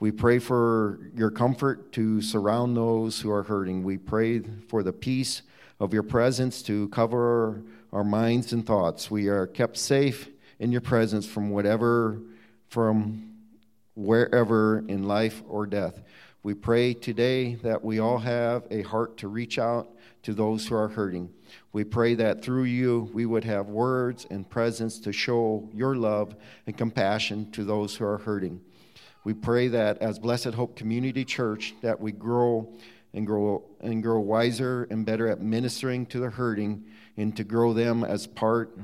We 0.00 0.10
pray 0.10 0.40
for 0.40 0.98
your 1.14 1.30
comfort 1.30 1.92
to 1.92 2.20
surround 2.20 2.76
those 2.76 3.20
who 3.20 3.30
are 3.30 3.44
hurting. 3.44 3.84
We 3.84 3.98
pray 3.98 4.40
for 4.66 4.82
the 4.82 4.92
peace 4.92 5.42
of 5.78 5.94
your 5.94 6.02
presence 6.02 6.60
to 6.62 6.88
cover 6.88 7.62
our 7.92 8.02
minds 8.02 8.52
and 8.52 8.66
thoughts. 8.66 9.12
We 9.12 9.28
are 9.28 9.46
kept 9.46 9.76
safe 9.76 10.28
in 10.58 10.72
your 10.72 10.80
presence 10.80 11.24
from 11.24 11.50
whatever, 11.50 12.20
from 12.68 13.32
wherever 13.94 14.84
in 14.88 15.04
life 15.04 15.44
or 15.48 15.66
death. 15.66 16.02
We 16.42 16.54
pray 16.54 16.94
today 16.94 17.54
that 17.56 17.84
we 17.84 18.00
all 18.00 18.18
have 18.18 18.66
a 18.72 18.82
heart 18.82 19.18
to 19.18 19.28
reach 19.28 19.56
out 19.60 19.88
to 20.22 20.34
those 20.34 20.66
who 20.66 20.74
are 20.74 20.88
hurting. 20.88 21.30
We 21.72 21.84
pray 21.84 22.14
that 22.16 22.42
through 22.42 22.64
you 22.64 23.10
we 23.12 23.26
would 23.26 23.44
have 23.44 23.68
words 23.68 24.26
and 24.30 24.48
presence 24.48 24.98
to 25.00 25.12
show 25.12 25.68
your 25.72 25.96
love 25.96 26.36
and 26.66 26.76
compassion 26.76 27.50
to 27.52 27.64
those 27.64 27.96
who 27.96 28.04
are 28.04 28.18
hurting. 28.18 28.60
We 29.24 29.34
pray 29.34 29.68
that 29.68 29.98
as 29.98 30.18
Blessed 30.18 30.54
Hope 30.54 30.76
Community 30.76 31.24
Church 31.24 31.74
that 31.82 32.00
we 32.00 32.12
grow 32.12 32.72
and 33.12 33.26
grow 33.26 33.64
and 33.80 34.02
grow 34.02 34.20
wiser 34.20 34.86
and 34.90 35.04
better 35.04 35.28
at 35.28 35.40
ministering 35.40 36.06
to 36.06 36.20
the 36.20 36.30
hurting 36.30 36.84
and 37.16 37.36
to 37.36 37.44
grow 37.44 37.72
them 37.72 38.04
as 38.04 38.26
part 38.26 38.76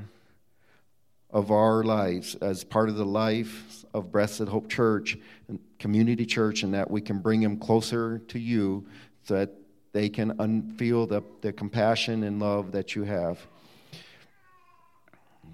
of 1.29 1.51
our 1.51 1.83
lives, 1.83 2.35
as 2.35 2.63
part 2.63 2.89
of 2.89 2.95
the 2.95 3.05
life 3.05 3.85
of 3.93 4.11
Blessed 4.11 4.43
Hope 4.43 4.69
Church 4.69 5.17
and 5.47 5.59
Community 5.79 6.25
Church, 6.25 6.63
and 6.63 6.73
that 6.73 6.89
we 6.89 7.01
can 7.01 7.19
bring 7.19 7.41
them 7.41 7.57
closer 7.57 8.19
to 8.19 8.39
you 8.39 8.85
so 9.23 9.35
that 9.35 9.53
they 9.93 10.09
can 10.09 10.39
un- 10.39 10.75
feel 10.77 11.07
the, 11.07 11.23
the 11.41 11.53
compassion 11.53 12.23
and 12.23 12.39
love 12.39 12.71
that 12.73 12.95
you 12.95 13.03
have. 13.03 13.39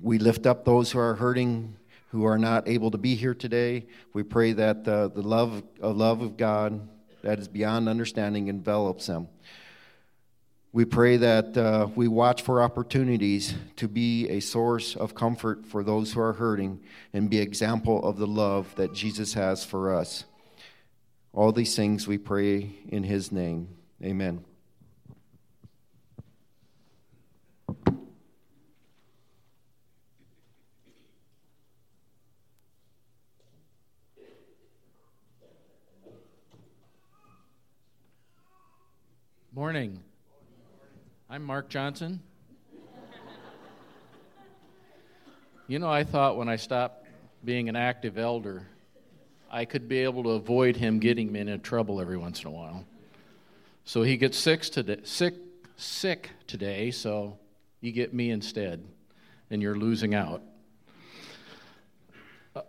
We 0.02 0.18
lift 0.18 0.46
up 0.46 0.66
those 0.66 0.92
who 0.92 1.00
are 1.00 1.16
hurting, 1.16 1.76
who 2.10 2.26
are 2.26 2.38
not 2.38 2.68
able 2.68 2.92
to 2.92 2.98
be 2.98 3.16
here 3.16 3.34
today. 3.34 3.88
We 4.14 4.24
pray 4.24 4.54
that 4.54 4.84
the, 4.84 5.10
the 5.14 5.22
love, 5.22 5.64
uh, 5.82 5.90
love 5.90 6.22
of 6.22 6.38
God 6.38 6.88
that 7.22 7.40
is 7.40 7.48
beyond 7.48 7.88
understanding 7.88 8.50
envelops 8.50 9.08
them. 9.08 9.30
We 10.74 10.86
pray 10.86 11.18
that 11.18 11.56
uh, 11.56 11.88
we 11.96 12.08
watch 12.08 12.42
for 12.42 12.62
opportunities 12.62 13.54
to 13.76 13.88
be 13.88 14.28
a 14.30 14.40
source 14.40 14.96
of 14.96 15.14
comfort 15.14 15.68
for 15.68 15.84
those 15.84 16.14
who 16.14 16.20
are 16.20 16.34
hurting 16.34 16.82
and 17.14 17.30
be 17.30 17.38
example 17.38 18.04
of 18.04 18.18
the 18.18 18.28
love 18.28 18.74
that 18.76 18.94
Jesus 18.94 19.36
has 19.36 19.64
for 19.64 19.94
us. 19.94 20.26
All 21.32 21.52
these 21.52 21.76
things 21.76 22.08
we 22.08 22.18
pray 22.18 22.72
in 22.90 23.04
his 23.04 23.32
name. 23.32 23.70
Amen. 24.02 24.44
Morning. 39.56 40.00
I'm 41.30 41.44
Mark 41.44 41.70
Johnson. 41.70 42.20
you 45.68 45.78
know, 45.78 45.90
I 45.90 46.04
thought 46.04 46.38
when 46.38 46.50
I 46.50 46.56
stopped 46.56 47.08
being 47.46 47.70
an 47.70 47.76
active 47.76 48.18
elder, 48.18 48.68
I 49.52 49.66
could 49.66 49.88
be 49.88 50.00
able 50.00 50.24
to 50.24 50.32
avoid 50.32 50.76
him 50.76 51.00
getting 51.00 51.32
me 51.32 51.42
into 51.42 51.58
trouble 51.60 52.02
every 52.02 52.18
once 52.18 52.42
in 52.42 52.48
a 52.48 52.52
while. 52.52 52.84
So 53.86 54.04
he 54.04 54.18
gets 54.18 54.38
sick 54.38 54.62
today, 54.62 55.00
sick, 55.04 55.36
sick 55.76 56.30
today, 56.48 56.92
so 56.92 57.38
you 57.82 57.92
get 57.92 58.14
me 58.14 58.32
instead, 58.32 58.84
and 59.50 59.62
you're 59.62 59.76
losing 59.76 60.16
out. 60.16 60.42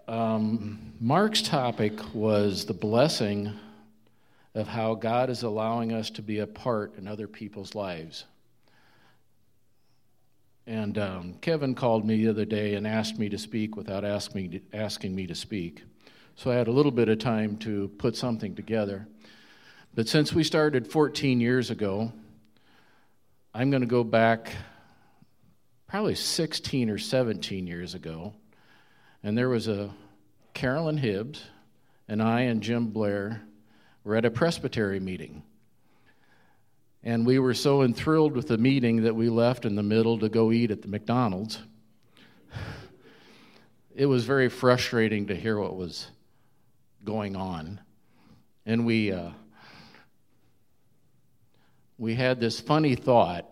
Um, 0.09 0.95
Mark's 0.99 1.43
topic 1.43 1.93
was 2.15 2.65
the 2.65 2.75
blessing 2.75 3.53
of 4.55 4.67
how 4.67 4.95
God 4.95 5.31
is 5.31 5.43
allowing 5.43 5.93
us 5.93 6.11
to 6.11 6.23
be 6.23 6.41
a 6.41 6.47
part 6.47 6.97
in 6.97 7.07
other 7.07 7.29
people's 7.29 7.75
lives. 7.75 8.25
And 10.67 10.97
um, 10.99 11.35
Kevin 11.43 11.75
called 11.75 12.07
me 12.07 12.25
the 12.25 12.31
other 12.31 12.45
day 12.45 12.75
and 12.75 12.87
asked 12.87 13.19
me 13.19 13.29
to 13.29 13.39
speak 13.39 13.77
without 13.77 14.05
ask 14.05 14.35
me 14.35 14.49
to, 14.49 14.61
asking 14.73 15.15
me 15.15 15.27
to 15.27 15.35
speak. 15.35 15.83
So 16.37 16.51
I 16.51 16.55
had 16.55 16.69
a 16.69 16.73
little 16.73 16.93
bit 16.93 17.09
of 17.09 17.19
time 17.19 17.57
to 17.59 17.89
put 17.99 18.17
something 18.17 18.55
together. 18.55 19.07
But 19.95 20.09
since 20.09 20.33
we 20.33 20.43
started 20.43 20.89
14 20.89 21.41
years 21.41 21.71
ago, 21.71 22.13
I'm 23.55 23.71
going 23.71 23.83
to 23.83 23.87
go 23.87 24.03
back 24.03 24.51
probably 25.87 26.17
16 26.17 26.91
or 26.91 26.99
17 26.99 27.69
years 27.69 27.95
ago. 27.95 28.33
And 29.23 29.39
there 29.39 29.49
was 29.49 29.69
a 29.69 29.91
Carolyn 30.53 30.97
Hibbs, 30.97 31.45
and 32.09 32.21
I 32.21 32.41
and 32.43 32.61
Jim 32.61 32.89
Blair 32.89 33.43
were 34.03 34.17
at 34.17 34.25
a 34.25 34.33
presbytery 34.33 34.99
meeting. 34.99 35.45
And 37.05 37.25
we 37.25 37.39
were 37.39 37.55
so 37.55 37.83
enthralled 37.83 38.33
with 38.33 38.49
the 38.49 38.59
meeting 38.59 39.03
that 39.05 39.15
we 39.15 39.29
left 39.29 39.65
in 39.65 39.77
the 39.77 39.83
middle 39.85 40.19
to 40.19 40.29
go 40.29 40.51
eat 40.51 40.73
at 40.73 40.83
the 40.83 40.89
McDonald's. 40.89 41.61
It 43.95 44.07
was 44.07 44.25
very 44.25 44.49
frustrating 44.49 45.29
to 45.29 45.37
hear 45.37 45.57
what 45.57 45.77
was 45.77 46.09
going 47.05 47.37
on. 47.37 47.81
And 48.67 48.85
we, 48.85 49.13
uh, 49.13 49.31
we 51.99 52.15
had 52.15 52.41
this 52.41 52.61
funny 52.61 52.95
thought 52.95 53.47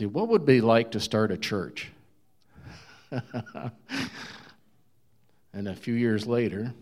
what 0.00 0.28
would 0.28 0.42
it 0.42 0.46
be 0.46 0.60
like 0.60 0.92
to 0.92 1.00
start 1.00 1.30
a 1.30 1.36
church? 1.36 1.90
and 5.52 5.68
a 5.68 5.74
few 5.74 5.94
years 5.94 6.26
later, 6.26 6.72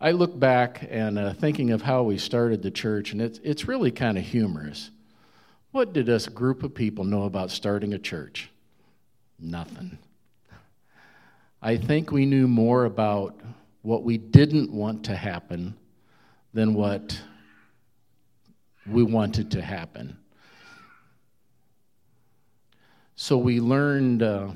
I 0.00 0.12
look 0.12 0.38
back 0.38 0.86
and 0.88 1.18
uh, 1.18 1.32
thinking 1.32 1.70
of 1.70 1.82
how 1.82 2.02
we 2.02 2.18
started 2.18 2.62
the 2.62 2.70
church, 2.70 3.12
and 3.12 3.20
it's, 3.20 3.40
it's 3.42 3.66
really 3.66 3.90
kind 3.90 4.18
of 4.18 4.24
humorous. 4.24 4.90
What 5.72 5.92
did 5.92 6.06
this 6.06 6.28
group 6.28 6.62
of 6.62 6.74
people 6.74 7.04
know 7.04 7.24
about 7.24 7.50
starting 7.50 7.94
a 7.94 7.98
church? 7.98 8.50
Nothing. 9.38 9.98
I 11.62 11.76
think 11.76 12.12
we 12.12 12.26
knew 12.26 12.46
more 12.46 12.84
about 12.84 13.40
what 13.82 14.02
we 14.04 14.18
didn't 14.18 14.72
want 14.72 15.04
to 15.06 15.16
happen 15.16 15.76
than 16.52 16.74
what 16.74 17.20
we 18.86 19.02
wanted 19.02 19.50
to 19.52 19.62
happen. 19.62 20.16
So 23.16 23.36
we 23.36 23.60
learned 23.60 24.22
uh, 24.22 24.50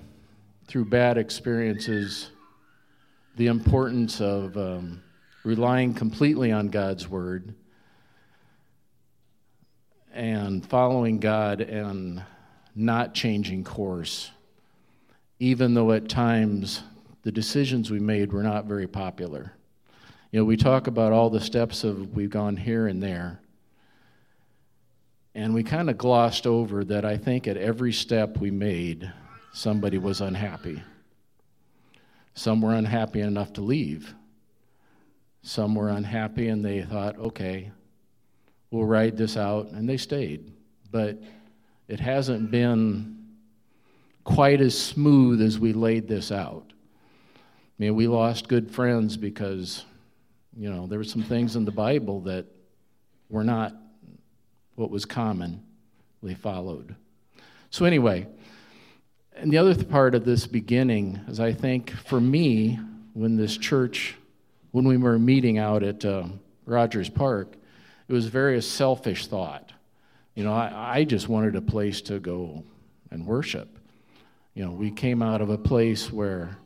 through 0.67 0.87
bad 0.87 1.19
experiences 1.19 2.31
the 3.37 3.49
importance 3.49 4.21
of 4.21 4.57
um, 4.57 5.03
relying 5.45 5.93
completely 5.93 6.51
on 6.53 6.69
God's 6.69 7.09
Word 7.09 7.55
and 10.15 10.65
following 10.65 11.19
God 11.19 11.61
and 11.61 12.23
not 12.75 13.15
changing 13.15 13.65
course, 13.65 14.31
even 15.39 15.75
though 15.75 15.93
at 15.93 16.09
times 16.09 16.83
the 17.23 17.33
decisions 17.33 17.91
we 17.91 18.01
made 18.01 18.33
were 18.33 18.43
not 18.43 18.65
very 18.65 18.87
popular. 18.87 19.53
You 20.31 20.41
know, 20.41 20.45
we 20.45 20.57
talk 20.57 20.87
about 20.87 21.13
all 21.13 21.31
the 21.31 21.41
steps 21.41 21.85
of 21.85 22.15
we've 22.15 22.31
gone 22.31 22.57
here 22.57 22.87
and 22.87 23.03
there. 23.03 23.41
And 25.35 25.53
we 25.53 25.65
kind 25.65 25.91
of 25.91 25.99
glossed 25.99 26.47
over 26.47 26.85
that 26.85 27.05
I 27.05 27.17
think 27.17 27.49
at 27.49 27.57
every 27.57 27.93
step 27.93 28.39
we 28.39 28.51
made, 28.51 29.13
somebody 29.53 29.99
was 29.99 30.21
unhappy. 30.21 30.83
Some 32.35 32.61
were 32.61 32.75
unhappy 32.75 33.21
enough 33.21 33.53
to 33.55 33.61
leave. 33.61 34.15
Some 35.43 35.75
were 35.75 35.89
unhappy 35.89 36.49
and 36.49 36.65
they 36.65 36.83
thought, 36.83 37.19
okay, 37.19 37.73
we'll 38.71 38.85
ride 38.85 39.17
this 39.17 39.37
out, 39.37 39.69
and 39.71 39.89
they 39.89 39.97
stayed. 39.97 40.53
But 40.91 41.23
it 41.87 42.01
hasn't 42.01 42.51
been 42.51 43.25
quite 44.25 44.61
as 44.61 44.77
smooth 44.77 45.43
as 45.43 45.59
we 45.59 45.73
laid 45.73 46.09
this 46.09 46.33
out. 46.33 46.73
I 47.37 47.39
mean, 47.79 47.95
we 47.95 48.07
lost 48.07 48.49
good 48.49 48.71
friends 48.71 49.17
because, 49.17 49.85
you 50.57 50.71
know, 50.71 50.87
there 50.87 50.99
were 50.99 51.05
some 51.05 51.23
things 51.23 51.57
in 51.57 51.65
the 51.65 51.73
Bible 51.73 52.21
that 52.23 52.47
were 53.29 53.45
not 53.45 53.75
what 54.77 54.91
was 54.91 55.05
commonly 55.05 56.35
followed. 56.41 56.95
So, 57.71 57.85
anyway, 57.85 58.27
and 59.37 59.51
the 59.51 59.59
other 59.59 59.83
part 59.85 60.15
of 60.15 60.25
this 60.25 60.47
beginning 60.47 61.21
is 61.29 61.41
I 61.41 61.53
think 61.53 61.91
for 61.91 62.21
me, 62.21 62.79
when 63.15 63.37
this 63.37 63.57
church, 63.57 64.17
when 64.71 64.85
we 64.85 64.97
were 64.97 65.19
meeting 65.19 65.59
out 65.59 65.83
at 65.83 66.05
uh, 66.05 66.25
Rogers 66.67 67.09
Park, 67.09 67.55
it 68.09 68.13
was 68.13 68.27
very 68.27 68.59
a 68.59 68.63
selfish 68.63 69.27
thought. 69.27 69.73
You 70.35 70.45
know, 70.45 70.53
I, 70.53 70.99
I 70.99 71.05
just 71.05 71.29
wanted 71.29 71.57
a 71.57 71.61
place 71.61 72.01
to 72.03 72.19
go 72.19 72.65
and 73.11 73.27
worship. 73.27 73.79
You 74.55 74.65
know, 74.65 74.73
we 74.73 74.91
came 74.91 75.23
out 75.23 75.41
of 75.41 75.51
a 75.51 75.59
place 75.59 76.13
where 76.13 76.57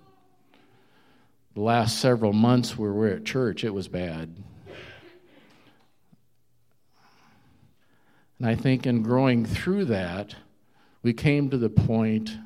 the 1.55 1.61
last 1.61 2.01
several 2.01 2.33
months 2.33 2.77
where 2.77 2.93
we 2.93 2.99
were 2.99 3.09
at 3.09 3.25
church, 3.25 3.65
it 3.65 3.73
was 3.73 3.89
bad. 3.89 4.35
And 8.39 8.49
I 8.49 8.55
think 8.55 8.87
in 8.87 9.03
growing 9.03 9.45
through 9.45 9.87
that, 9.87 10.35
we 11.03 11.13
came 11.13 11.51
to 11.51 11.59
the 11.59 11.71
point 11.71 12.37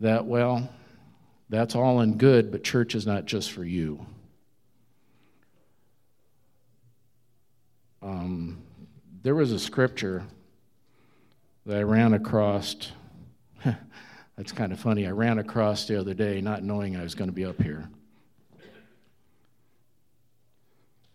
that, 0.00 0.24
well, 0.24 0.68
that's 1.48 1.74
all 1.74 2.00
and 2.00 2.18
good, 2.18 2.52
but 2.52 2.62
church 2.62 2.94
is 2.94 3.06
not 3.06 3.24
just 3.24 3.50
for 3.52 3.64
you. 3.64 4.06
Um, 8.02 8.62
there 9.22 9.34
was 9.34 9.50
a 9.50 9.58
scripture 9.58 10.24
that 11.66 11.76
I 11.76 11.82
ran 11.82 12.14
across. 12.14 12.92
That's 14.36 14.52
kind 14.52 14.72
of 14.72 14.78
funny. 14.78 15.06
I 15.06 15.10
ran 15.10 15.38
across 15.38 15.86
the 15.86 15.98
other 15.98 16.14
day 16.14 16.40
not 16.40 16.62
knowing 16.62 16.96
I 16.96 17.02
was 17.02 17.14
going 17.14 17.28
to 17.28 17.34
be 17.34 17.44
up 17.44 17.60
here. 17.60 17.88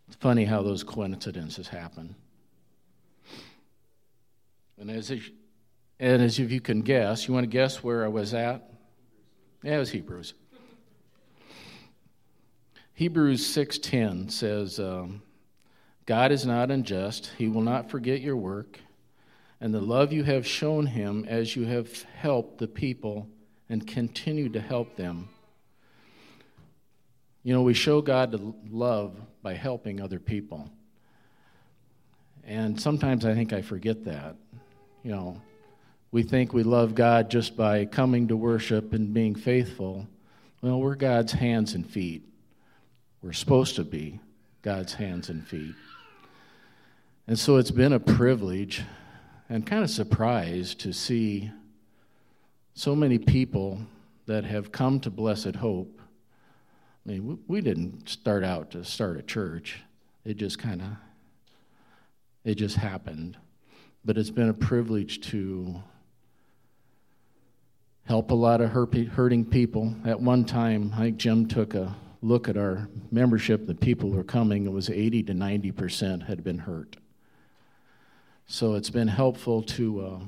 It's 0.07 0.17
funny 0.17 0.45
how 0.45 0.61
those 0.61 0.83
coincidences 0.83 1.69
happen. 1.69 2.15
And 4.83 4.91
as, 4.91 5.11
if, 5.11 5.31
and 5.97 6.21
as 6.21 6.39
if 6.39 6.51
you 6.51 6.59
can 6.59 6.81
guess, 6.81 7.25
you 7.25 7.33
want 7.33 7.45
to 7.45 7.47
guess 7.47 7.81
where 7.81 8.03
I 8.03 8.09
was 8.09 8.33
at? 8.33 8.69
Yeah, 9.63 9.77
it 9.77 9.79
was 9.79 9.91
Hebrews. 9.91 10.33
Hebrews 12.93 13.47
6:10 13.47 14.29
says, 14.29 14.81
um, 14.81 15.21
God 16.05 16.33
is 16.33 16.45
not 16.45 16.69
unjust. 16.69 17.31
He 17.37 17.47
will 17.47 17.61
not 17.61 17.89
forget 17.89 18.19
your 18.19 18.35
work 18.35 18.77
and 19.61 19.73
the 19.73 19.79
love 19.79 20.11
you 20.11 20.25
have 20.25 20.45
shown 20.45 20.85
him 20.85 21.23
as 21.29 21.55
you 21.55 21.63
have 21.63 22.03
helped 22.17 22.57
the 22.57 22.67
people 22.67 23.29
and 23.69 23.87
continue 23.87 24.49
to 24.49 24.59
help 24.59 24.97
them. 24.97 25.29
You 27.41 27.53
know, 27.53 27.61
we 27.61 27.73
show 27.73 28.01
God 28.01 28.31
the 28.31 28.53
love 28.69 29.15
by 29.41 29.53
helping 29.53 30.01
other 30.01 30.19
people. 30.19 30.69
And 32.43 32.77
sometimes 32.77 33.23
I 33.23 33.33
think 33.33 33.53
I 33.53 33.61
forget 33.61 34.03
that. 34.03 34.35
You 35.03 35.11
know, 35.11 35.41
we 36.11 36.23
think 36.23 36.53
we 36.53 36.63
love 36.63 36.95
God 36.95 37.29
just 37.29 37.57
by 37.57 37.85
coming 37.85 38.29
to 38.29 38.37
worship 38.37 38.93
and 38.93 39.13
being 39.13 39.35
faithful. 39.35 40.07
Well, 40.61 40.79
we're 40.79 40.95
God's 40.95 41.33
hands 41.33 41.73
and 41.73 41.85
feet. 41.85 42.23
We're 43.21 43.33
supposed 43.33 43.75
to 43.75 43.83
be 43.83 44.21
God's 44.61 44.93
hands 44.93 45.29
and 45.29 45.45
feet. 45.45 45.75
And 47.27 47.37
so 47.37 47.57
it's 47.57 47.71
been 47.71 47.91
a 47.91 47.99
privilege 47.99 48.81
and 49.49 49.65
kind 49.65 49.83
of 49.83 49.89
surprised 49.89 50.79
to 50.81 50.93
see 50.93 51.51
so 52.73 52.95
many 52.95 53.17
people 53.17 53.81
that 54.25 54.45
have 54.45 54.71
come 54.71 55.01
to 55.01 55.09
Blessed 55.09 55.55
Hope. 55.55 55.99
I 57.05 57.09
mean, 57.09 57.39
we 57.47 57.59
didn't 57.59 58.07
start 58.07 58.45
out 58.45 58.71
to 58.71 58.85
start 58.85 59.19
a 59.19 59.21
church. 59.21 59.81
It 60.23 60.37
just 60.37 60.59
kind 60.59 60.81
of 60.81 60.87
it 62.45 62.55
just 62.55 62.77
happened. 62.77 63.37
But 64.05 64.17
it's 64.17 64.29
been 64.29 64.49
a 64.49 64.53
privilege 64.53 65.21
to 65.31 65.81
help 68.05 68.31
a 68.31 68.35
lot 68.35 68.59
of 68.59 68.71
hurting 68.71 69.45
people. 69.45 69.95
At 70.05 70.19
one 70.19 70.43
time, 70.43 70.91
I 70.93 71.03
think 71.03 71.17
Jim 71.17 71.47
took 71.47 71.73
a 71.73 71.95
look 72.21 72.47
at 72.47 72.57
our 72.57 72.89
membership, 73.11 73.65
the 73.65 73.75
people 73.75 74.09
who 74.09 74.17
were 74.17 74.23
coming, 74.23 74.65
it 74.65 74.71
was 74.71 74.89
80 74.89 75.23
to 75.23 75.33
90 75.33 75.71
percent 75.71 76.23
had 76.23 76.43
been 76.43 76.57
hurt. 76.57 76.97
So 78.45 78.75
it's 78.75 78.89
been 78.89 79.07
helpful 79.07 79.63
to, 79.63 80.01
uh, 80.01 80.19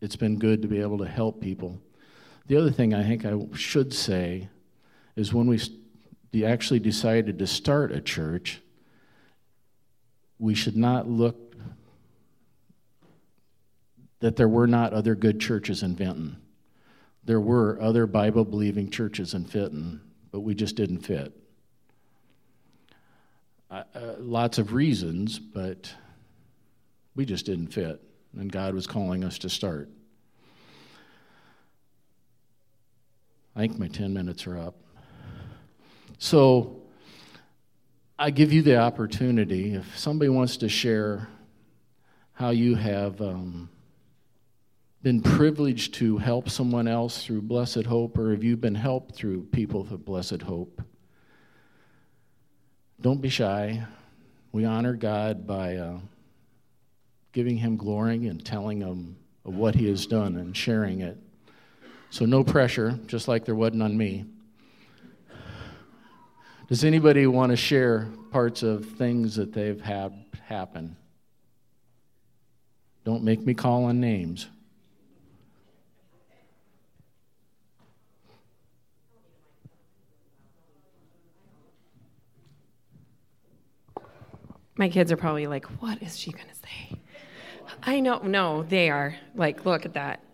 it's 0.00 0.16
been 0.16 0.38
good 0.38 0.62
to 0.62 0.68
be 0.68 0.80
able 0.80 0.98
to 0.98 1.06
help 1.06 1.40
people. 1.40 1.78
The 2.46 2.56
other 2.56 2.70
thing 2.70 2.94
I 2.94 3.02
think 3.02 3.24
I 3.24 3.38
should 3.54 3.92
say 3.92 4.48
is 5.14 5.32
when 5.32 5.46
we 5.46 5.60
actually 6.44 6.80
decided 6.80 7.38
to 7.38 7.46
start 7.46 7.92
a 7.92 8.00
church, 8.00 8.61
we 10.42 10.54
should 10.56 10.76
not 10.76 11.08
look 11.08 11.54
that 14.18 14.34
there 14.34 14.48
were 14.48 14.66
not 14.66 14.92
other 14.92 15.14
good 15.14 15.40
churches 15.40 15.84
in 15.84 15.94
Vinton. 15.94 16.36
There 17.22 17.40
were 17.40 17.78
other 17.80 18.08
Bible 18.08 18.44
believing 18.44 18.90
churches 18.90 19.34
in 19.34 19.44
Vinton, 19.44 20.00
but 20.32 20.40
we 20.40 20.56
just 20.56 20.74
didn't 20.74 21.02
fit. 21.02 21.32
Uh, 23.70 23.84
lots 24.18 24.58
of 24.58 24.72
reasons, 24.72 25.38
but 25.38 25.94
we 27.14 27.24
just 27.24 27.46
didn't 27.46 27.68
fit, 27.68 28.02
and 28.36 28.50
God 28.50 28.74
was 28.74 28.88
calling 28.88 29.22
us 29.22 29.38
to 29.38 29.48
start. 29.48 29.90
I 33.54 33.60
think 33.60 33.78
my 33.78 33.86
10 33.86 34.12
minutes 34.12 34.48
are 34.48 34.58
up. 34.58 34.74
So 36.18 36.81
I 38.22 38.30
give 38.30 38.52
you 38.52 38.62
the 38.62 38.76
opportunity, 38.76 39.74
if 39.74 39.98
somebody 39.98 40.28
wants 40.28 40.58
to 40.58 40.68
share 40.68 41.26
how 42.34 42.50
you 42.50 42.76
have 42.76 43.20
um, 43.20 43.68
been 45.02 45.20
privileged 45.20 45.94
to 45.94 46.18
help 46.18 46.48
someone 46.48 46.86
else 46.86 47.24
through 47.24 47.42
Blessed 47.42 47.84
Hope, 47.84 48.16
or 48.16 48.30
have 48.30 48.44
you 48.44 48.56
been 48.56 48.76
helped 48.76 49.16
through 49.16 49.46
people 49.46 49.80
of 49.90 50.04
Blessed 50.04 50.40
Hope? 50.40 50.82
Don't 53.00 53.20
be 53.20 53.28
shy. 53.28 53.84
We 54.52 54.66
honor 54.66 54.94
God 54.94 55.44
by 55.44 55.78
uh, 55.78 55.98
giving 57.32 57.56
Him 57.56 57.76
glory 57.76 58.28
and 58.28 58.46
telling 58.46 58.82
Him 58.82 59.16
of 59.44 59.56
what 59.56 59.74
He 59.74 59.88
has 59.88 60.06
done 60.06 60.36
and 60.36 60.56
sharing 60.56 61.00
it. 61.00 61.18
So, 62.10 62.24
no 62.24 62.44
pressure, 62.44 63.00
just 63.08 63.26
like 63.26 63.46
there 63.46 63.56
wasn't 63.56 63.82
on 63.82 63.98
me. 63.98 64.26
Does 66.72 66.84
anybody 66.84 67.26
want 67.26 67.50
to 67.50 67.56
share 67.56 68.08
parts 68.30 68.62
of 68.62 68.86
things 68.92 69.36
that 69.36 69.52
they've 69.52 69.78
had 69.78 70.24
happen? 70.46 70.96
Don't 73.04 73.22
make 73.22 73.40
me 73.40 73.52
call 73.52 73.84
on 73.84 74.00
names. 74.00 74.48
My 84.74 84.88
kids 84.88 85.12
are 85.12 85.18
probably 85.18 85.46
like, 85.46 85.66
what 85.82 86.02
is 86.02 86.18
she 86.18 86.32
going 86.32 86.48
to 86.48 86.54
say? 86.54 86.98
I 87.82 88.00
know, 88.00 88.20
no, 88.20 88.62
they 88.62 88.88
are. 88.88 89.14
Like, 89.34 89.66
look 89.66 89.84
at 89.84 89.92
that. 89.92 90.24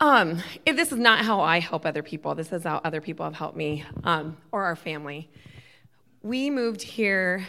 Um, 0.00 0.42
if 0.66 0.76
this 0.76 0.92
is 0.92 0.98
not 0.98 1.24
how 1.24 1.40
I 1.40 1.60
help 1.60 1.86
other 1.86 2.02
people, 2.02 2.34
this 2.34 2.52
is 2.52 2.64
how 2.64 2.82
other 2.84 3.00
people 3.00 3.24
have 3.24 3.34
helped 3.34 3.56
me 3.56 3.86
um, 4.04 4.36
or 4.52 4.64
our 4.64 4.76
family. 4.76 5.30
We 6.22 6.50
moved 6.50 6.82
here 6.82 7.44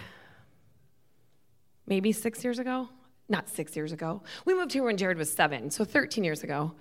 maybe 1.86 2.12
six 2.12 2.44
years 2.44 2.58
ago. 2.58 2.90
Not 3.30 3.48
six 3.48 3.76
years 3.76 3.92
ago. 3.92 4.24
We 4.46 4.56
moved 4.56 4.74
here 4.74 4.84
when 4.84 4.98
Jared 4.98 5.18
was 5.18 5.32
seven, 5.32 5.70
so 5.70 5.86
13 5.86 6.24
years 6.24 6.44
ago. 6.44 6.74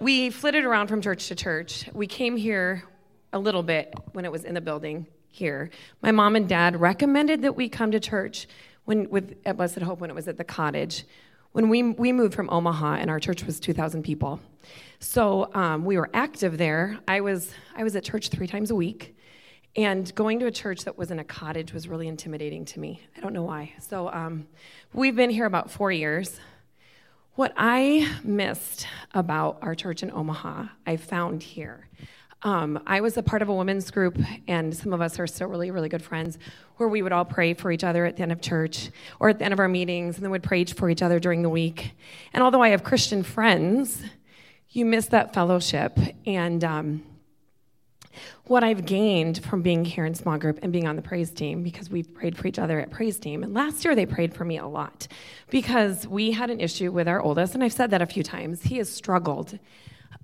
We 0.00 0.30
flitted 0.30 0.64
around 0.64 0.88
from 0.88 1.02
church 1.02 1.28
to 1.28 1.34
church. 1.34 1.88
We 1.92 2.06
came 2.06 2.36
here 2.36 2.84
a 3.34 3.38
little 3.38 3.62
bit 3.62 3.94
when 4.12 4.24
it 4.24 4.32
was 4.32 4.44
in 4.44 4.54
the 4.54 4.60
building 4.62 5.06
here. 5.28 5.70
My 6.02 6.10
mom 6.10 6.36
and 6.36 6.48
dad 6.48 6.80
recommended 6.80 7.42
that 7.42 7.54
we 7.54 7.68
come 7.68 7.90
to 7.90 8.00
church 8.00 8.48
when 8.86 9.08
with 9.10 9.36
at 9.44 9.58
Blessed 9.58 9.80
Hope 9.80 10.00
when 10.00 10.08
it 10.08 10.16
was 10.16 10.28
at 10.28 10.38
the 10.38 10.44
cottage. 10.44 11.04
When 11.52 11.68
we 11.68 11.82
we 11.82 12.12
moved 12.12 12.34
from 12.34 12.48
Omaha 12.50 12.94
and 12.94 13.10
our 13.10 13.20
church 13.20 13.44
was 13.44 13.60
2,000 13.60 14.02
people, 14.02 14.40
so 15.00 15.50
um, 15.54 15.84
we 15.84 15.98
were 15.98 16.10
active 16.14 16.56
there. 16.58 16.98
I 17.06 17.20
was 17.20 17.52
I 17.74 17.84
was 17.84 17.94
at 17.94 18.04
church 18.04 18.28
three 18.28 18.46
times 18.46 18.70
a 18.70 18.74
week, 18.74 19.15
and 19.76 20.12
going 20.14 20.40
to 20.40 20.46
a 20.46 20.50
church 20.50 20.84
that 20.84 20.96
was 20.96 21.10
in 21.10 21.18
a 21.18 21.24
cottage 21.24 21.72
was 21.72 21.86
really 21.86 22.08
intimidating 22.08 22.64
to 22.64 22.80
me. 22.80 23.00
I 23.16 23.20
don't 23.20 23.34
know 23.34 23.42
why. 23.42 23.74
So 23.78 24.10
um, 24.10 24.46
we've 24.94 25.14
been 25.14 25.30
here 25.30 25.44
about 25.44 25.70
four 25.70 25.92
years. 25.92 26.40
What 27.34 27.52
I 27.56 28.10
missed 28.24 28.86
about 29.12 29.58
our 29.60 29.74
church 29.74 30.02
in 30.02 30.10
Omaha, 30.10 30.64
I 30.86 30.96
found 30.96 31.42
here. 31.42 31.88
Um, 32.42 32.80
I 32.86 33.02
was 33.02 33.16
a 33.18 33.22
part 33.22 33.42
of 33.42 33.48
a 33.48 33.54
women's 33.54 33.90
group, 33.90 34.18
and 34.48 34.74
some 34.74 34.92
of 34.94 35.02
us 35.02 35.18
are 35.18 35.26
still 35.26 35.48
really, 35.48 35.70
really 35.70 35.88
good 35.88 36.02
friends, 36.02 36.38
where 36.76 36.88
we 36.88 37.02
would 37.02 37.12
all 37.12 37.24
pray 37.24 37.52
for 37.52 37.70
each 37.70 37.84
other 37.84 38.06
at 38.06 38.16
the 38.16 38.22
end 38.22 38.32
of 38.32 38.40
church 38.40 38.90
or 39.20 39.28
at 39.28 39.38
the 39.38 39.44
end 39.44 39.52
of 39.52 39.60
our 39.60 39.68
meetings, 39.68 40.16
and 40.16 40.24
then 40.24 40.30
would 40.30 40.42
pray 40.42 40.64
for 40.64 40.88
each 40.88 41.02
other 41.02 41.18
during 41.18 41.42
the 41.42 41.50
week. 41.50 41.92
And 42.32 42.42
although 42.42 42.62
I 42.62 42.68
have 42.68 42.84
Christian 42.84 43.22
friends, 43.22 44.02
you 44.70 44.86
miss 44.86 45.06
that 45.08 45.34
fellowship. 45.34 45.98
And 46.24 46.62
um, 46.62 47.02
what 48.44 48.64
I've 48.64 48.86
gained 48.86 49.44
from 49.44 49.62
being 49.62 49.84
here 49.84 50.04
in 50.04 50.14
small 50.14 50.38
group 50.38 50.58
and 50.62 50.72
being 50.72 50.86
on 50.86 50.96
the 50.96 51.02
praise 51.02 51.30
team, 51.30 51.62
because 51.62 51.90
we've 51.90 52.12
prayed 52.12 52.36
for 52.36 52.46
each 52.46 52.58
other 52.58 52.80
at 52.80 52.90
praise 52.90 53.18
team. 53.18 53.42
And 53.42 53.54
last 53.54 53.84
year 53.84 53.94
they 53.94 54.06
prayed 54.06 54.34
for 54.34 54.44
me 54.44 54.58
a 54.58 54.66
lot 54.66 55.08
because 55.50 56.06
we 56.06 56.32
had 56.32 56.50
an 56.50 56.60
issue 56.60 56.90
with 56.92 57.08
our 57.08 57.20
oldest, 57.20 57.54
and 57.54 57.62
I've 57.64 57.72
said 57.72 57.90
that 57.90 58.02
a 58.02 58.06
few 58.06 58.22
times. 58.22 58.62
He 58.62 58.78
has 58.78 58.88
struggled 58.88 59.58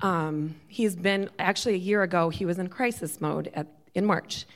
um, 0.03 0.57
he's 0.67 0.97
been, 0.97 1.31
actually, 1.39 1.75
a 1.75 1.79
year 1.79 2.03
ago, 2.03 2.29
he 2.29 2.45
was 2.45 2.59
in 2.59 2.69
crisis 2.69 3.21
mode 3.21 3.51
at, 3.55 3.69
in 3.95 4.05
March. 4.05 4.47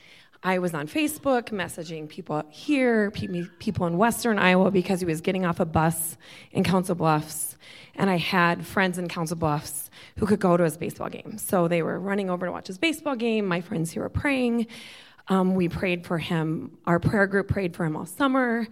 I 0.43 0.59
was 0.59 0.73
on 0.73 0.87
Facebook 0.87 1.49
messaging 1.49 2.07
people 2.07 2.43
here, 2.49 3.11
people 3.11 3.87
in 3.87 3.97
Western 3.97 4.37
Iowa, 4.37 4.71
because 4.71 4.99
he 4.99 5.05
was 5.05 5.21
getting 5.21 5.45
off 5.45 5.59
a 5.59 5.65
bus 5.65 6.17
in 6.51 6.63
Council 6.63 6.95
Bluffs. 6.95 7.57
And 7.95 8.09
I 8.09 8.17
had 8.17 8.65
friends 8.65 8.97
in 8.97 9.07
Council 9.07 9.35
Bluffs 9.35 9.89
who 10.17 10.25
could 10.25 10.39
go 10.39 10.55
to 10.55 10.63
his 10.63 10.77
baseball 10.77 11.09
game. 11.09 11.37
So 11.37 11.67
they 11.67 11.81
were 11.81 11.99
running 11.99 12.29
over 12.29 12.45
to 12.45 12.51
watch 12.51 12.67
his 12.67 12.77
baseball 12.77 13.15
game. 13.15 13.45
My 13.45 13.61
friends 13.61 13.91
here 13.91 14.03
were 14.03 14.09
praying. 14.09 14.67
Um, 15.27 15.55
we 15.55 15.67
prayed 15.67 16.05
for 16.05 16.19
him. 16.19 16.77
Our 16.85 16.99
prayer 16.99 17.27
group 17.27 17.47
prayed 17.47 17.75
for 17.75 17.85
him 17.85 17.97
all 17.97 18.05
summer. 18.05 18.67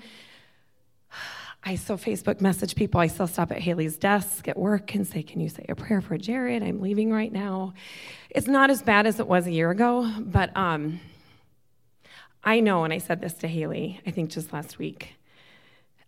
I 1.67 1.75
still 1.75 1.97
Facebook 1.97 2.41
message 2.41 2.75
people. 2.75 3.01
I 3.01 3.07
still 3.07 3.25
stop 3.25 3.51
at 3.51 3.57
Haley's 3.57 3.97
desk 3.97 4.47
at 4.47 4.55
work 4.55 4.93
and 4.93 5.05
say, 5.05 5.23
Can 5.23 5.41
you 5.41 5.49
say 5.49 5.65
a 5.67 5.73
prayer 5.73 5.99
for 5.99 6.15
Jared? 6.15 6.61
I'm 6.61 6.79
leaving 6.79 7.11
right 7.11 7.31
now. 7.31 7.73
It's 8.29 8.45
not 8.45 8.69
as 8.69 8.83
bad 8.83 9.07
as 9.07 9.19
it 9.19 9.25
was 9.25 9.47
a 9.47 9.51
year 9.51 9.71
ago, 9.71 10.07
but 10.19 10.55
um, 10.55 10.99
I 12.45 12.59
know, 12.59 12.83
and 12.83 12.93
I 12.93 12.99
said 12.99 13.21
this 13.21 13.33
to 13.35 13.47
Haley, 13.47 13.99
I 14.05 14.11
think 14.11 14.29
just 14.29 14.53
last 14.53 14.77
week. 14.77 15.15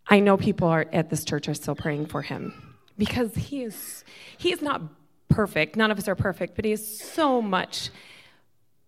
I 0.07 0.19
know 0.19 0.37
people 0.37 0.67
are 0.67 0.85
at 0.93 1.09
this 1.09 1.25
church 1.25 1.49
are 1.49 1.55
still 1.55 1.75
praying 1.75 2.05
for 2.05 2.21
him 2.21 2.75
because 2.97 3.33
he 3.35 3.63
is 3.63 4.05
he 4.37 4.53
is 4.53 4.61
not 4.61 4.81
perfect. 5.29 5.75
None 5.75 5.91
of 5.91 5.97
us 5.97 6.07
are 6.07 6.15
perfect, 6.15 6.55
but 6.55 6.63
he 6.63 6.71
is 6.71 7.01
so 7.01 7.41
much 7.41 7.89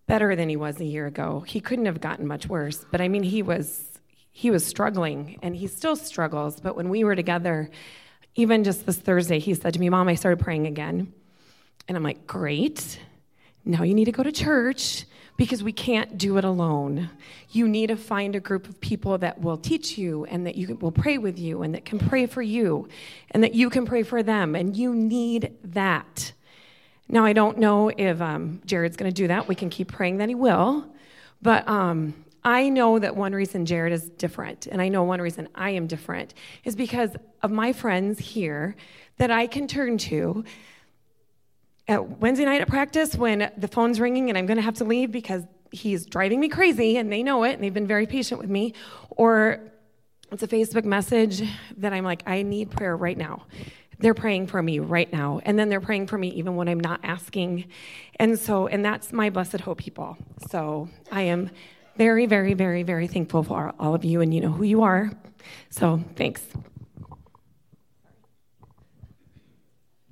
better 0.06 0.34
than 0.34 0.48
he 0.48 0.56
was 0.56 0.80
a 0.80 0.84
year 0.84 1.06
ago. 1.06 1.40
He 1.40 1.60
couldn't 1.60 1.86
have 1.86 2.00
gotten 2.00 2.26
much 2.26 2.46
worse, 2.46 2.86
but 2.90 3.00
I 3.00 3.08
mean 3.08 3.24
he 3.24 3.42
was 3.42 4.00
he 4.32 4.50
was 4.50 4.64
struggling 4.64 5.38
and 5.42 5.54
he 5.56 5.66
still 5.66 5.96
struggles. 5.96 6.60
But 6.60 6.76
when 6.76 6.88
we 6.88 7.04
were 7.04 7.16
together, 7.16 7.68
even 8.36 8.64
just 8.64 8.86
this 8.86 8.96
Thursday, 8.96 9.40
he 9.40 9.54
said 9.54 9.74
to 9.74 9.80
me, 9.80 9.90
Mom, 9.90 10.08
I 10.08 10.14
started 10.14 10.42
praying 10.42 10.66
again. 10.66 11.12
And 11.88 11.96
I'm 11.96 12.04
like, 12.04 12.26
Great. 12.26 12.98
Now 13.64 13.82
you 13.82 13.94
need 13.94 14.06
to 14.06 14.12
go 14.12 14.22
to 14.22 14.32
church 14.32 15.04
because 15.40 15.62
we 15.62 15.72
can't 15.72 16.18
do 16.18 16.36
it 16.36 16.44
alone. 16.44 17.08
You 17.48 17.66
need 17.66 17.86
to 17.86 17.96
find 17.96 18.36
a 18.36 18.40
group 18.40 18.68
of 18.68 18.78
people 18.78 19.16
that 19.16 19.40
will 19.40 19.56
teach 19.56 19.96
you 19.96 20.26
and 20.26 20.46
that 20.46 20.54
you 20.54 20.76
will 20.82 20.92
pray 20.92 21.16
with 21.16 21.38
you 21.38 21.62
and 21.62 21.74
that 21.74 21.86
can 21.86 21.98
pray 21.98 22.26
for 22.26 22.42
you 22.42 22.88
and 23.30 23.42
that 23.42 23.54
you 23.54 23.70
can 23.70 23.86
pray 23.86 24.02
for 24.02 24.22
them. 24.22 24.54
And 24.54 24.76
you 24.76 24.94
need 24.94 25.56
that. 25.64 26.34
Now, 27.08 27.24
I 27.24 27.32
don't 27.32 27.56
know 27.56 27.88
if 27.88 28.20
um, 28.20 28.60
Jared's 28.66 28.98
going 28.98 29.10
to 29.10 29.14
do 29.14 29.28
that. 29.28 29.48
We 29.48 29.54
can 29.54 29.70
keep 29.70 29.90
praying 29.90 30.18
that 30.18 30.28
he 30.28 30.34
will. 30.34 30.84
But 31.40 31.66
um, 31.66 32.12
I 32.44 32.68
know 32.68 32.98
that 32.98 33.16
one 33.16 33.32
reason 33.32 33.64
Jared 33.64 33.94
is 33.94 34.10
different, 34.10 34.66
and 34.66 34.82
I 34.82 34.88
know 34.90 35.04
one 35.04 35.22
reason 35.22 35.48
I 35.54 35.70
am 35.70 35.86
different, 35.86 36.34
is 36.64 36.76
because 36.76 37.16
of 37.42 37.50
my 37.50 37.72
friends 37.72 38.18
here 38.18 38.76
that 39.16 39.30
I 39.30 39.46
can 39.46 39.66
turn 39.66 39.96
to 39.96 40.44
at 41.90 42.20
Wednesday 42.20 42.44
night 42.44 42.60
at 42.60 42.68
practice 42.68 43.16
when 43.16 43.50
the 43.56 43.66
phone's 43.66 43.98
ringing 43.98 44.28
and 44.28 44.38
I'm 44.38 44.46
going 44.46 44.56
to 44.58 44.62
have 44.62 44.76
to 44.76 44.84
leave 44.84 45.10
because 45.10 45.42
he's 45.72 46.06
driving 46.06 46.38
me 46.38 46.48
crazy 46.48 46.96
and 46.96 47.12
they 47.12 47.24
know 47.24 47.42
it 47.42 47.54
and 47.54 47.64
they've 47.64 47.74
been 47.74 47.86
very 47.86 48.06
patient 48.06 48.40
with 48.40 48.48
me. 48.48 48.74
Or 49.10 49.60
it's 50.30 50.44
a 50.44 50.48
Facebook 50.48 50.84
message 50.84 51.42
that 51.78 51.92
I'm 51.92 52.04
like, 52.04 52.22
I 52.26 52.42
need 52.42 52.70
prayer 52.70 52.96
right 52.96 53.18
now. 53.18 53.44
They're 53.98 54.14
praying 54.14 54.46
for 54.46 54.62
me 54.62 54.78
right 54.78 55.12
now. 55.12 55.40
And 55.44 55.58
then 55.58 55.68
they're 55.68 55.80
praying 55.80 56.06
for 56.06 56.16
me 56.16 56.28
even 56.28 56.54
when 56.54 56.68
I'm 56.68 56.80
not 56.80 57.00
asking. 57.02 57.66
And 58.16 58.38
so, 58.38 58.68
and 58.68 58.84
that's 58.84 59.12
my 59.12 59.28
blessed 59.28 59.60
hope 59.60 59.78
people. 59.78 60.16
So 60.48 60.88
I 61.10 61.22
am 61.22 61.50
very, 61.96 62.26
very, 62.26 62.54
very, 62.54 62.84
very 62.84 63.08
thankful 63.08 63.42
for 63.42 63.74
all 63.80 63.94
of 63.94 64.04
you, 64.04 64.20
and 64.20 64.32
you 64.32 64.40
know 64.40 64.52
who 64.52 64.62
you 64.62 64.82
are. 64.82 65.10
So 65.70 66.02
thanks. 66.16 66.46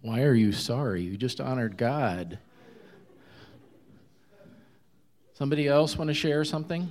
Why 0.08 0.22
are 0.22 0.32
you 0.32 0.52
sorry? 0.52 1.02
You 1.02 1.18
just 1.18 1.38
honored 1.38 1.76
God. 1.76 2.38
Somebody 5.34 5.68
else 5.68 5.98
want 5.98 6.08
to 6.08 6.14
share 6.14 6.46
something? 6.46 6.90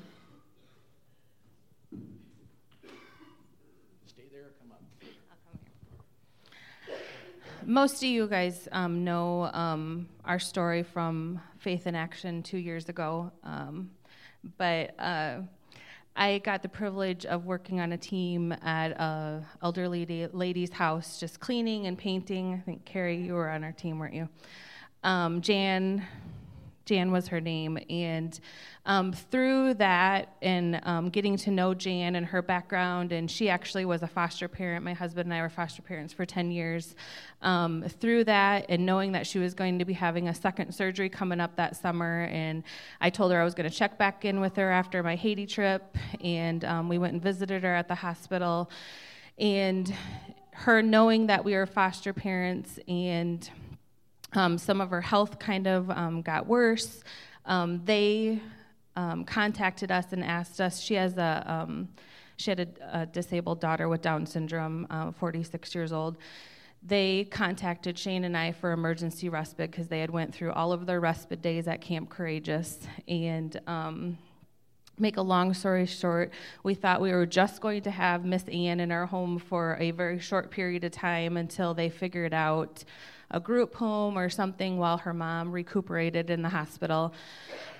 Stay 4.05 4.21
there 4.31 4.51
come 4.61 4.71
up. 4.71 4.81
Most 7.65 7.95
of 7.95 8.03
you 8.03 8.27
guys 8.27 8.67
um, 8.71 9.03
know 9.03 9.45
um, 9.45 10.07
our 10.23 10.37
story 10.37 10.83
from 10.83 11.41
Faith 11.57 11.87
in 11.87 11.95
Action 11.95 12.43
two 12.43 12.59
years 12.59 12.87
ago. 12.87 13.31
Um, 13.43 13.89
but 14.59 14.93
uh, 14.99 15.39
I 16.19 16.39
got 16.39 16.63
the 16.63 16.69
privilege 16.69 17.27
of 17.27 17.45
working 17.45 17.79
on 17.79 17.93
a 17.93 17.97
team 17.97 18.51
at 18.51 18.87
a 18.99 19.45
elderly 19.61 20.27
lady's 20.33 20.71
house, 20.71 21.19
just 21.19 21.39
cleaning 21.39 21.85
and 21.85 21.95
painting. 21.95 22.55
I 22.55 22.57
think 22.57 22.85
Carrie, 22.85 23.17
you 23.17 23.35
were 23.35 23.49
on 23.49 23.63
our 23.63 23.71
team, 23.71 23.99
weren't 23.99 24.15
you? 24.15 24.27
Um, 25.03 25.41
Jan 25.41 26.03
Jan 26.87 27.11
was 27.11 27.27
her 27.27 27.39
name. 27.39 27.77
And 27.89 28.39
um, 28.87 29.11
through 29.11 29.75
that 29.75 30.37
and 30.41 30.79
um, 30.83 31.09
getting 31.09 31.35
to 31.37 31.51
know 31.51 31.73
Jan 31.73 32.15
and 32.15 32.25
her 32.25 32.41
background, 32.41 33.11
and 33.11 33.29
she 33.29 33.49
actually 33.49 33.85
was 33.85 34.01
a 34.01 34.07
foster 34.07 34.47
parent. 34.47 34.83
My 34.83 34.93
husband 34.93 35.27
and 35.27 35.33
I 35.33 35.41
were 35.41 35.49
foster 35.49 35.81
parents 35.81 36.13
for 36.13 36.25
10 36.25 36.51
years. 36.51 36.95
Um, 37.41 37.83
through 37.99 38.23
that 38.23 38.65
and 38.69 38.85
knowing 38.85 39.11
that 39.11 39.27
she 39.27 39.37
was 39.37 39.53
going 39.53 39.77
to 39.77 39.85
be 39.85 39.93
having 39.93 40.29
a 40.29 40.33
second 40.33 40.73
surgery 40.73 41.09
coming 41.09 41.39
up 41.39 41.55
that 41.57 41.75
summer, 41.75 42.23
and 42.31 42.63
I 42.99 43.09
told 43.09 43.31
her 43.31 43.39
I 43.39 43.43
was 43.43 43.53
going 43.53 43.69
to 43.69 43.75
check 43.75 43.97
back 43.97 44.25
in 44.25 44.39
with 44.39 44.55
her 44.55 44.71
after 44.71 45.03
my 45.03 45.15
Haiti 45.15 45.45
trip, 45.45 45.97
and 46.23 46.63
um, 46.65 46.89
we 46.89 46.97
went 46.97 47.13
and 47.13 47.21
visited 47.21 47.63
her 47.63 47.75
at 47.75 47.87
the 47.87 47.95
hospital. 47.95 48.71
And 49.37 49.93
her 50.51 50.81
knowing 50.81 51.27
that 51.27 51.45
we 51.45 51.53
were 51.53 51.67
foster 51.67 52.13
parents 52.13 52.79
and 52.87 53.47
um, 54.33 54.57
some 54.57 54.81
of 54.81 54.89
her 54.89 55.01
health 55.01 55.39
kind 55.39 55.67
of 55.67 55.89
um, 55.89 56.21
got 56.21 56.47
worse. 56.47 57.03
Um, 57.45 57.81
they 57.85 58.41
um, 58.95 59.23
contacted 59.23 59.91
us 59.91 60.11
and 60.11 60.23
asked 60.23 60.59
us. 60.59 60.79
She 60.79 60.95
has 60.95 61.17
a 61.17 61.43
um, 61.47 61.89
she 62.37 62.51
had 62.51 62.59
a, 62.59 63.01
a, 63.01 63.05
disabled 63.05 63.59
daughter 63.59 63.89
with 63.89 64.01
Down 64.01 64.25
syndrome, 64.25 64.85
uh, 64.91 65.11
46 65.11 65.73
years 65.73 65.91
old. 65.91 66.17
They 66.83 67.25
contacted 67.25 67.97
Shane 67.97 68.23
and 68.23 68.37
I 68.37 68.51
for 68.51 68.71
emergency 68.71 69.29
respite 69.29 69.71
because 69.71 69.87
they 69.87 69.99
had 69.99 70.11
went 70.11 70.33
through 70.33 70.51
all 70.51 70.71
of 70.71 70.85
their 70.85 70.99
respite 70.99 71.41
days 71.41 71.67
at 71.67 71.81
Camp 71.81 72.09
Courageous 72.09 72.79
and 73.07 73.59
um, 73.65 74.17
make 74.99 75.17
a 75.17 75.21
long 75.21 75.53
story 75.53 75.85
short, 75.85 76.31
we 76.63 76.73
thought 76.73 77.01
we 77.01 77.11
were 77.11 77.25
just 77.25 77.61
going 77.61 77.81
to 77.83 77.91
have 77.91 78.25
Miss 78.25 78.43
Ann 78.49 78.79
in 78.79 78.91
our 78.91 79.05
home 79.05 79.37
for 79.37 79.77
a 79.79 79.91
very 79.91 80.19
short 80.19 80.51
period 80.51 80.83
of 80.83 80.91
time 80.91 81.37
until 81.37 81.73
they 81.73 81.89
figured 81.89 82.33
out 82.33 82.83
a 83.29 83.39
group 83.39 83.75
home 83.75 84.17
or 84.17 84.29
something 84.29 84.77
while 84.77 84.97
her 84.97 85.13
mom 85.13 85.51
recuperated 85.51 86.29
in 86.29 86.41
the 86.41 86.49
hospital. 86.49 87.13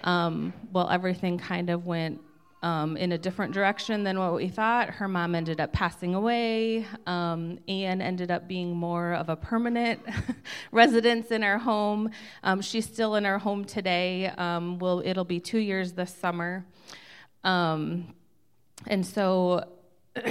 Um, 0.04 0.54
well, 0.72 0.90
everything 0.90 1.38
kind 1.38 1.70
of 1.70 1.86
went 1.86 2.22
um, 2.64 2.98
in 2.98 3.12
a 3.12 3.18
different 3.18 3.54
direction 3.54 4.04
than 4.04 4.20
what 4.20 4.34
we 4.34 4.50
thought. 4.50 4.90
Her 4.90 5.08
mom 5.08 5.36
ended 5.36 5.62
up 5.62 5.72
passing 5.72 6.16
away. 6.16 6.86
Um, 7.06 7.60
Anne 7.68 8.02
ended 8.02 8.32
up 8.32 8.48
being 8.48 8.76
more 8.76 9.14
of 9.14 9.30
a 9.30 9.36
permanent 9.36 10.02
residence 10.72 11.32
in 11.32 11.44
our 11.44 11.60
home. 11.60 12.10
Um, 12.44 12.62
she's 12.62 12.86
still 12.86 13.16
in 13.16 13.26
our 13.26 13.40
home 13.40 13.64
today. 13.64 14.28
Um, 14.38 14.80
well, 14.80 15.02
it'll 15.06 15.24
be 15.24 15.40
two 15.40 15.60
years 15.60 15.94
this 15.94 16.14
summer. 16.14 16.66
Um, 17.48 18.14
and 18.86 19.06
so, 19.06 19.68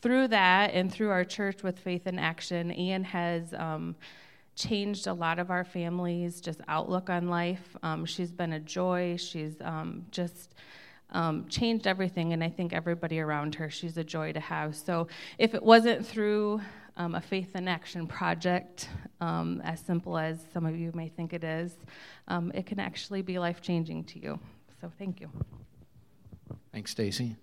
through 0.00 0.28
that 0.28 0.72
and 0.72 0.90
through 0.90 1.10
our 1.10 1.24
church 1.24 1.62
with 1.62 1.78
Faith 1.78 2.06
in 2.06 2.18
Action, 2.18 2.70
Anne 2.70 3.04
has 3.04 3.52
um, 3.54 3.94
changed 4.56 5.06
a 5.06 5.12
lot 5.12 5.38
of 5.38 5.50
our 5.50 5.64
families' 5.64 6.40
just 6.40 6.60
outlook 6.68 7.10
on 7.10 7.28
life. 7.28 7.76
she's 8.06 8.32
been 8.32 8.52
a 8.52 8.60
joy. 8.60 9.16
She's 9.16 9.56
just 10.10 10.54
um, 11.10 11.46
changed 11.48 11.86
everything, 11.86 12.32
and 12.32 12.42
I 12.42 12.48
think 12.48 12.72
everybody 12.72 13.20
around 13.20 13.54
her, 13.56 13.70
she's 13.70 13.96
a 13.96 14.04
joy 14.04 14.32
to 14.32 14.40
have. 14.40 14.76
So 14.76 15.08
if 15.38 15.54
it 15.54 15.62
wasn't 15.62 16.06
through 16.06 16.60
um, 16.96 17.14
a 17.14 17.20
faith 17.20 17.54
in 17.54 17.68
action 17.68 18.06
project, 18.06 18.88
um, 19.20 19.60
as 19.64 19.80
simple 19.80 20.18
as 20.18 20.44
some 20.52 20.66
of 20.66 20.76
you 20.76 20.92
may 20.94 21.08
think 21.08 21.32
it 21.32 21.44
is, 21.44 21.76
um, 22.28 22.52
it 22.54 22.66
can 22.66 22.80
actually 22.80 23.22
be 23.22 23.38
life 23.38 23.60
changing 23.60 24.04
to 24.04 24.18
you. 24.18 24.38
So 24.80 24.90
thank 24.98 25.20
you. 25.20 25.30
Thanks, 26.72 26.90
Stacy. 26.90 27.36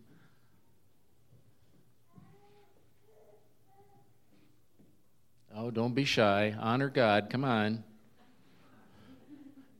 Oh, 5.55 5.69
don't 5.69 5.93
be 5.93 6.05
shy. 6.05 6.55
Honor 6.59 6.89
God. 6.89 7.29
Come 7.29 7.43
on. 7.43 7.83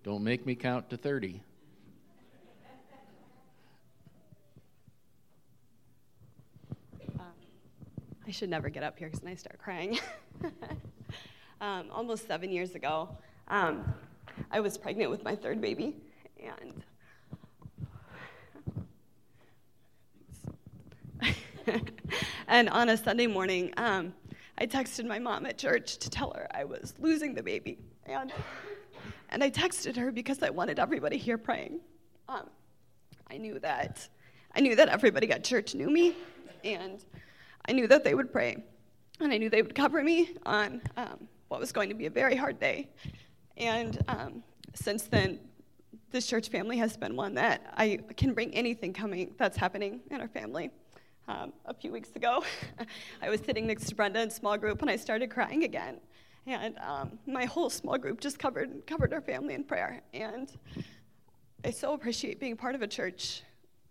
Don't 0.03 0.23
make 0.23 0.45
me 0.45 0.55
count 0.55 0.89
to 0.89 0.97
30. 0.97 1.41
I 8.27 8.33
should 8.33 8.49
never 8.49 8.69
get 8.69 8.81
up 8.81 8.97
here 8.97 9.09
because 9.09 9.25
I 9.25 9.35
start 9.35 9.59
crying. 9.59 9.99
um, 11.61 11.87
almost 11.91 12.27
seven 12.27 12.49
years 12.49 12.75
ago, 12.75 13.09
um, 13.49 13.93
I 14.49 14.61
was 14.61 14.77
pregnant 14.77 15.11
with 15.11 15.21
my 15.25 15.35
third 15.35 15.59
baby, 15.59 15.97
and 16.41 16.81
and 22.47 22.69
on 22.69 22.89
a 22.89 22.97
Sunday 22.97 23.27
morning, 23.27 23.73
um, 23.77 24.13
I 24.57 24.65
texted 24.65 25.05
my 25.05 25.19
mom 25.19 25.45
at 25.45 25.57
church 25.57 25.97
to 25.97 26.09
tell 26.09 26.31
her 26.33 26.47
I 26.51 26.63
was 26.63 26.93
losing 26.99 27.33
the 27.33 27.43
baby, 27.43 27.77
and 28.05 28.31
and 29.29 29.43
I 29.43 29.49
texted 29.49 29.95
her 29.95 30.11
because 30.11 30.41
I 30.43 30.49
wanted 30.49 30.79
everybody 30.79 31.17
here 31.17 31.37
praying. 31.37 31.79
Um, 32.27 32.49
I 33.29 33.37
knew 33.37 33.59
that 33.59 34.07
I 34.55 34.61
knew 34.61 34.75
that 34.75 34.89
everybody 34.89 35.31
at 35.31 35.43
church 35.43 35.75
knew 35.75 35.89
me, 35.89 36.15
and 36.63 37.03
I 37.67 37.73
knew 37.73 37.87
that 37.87 38.03
they 38.03 38.13
would 38.13 38.31
pray, 38.31 38.63
and 39.19 39.31
I 39.31 39.37
knew 39.37 39.49
they 39.49 39.61
would 39.61 39.75
cover 39.75 40.03
me 40.03 40.35
on 40.45 40.81
um, 40.97 41.27
what 41.47 41.59
was 41.59 41.71
going 41.71 41.89
to 41.89 41.95
be 41.95 42.05
a 42.05 42.09
very 42.09 42.35
hard 42.35 42.59
day. 42.59 42.89
And 43.57 44.01
um, 44.07 44.43
since 44.73 45.03
then, 45.03 45.39
this 46.11 46.27
church 46.27 46.49
family 46.49 46.77
has 46.77 46.97
been 46.97 47.15
one 47.15 47.35
that 47.35 47.73
I 47.77 47.99
can 48.17 48.33
bring 48.33 48.53
anything 48.53 48.93
coming 48.93 49.33
that's 49.37 49.57
happening 49.57 50.01
in 50.09 50.19
our 50.19 50.27
family. 50.27 50.71
Um, 51.27 51.53
a 51.65 51.73
few 51.73 51.91
weeks 51.91 52.15
ago, 52.15 52.43
I 53.21 53.29
was 53.29 53.39
sitting 53.41 53.67
next 53.67 53.87
to 53.87 53.95
Brenda 53.95 54.21
in 54.21 54.29
small 54.29 54.57
group, 54.57 54.81
and 54.81 54.89
I 54.89 54.95
started 54.95 55.29
crying 55.29 55.63
again. 55.63 55.99
And 56.47 56.77
um, 56.79 57.19
my 57.27 57.45
whole 57.45 57.69
small 57.69 57.97
group 57.97 58.19
just 58.19 58.39
covered 58.39 58.85
covered 58.87 59.13
our 59.13 59.21
family 59.21 59.53
in 59.53 59.63
prayer. 59.63 60.01
And 60.13 60.51
I 61.63 61.69
so 61.69 61.93
appreciate 61.93 62.39
being 62.39 62.57
part 62.57 62.73
of 62.73 62.81
a 62.81 62.87
church 62.87 63.43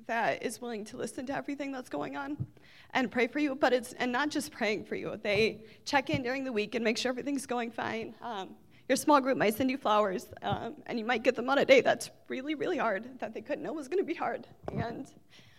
that 0.06 0.42
is 0.42 0.60
willing 0.60 0.84
to 0.86 0.96
listen 0.96 1.24
to 1.26 1.36
everything 1.36 1.70
that's 1.70 1.88
going 1.88 2.16
on 2.16 2.36
and 2.92 3.10
pray 3.10 3.28
for 3.28 3.38
you, 3.38 3.54
but 3.54 3.72
it's 3.72 3.92
and 3.94 4.10
not 4.10 4.28
just 4.28 4.50
praying 4.50 4.84
for 4.84 4.96
you. 4.96 5.18
They 5.22 5.62
check 5.84 6.10
in 6.10 6.22
during 6.22 6.42
the 6.42 6.52
week 6.52 6.74
and 6.74 6.82
make 6.82 6.98
sure 6.98 7.10
everything's 7.10 7.46
going 7.46 7.70
fine. 7.70 8.14
Um, 8.20 8.56
your 8.88 8.96
small 8.96 9.20
group 9.20 9.38
might 9.38 9.54
send 9.54 9.70
you 9.70 9.78
flowers, 9.78 10.26
um, 10.42 10.74
and 10.86 10.98
you 10.98 11.04
might 11.04 11.22
get 11.22 11.36
them 11.36 11.48
on 11.48 11.58
a 11.58 11.64
day 11.64 11.80
that's 11.80 12.10
really, 12.26 12.56
really 12.56 12.78
hard 12.78 13.20
that 13.20 13.32
they 13.32 13.40
couldn't 13.40 13.62
know 13.62 13.72
was 13.72 13.86
going 13.86 14.02
to 14.02 14.04
be 14.04 14.14
hard. 14.14 14.48
And 14.72 15.06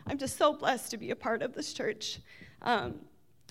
I'm 0.08 0.18
just 0.18 0.38
so 0.38 0.54
blessed 0.54 0.92
to 0.92 0.98
be 0.98 1.12
a 1.12 1.16
part 1.16 1.42
of 1.42 1.54
this 1.54 1.74
church. 1.74 2.20
Um, 2.62 2.96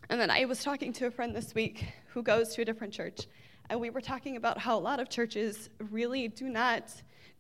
and 0.08 0.20
then 0.20 0.30
I 0.30 0.44
was 0.44 0.62
talking 0.62 0.92
to 0.94 1.06
a 1.06 1.10
friend 1.10 1.34
this 1.34 1.54
week 1.54 1.86
who 2.08 2.22
goes 2.22 2.54
to 2.54 2.62
a 2.62 2.64
different 2.64 2.92
church, 2.92 3.26
and 3.68 3.80
we 3.80 3.90
were 3.90 4.00
talking 4.00 4.36
about 4.36 4.58
how 4.58 4.76
a 4.76 4.80
lot 4.80 4.98
of 4.98 5.08
churches 5.08 5.70
really 5.90 6.28
do 6.28 6.48
not 6.48 6.90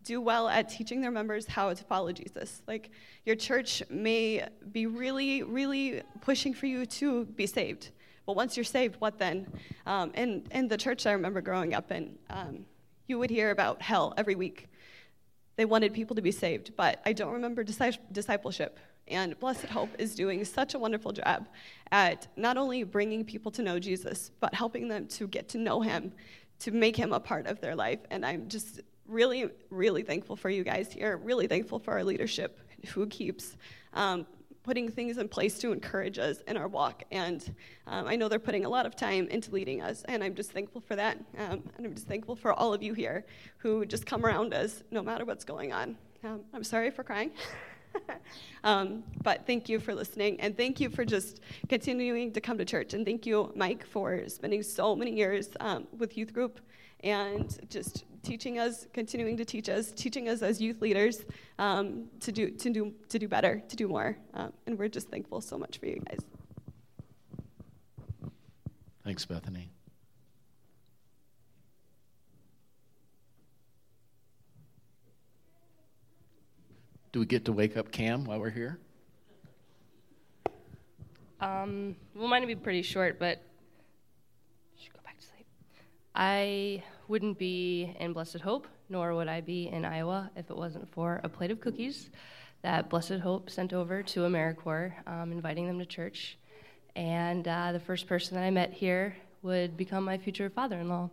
do 0.04 0.20
well 0.20 0.48
at 0.48 0.68
teaching 0.68 1.00
their 1.00 1.10
members 1.10 1.46
how 1.46 1.72
to 1.74 1.84
follow 1.84 2.12
Jesus. 2.12 2.62
Like, 2.66 2.90
your 3.26 3.36
church 3.36 3.82
may 3.90 4.46
be 4.72 4.86
really, 4.86 5.42
really 5.42 6.02
pushing 6.20 6.54
for 6.54 6.66
you 6.66 6.86
to 6.86 7.26
be 7.26 7.46
saved. 7.46 7.90
But 8.24 8.36
once 8.36 8.56
you're 8.56 8.64
saved, 8.64 8.96
what 9.00 9.18
then? 9.18 9.46
Um, 9.86 10.12
and, 10.14 10.46
and 10.52 10.70
the 10.70 10.76
church 10.76 11.04
I 11.04 11.12
remember 11.12 11.40
growing 11.40 11.74
up 11.74 11.90
in, 11.90 12.16
um, 12.30 12.64
you 13.08 13.18
would 13.18 13.30
hear 13.30 13.50
about 13.50 13.82
hell 13.82 14.14
every 14.16 14.36
week. 14.36 14.68
They 15.56 15.64
wanted 15.64 15.92
people 15.92 16.16
to 16.16 16.22
be 16.22 16.30
saved, 16.30 16.76
but 16.76 17.02
I 17.04 17.12
don't 17.12 17.32
remember 17.32 17.64
discipleship. 17.64 18.78
And 19.10 19.38
Blessed 19.38 19.66
Hope 19.66 19.90
is 19.98 20.14
doing 20.14 20.44
such 20.44 20.74
a 20.74 20.78
wonderful 20.78 21.12
job 21.12 21.48
at 21.90 22.28
not 22.36 22.56
only 22.56 22.84
bringing 22.84 23.24
people 23.24 23.50
to 23.52 23.62
know 23.62 23.78
Jesus, 23.78 24.30
but 24.40 24.54
helping 24.54 24.88
them 24.88 25.06
to 25.08 25.26
get 25.26 25.48
to 25.50 25.58
know 25.58 25.80
Him, 25.80 26.12
to 26.60 26.70
make 26.70 26.96
Him 26.96 27.12
a 27.12 27.20
part 27.20 27.46
of 27.46 27.60
their 27.60 27.74
life. 27.74 27.98
And 28.10 28.24
I'm 28.24 28.48
just 28.48 28.80
really, 29.06 29.50
really 29.70 30.02
thankful 30.02 30.36
for 30.36 30.48
you 30.48 30.62
guys 30.62 30.92
here. 30.92 31.16
Really 31.16 31.48
thankful 31.48 31.80
for 31.80 31.92
our 31.92 32.04
leadership 32.04 32.60
who 32.94 33.06
keeps 33.08 33.56
um, 33.92 34.26
putting 34.62 34.88
things 34.88 35.18
in 35.18 35.28
place 35.28 35.58
to 35.58 35.72
encourage 35.72 36.18
us 36.18 36.42
in 36.46 36.56
our 36.56 36.68
walk. 36.68 37.02
And 37.10 37.54
um, 37.86 38.06
I 38.06 38.16
know 38.16 38.28
they're 38.28 38.38
putting 38.38 38.64
a 38.64 38.68
lot 38.68 38.86
of 38.86 38.94
time 38.94 39.26
into 39.28 39.50
leading 39.50 39.82
us, 39.82 40.04
and 40.04 40.22
I'm 40.22 40.34
just 40.34 40.52
thankful 40.52 40.80
for 40.80 40.96
that. 40.96 41.18
Um, 41.38 41.62
and 41.76 41.86
I'm 41.86 41.94
just 41.94 42.06
thankful 42.06 42.36
for 42.36 42.52
all 42.52 42.72
of 42.72 42.82
you 42.82 42.94
here 42.94 43.24
who 43.58 43.84
just 43.84 44.06
come 44.06 44.24
around 44.24 44.54
us 44.54 44.82
no 44.90 45.02
matter 45.02 45.24
what's 45.24 45.44
going 45.44 45.72
on. 45.72 45.96
Um, 46.22 46.42
I'm 46.52 46.64
sorry 46.64 46.90
for 46.90 47.02
crying. 47.02 47.32
um, 48.64 49.02
but 49.22 49.46
thank 49.46 49.68
you 49.68 49.80
for 49.80 49.94
listening, 49.94 50.40
and 50.40 50.56
thank 50.56 50.80
you 50.80 50.90
for 50.90 51.04
just 51.04 51.40
continuing 51.68 52.32
to 52.32 52.40
come 52.40 52.58
to 52.58 52.64
church. 52.64 52.94
And 52.94 53.04
thank 53.04 53.26
you, 53.26 53.52
Mike, 53.54 53.84
for 53.86 54.28
spending 54.28 54.62
so 54.62 54.94
many 54.94 55.12
years 55.12 55.48
um, 55.60 55.86
with 55.98 56.16
youth 56.16 56.32
group 56.32 56.60
and 57.02 57.58
just 57.70 58.04
teaching 58.22 58.58
us, 58.58 58.86
continuing 58.92 59.36
to 59.36 59.44
teach 59.44 59.68
us, 59.68 59.92
teaching 59.92 60.28
us 60.28 60.42
as 60.42 60.60
youth 60.60 60.82
leaders 60.82 61.24
um, 61.58 62.06
to, 62.20 62.32
do, 62.32 62.50
to, 62.50 62.70
do, 62.70 62.92
to 63.08 63.18
do 63.18 63.28
better, 63.28 63.62
to 63.68 63.76
do 63.76 63.88
more. 63.88 64.16
Um, 64.34 64.52
and 64.66 64.78
we're 64.78 64.88
just 64.88 65.08
thankful 65.08 65.40
so 65.40 65.56
much 65.58 65.78
for 65.78 65.86
you 65.86 66.02
guys. 66.08 66.20
Thanks, 69.04 69.24
Bethany. 69.24 69.70
Do 77.12 77.18
we 77.20 77.26
get 77.26 77.44
to 77.46 77.52
wake 77.52 77.76
up 77.76 77.90
Cam 77.90 78.24
while 78.24 78.38
we're 78.38 78.50
here? 78.50 78.78
Um, 81.40 81.96
well, 82.14 82.28
mine 82.28 82.42
will 82.42 82.48
be 82.48 82.54
pretty 82.54 82.82
short, 82.82 83.18
but 83.18 83.42
should 84.78 84.92
go 84.92 85.00
back 85.04 85.18
to 85.18 85.26
sleep. 85.26 85.46
I 86.14 86.82
wouldn't 87.08 87.38
be 87.38 87.96
in 87.98 88.12
Blessed 88.12 88.40
Hope, 88.40 88.68
nor 88.88 89.14
would 89.14 89.26
I 89.26 89.40
be 89.40 89.68
in 89.68 89.84
Iowa 89.84 90.30
if 90.36 90.50
it 90.50 90.56
wasn't 90.56 90.88
for 90.92 91.20
a 91.24 91.28
plate 91.28 91.50
of 91.50 91.60
cookies 91.60 92.10
that 92.62 92.88
Blessed 92.90 93.20
Hope 93.20 93.50
sent 93.50 93.72
over 93.72 94.02
to 94.02 94.20
AmeriCorps, 94.20 95.08
um, 95.08 95.32
inviting 95.32 95.66
them 95.66 95.78
to 95.78 95.86
church. 95.86 96.38
And 96.94 97.48
uh, 97.48 97.72
the 97.72 97.80
first 97.80 98.06
person 98.06 98.36
that 98.36 98.44
I 98.44 98.50
met 98.50 98.72
here 98.72 99.16
would 99.42 99.76
become 99.76 100.04
my 100.04 100.18
future 100.18 100.50
father 100.50 100.78
in 100.78 100.88
law. 100.88 101.10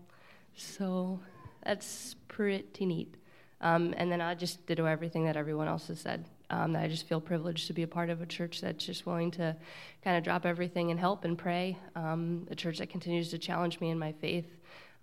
So 0.55 1.19
that's 1.63 2.15
pretty 2.27 2.85
neat. 2.85 3.15
Um, 3.59 3.93
and 3.97 4.11
then 4.11 4.21
I 4.21 4.35
just 4.35 4.65
ditto 4.67 4.85
everything 4.85 5.25
that 5.25 5.35
everyone 5.35 5.67
else 5.67 5.87
has 5.87 5.99
said. 5.99 6.25
Um, 6.49 6.75
I 6.75 6.87
just 6.87 7.07
feel 7.07 7.19
privileged 7.19 7.67
to 7.67 7.73
be 7.73 7.83
a 7.83 7.87
part 7.87 8.09
of 8.09 8.21
a 8.21 8.25
church 8.25 8.61
that's 8.61 8.85
just 8.85 9.05
willing 9.05 9.31
to 9.31 9.55
kind 10.03 10.17
of 10.17 10.23
drop 10.23 10.45
everything 10.45 10.91
and 10.91 10.99
help 10.99 11.25
and 11.25 11.37
pray. 11.37 11.77
Um, 11.95 12.47
a 12.51 12.55
church 12.55 12.77
that 12.77 12.89
continues 12.89 13.29
to 13.31 13.37
challenge 13.37 13.79
me 13.79 13.89
in 13.89 13.99
my 13.99 14.11
faith 14.13 14.45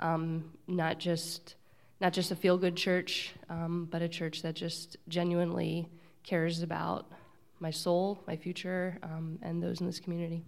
um, 0.00 0.52
not 0.66 0.98
just 0.98 1.56
not 2.00 2.12
just 2.12 2.30
a 2.30 2.36
feel 2.36 2.58
good 2.58 2.76
church, 2.76 3.32
um, 3.48 3.88
but 3.90 4.02
a 4.02 4.08
church 4.08 4.42
that 4.42 4.54
just 4.54 4.96
genuinely 5.08 5.88
cares 6.24 6.60
about 6.60 7.06
my 7.60 7.70
soul, 7.70 8.22
my 8.26 8.36
future, 8.36 8.98
um, 9.02 9.38
and 9.42 9.62
those 9.62 9.80
in 9.80 9.86
this 9.86 10.00
community. 10.00 10.42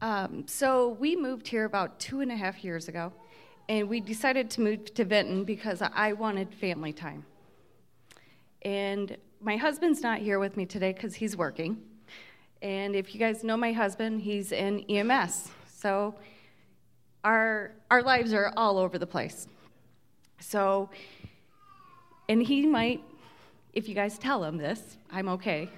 Um, 0.00 0.46
so 0.46 0.90
we 0.90 1.16
moved 1.16 1.48
here 1.48 1.64
about 1.64 1.98
two 1.98 2.20
and 2.20 2.30
a 2.30 2.36
half 2.36 2.62
years 2.62 2.88
ago, 2.88 3.12
and 3.68 3.88
we 3.88 4.00
decided 4.00 4.48
to 4.50 4.60
move 4.60 4.94
to 4.94 5.04
Vinton 5.04 5.44
because 5.44 5.82
I 5.82 6.12
wanted 6.12 6.54
family 6.54 6.92
time. 6.92 7.24
And 8.62 9.16
my 9.40 9.56
husband's 9.56 10.00
not 10.00 10.18
here 10.18 10.38
with 10.38 10.56
me 10.56 10.66
today 10.66 10.92
because 10.92 11.16
he's 11.16 11.36
working. 11.36 11.80
And 12.62 12.94
if 12.94 13.12
you 13.14 13.20
guys 13.20 13.42
know 13.42 13.56
my 13.56 13.72
husband, 13.72 14.20
he's 14.22 14.52
in 14.52 14.80
EMS. 14.88 15.50
So 15.72 16.14
our, 17.24 17.72
our 17.90 18.02
lives 18.02 18.32
are 18.32 18.52
all 18.56 18.78
over 18.78 18.98
the 18.98 19.06
place. 19.06 19.48
So, 20.40 20.90
and 22.28 22.42
he 22.42 22.66
might, 22.66 23.02
if 23.72 23.88
you 23.88 23.94
guys 23.94 24.18
tell 24.18 24.44
him 24.44 24.58
this, 24.58 24.96
I'm 25.10 25.28
okay. 25.30 25.68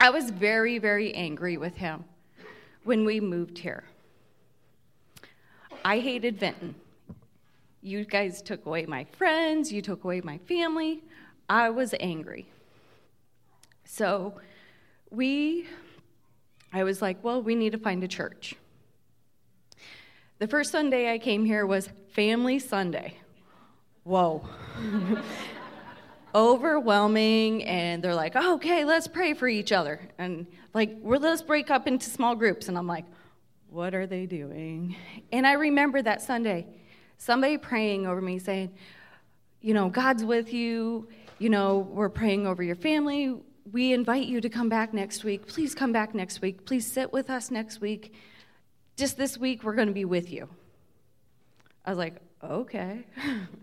I 0.00 0.10
was 0.10 0.30
very, 0.30 0.78
very 0.78 1.12
angry 1.14 1.56
with 1.56 1.76
him 1.76 2.04
when 2.84 3.04
we 3.04 3.20
moved 3.20 3.58
here. 3.58 3.84
I 5.84 5.98
hated 5.98 6.38
Vinton. 6.38 6.74
You 7.82 8.04
guys 8.04 8.40
took 8.40 8.64
away 8.64 8.86
my 8.86 9.04
friends, 9.04 9.72
you 9.72 9.82
took 9.82 10.04
away 10.04 10.20
my 10.22 10.38
family. 10.38 11.02
I 11.48 11.70
was 11.70 11.94
angry. 12.00 12.46
So 13.84 14.34
we, 15.10 15.66
I 16.72 16.84
was 16.84 17.02
like, 17.02 17.22
well, 17.22 17.42
we 17.42 17.54
need 17.54 17.72
to 17.72 17.78
find 17.78 18.02
a 18.02 18.08
church. 18.08 18.54
The 20.38 20.48
first 20.48 20.72
Sunday 20.72 21.12
I 21.12 21.18
came 21.18 21.44
here 21.44 21.66
was 21.66 21.90
Family 22.12 22.58
Sunday. 22.58 23.18
Whoa. 24.04 24.46
Overwhelming, 26.34 27.64
and 27.64 28.02
they're 28.02 28.14
like, 28.14 28.32
oh, 28.34 28.54
okay, 28.54 28.84
let's 28.84 29.06
pray 29.06 29.34
for 29.34 29.46
each 29.46 29.70
other. 29.70 30.00
And 30.18 30.46
like, 30.72 30.96
let's 31.02 31.42
break 31.42 31.70
up 31.70 31.86
into 31.86 32.10
small 32.10 32.34
groups. 32.34 32.68
And 32.68 32.76
I'm 32.76 32.86
like, 32.88 33.04
what 33.68 33.94
are 33.94 34.06
they 34.06 34.26
doing? 34.26 34.96
And 35.32 35.46
I 35.46 35.52
remember 35.52 36.02
that 36.02 36.22
Sunday, 36.22 36.66
somebody 37.18 37.58
praying 37.58 38.06
over 38.06 38.20
me 38.20 38.38
saying, 38.38 38.72
you 39.60 39.74
know, 39.74 39.88
God's 39.88 40.24
with 40.24 40.52
you. 40.52 41.08
You 41.38 41.48
know, 41.50 41.78
we're 41.90 42.08
praying 42.08 42.46
over 42.46 42.62
your 42.62 42.76
family. 42.76 43.34
We 43.72 43.92
invite 43.92 44.26
you 44.26 44.40
to 44.40 44.48
come 44.48 44.68
back 44.68 44.92
next 44.92 45.24
week. 45.24 45.46
Please 45.46 45.74
come 45.74 45.90
back 45.90 46.14
next 46.14 46.42
week. 46.42 46.66
Please 46.66 46.86
sit 46.86 47.12
with 47.12 47.30
us 47.30 47.50
next 47.50 47.80
week. 47.80 48.14
Just 48.96 49.16
this 49.16 49.38
week, 49.38 49.64
we're 49.64 49.74
going 49.74 49.88
to 49.88 49.94
be 49.94 50.04
with 50.04 50.30
you. 50.30 50.48
I 51.84 51.90
was 51.90 51.98
like, 51.98 52.14
okay. 52.42 53.04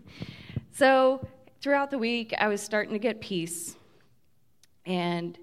so 0.72 1.26
throughout 1.62 1.90
the 1.90 1.98
week, 1.98 2.34
I 2.38 2.48
was 2.48 2.60
starting 2.60 2.92
to 2.92 2.98
get 2.98 3.20
peace. 3.20 3.76
And 4.84 5.38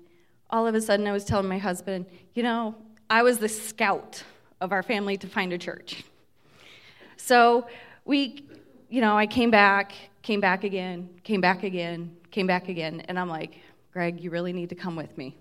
all 0.50 0.68
of 0.68 0.76
a 0.76 0.82
sudden, 0.82 1.08
I 1.08 1.14
was 1.14 1.24
telling 1.24 1.48
my 1.48 1.58
husband, 1.58 2.06
you 2.34 2.44
know, 2.44 2.76
I 3.10 3.24
was 3.24 3.40
the 3.40 3.48
scout 3.48 4.22
of 4.60 4.74
our 4.74 4.84
family 4.84 5.16
to 5.18 5.28
find 5.28 5.54
a 5.54 5.58
church. 5.58 6.04
So 7.16 7.68
we, 8.04 8.46
you 8.90 9.00
know, 9.00 9.18
I 9.18 9.28
came 9.28 9.50
back, 9.50 9.94
came 10.22 10.42
back 10.42 10.66
again, 10.66 11.10
came 11.24 11.40
back 11.40 11.64
again, 11.64 12.16
came 12.32 12.48
back 12.48 12.68
again. 12.68 13.02
And 13.08 13.18
I'm 13.18 13.30
like, 13.30 13.60
Greg, 13.94 14.20
you 14.20 14.30
really 14.30 14.52
need 14.52 14.70
to 14.70 14.76
come 14.76 14.96
with 14.96 15.18
me. 15.18 15.38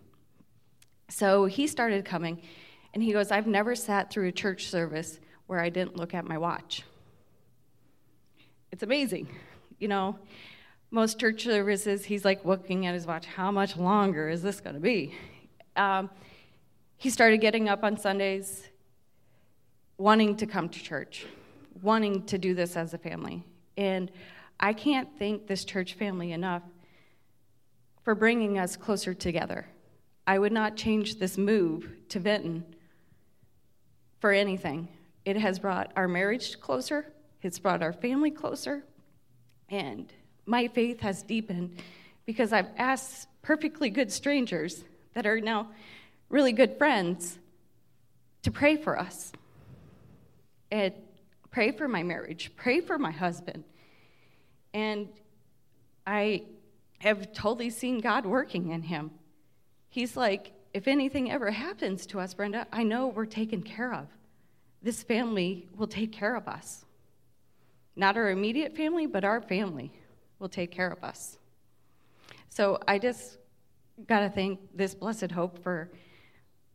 So 1.09 1.47
he 1.47 1.66
started 1.66 2.05
coming, 2.05 2.41
and 2.95 3.03
he 3.03 3.12
goes, 3.12 3.33
I've 3.33 3.47
never 3.47 3.74
sat 3.74 4.11
through 4.11 4.29
a 4.29 4.33
church 4.33 4.66
service 4.66 5.18
where 5.47 5.61
I 5.61 5.70
didn't 5.70 5.97
look 5.97 6.14
at 6.14 6.24
my 6.24 6.39
watch. 6.39 6.85
It's 8.70 8.83
amazing. 8.83 9.29
You 9.79 9.89
know, 9.89 10.18
most 10.91 11.18
church 11.18 11.45
services, 11.45 12.05
he's 12.05 12.24
like 12.24 12.45
looking 12.45 12.86
at 12.86 12.95
his 12.95 13.07
watch, 13.07 13.26
how 13.26 13.51
much 13.51 13.76
longer 13.76 14.28
is 14.28 14.43
this 14.43 14.61
going 14.61 14.74
to 14.74 14.80
be? 14.80 15.14
Um, 15.76 16.11
he 16.97 17.11
started 17.11 17.39
getting 17.39 17.68
up 17.68 17.84
on 17.84 17.97
Sundays, 17.97 18.68
wanting 19.99 20.36
to 20.36 20.47
come 20.47 20.68
to 20.68 20.82
church, 20.82 21.26
wanting 21.82 22.24
to 22.26 22.39
do 22.39 22.55
this 22.55 22.76
as 22.76 22.95
a 22.95 22.99
family. 22.99 23.45
And 23.76 24.11
I 24.59 24.72
can't 24.72 25.09
thank 25.18 25.47
this 25.47 25.64
church 25.64 25.95
family 25.95 26.32
enough 26.32 26.62
for 28.03 28.14
bringing 28.14 28.59
us 28.59 28.76
closer 28.76 29.14
together. 29.14 29.68
I 30.26 30.39
would 30.39 30.53
not 30.53 30.76
change 30.76 31.18
this 31.18 31.39
move 31.39 31.89
to 32.09 32.18
Vinton 32.18 32.64
for 34.18 34.32
anything. 34.32 34.89
It 35.24 35.36
has 35.36 35.59
brought 35.59 35.93
our 35.95 36.09
marriage 36.09 36.59
closer, 36.61 37.12
it's 37.43 37.59
brought 37.59 37.82
our 37.82 37.93
family 37.93 38.30
closer, 38.30 38.84
and 39.68 40.12
my 40.49 40.67
faith 40.69 41.01
has 41.01 41.23
deepened 41.23 41.77
because 42.25 42.53
I've 42.53 42.71
asked 42.79 43.29
perfectly 43.43 43.91
good 43.91 44.11
strangers 44.11 44.83
that 45.13 45.27
are 45.27 45.41
now 45.41 45.69
really 46.31 46.53
good 46.53 46.79
friends 46.79 47.39
to 48.43 48.51
pray 48.51 48.77
for 48.77 48.99
us 48.99 49.31
and 50.71 50.95
pray 51.51 51.71
for 51.73 51.87
my 51.87 52.03
marriage, 52.03 52.51
pray 52.57 52.81
for 52.81 52.99
my 52.99 53.11
husband. 53.11 53.65
And 54.73 55.09
I 56.07 56.45
have 57.01 57.33
totally 57.33 57.71
seen 57.71 58.01
God 58.01 58.25
working 58.25 58.71
in 58.71 58.83
him. 58.83 59.11
He's 59.91 60.17
like, 60.17 60.53
if 60.73 60.89
anything 60.89 61.31
ever 61.31 61.51
happens 61.51 62.07
to 62.07 62.21
us, 62.21 62.33
Brenda, 62.33 62.67
I 62.73 62.85
know 62.85 63.09
we're 63.09 63.27
taken 63.27 63.63
care 63.63 63.93
of. 63.93 64.07
This 64.83 65.03
family 65.03 65.69
will 65.77 65.87
take 65.87 66.13
care 66.13 66.37
of 66.37 66.49
us. 66.49 66.85
Not 67.97 68.17
our 68.17 68.31
immediate 68.31 68.77
family, 68.77 69.07
but 69.07 69.25
our 69.25 69.41
family 69.41 69.93
will 70.39 70.49
take 70.49 70.70
care 70.70 70.89
of 70.89 71.03
us. 71.03 71.39
So 72.49 72.78
I 72.86 72.99
just 72.99 73.39
got 74.07 74.20
to 74.20 74.30
thank 74.30 74.61
this 74.74 74.95
blessed 74.95 75.30
hope 75.30 75.62
for 75.62 75.91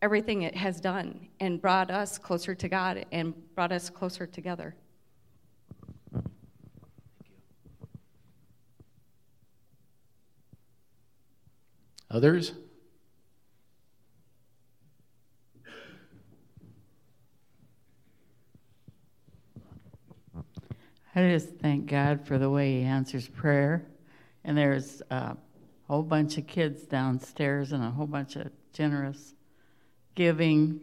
everything 0.01 0.41
it 0.41 0.55
has 0.55 0.81
done 0.81 1.27
and 1.39 1.61
brought 1.61 1.89
us 1.89 2.17
closer 2.17 2.53
to 2.53 2.67
God 2.67 3.05
and 3.11 3.33
brought 3.55 3.71
us 3.71 3.89
closer 3.89 4.25
together. 4.25 4.75
Others? 12.11 12.51
I 21.15 21.29
just 21.29 21.49
thank 21.61 21.87
God 21.87 22.25
for 22.25 22.37
the 22.37 22.49
way 22.49 22.79
He 22.79 22.83
answers 22.83 23.27
prayer. 23.27 23.85
And 24.43 24.57
there's 24.57 25.01
a 25.09 25.37
whole 25.87 26.03
bunch 26.03 26.37
of 26.37 26.47
kids 26.47 26.83
downstairs 26.83 27.71
and 27.71 27.83
a 27.83 27.91
whole 27.91 28.07
bunch 28.07 28.35
of 28.35 28.51
generous, 28.73 29.35
giving 30.15 30.81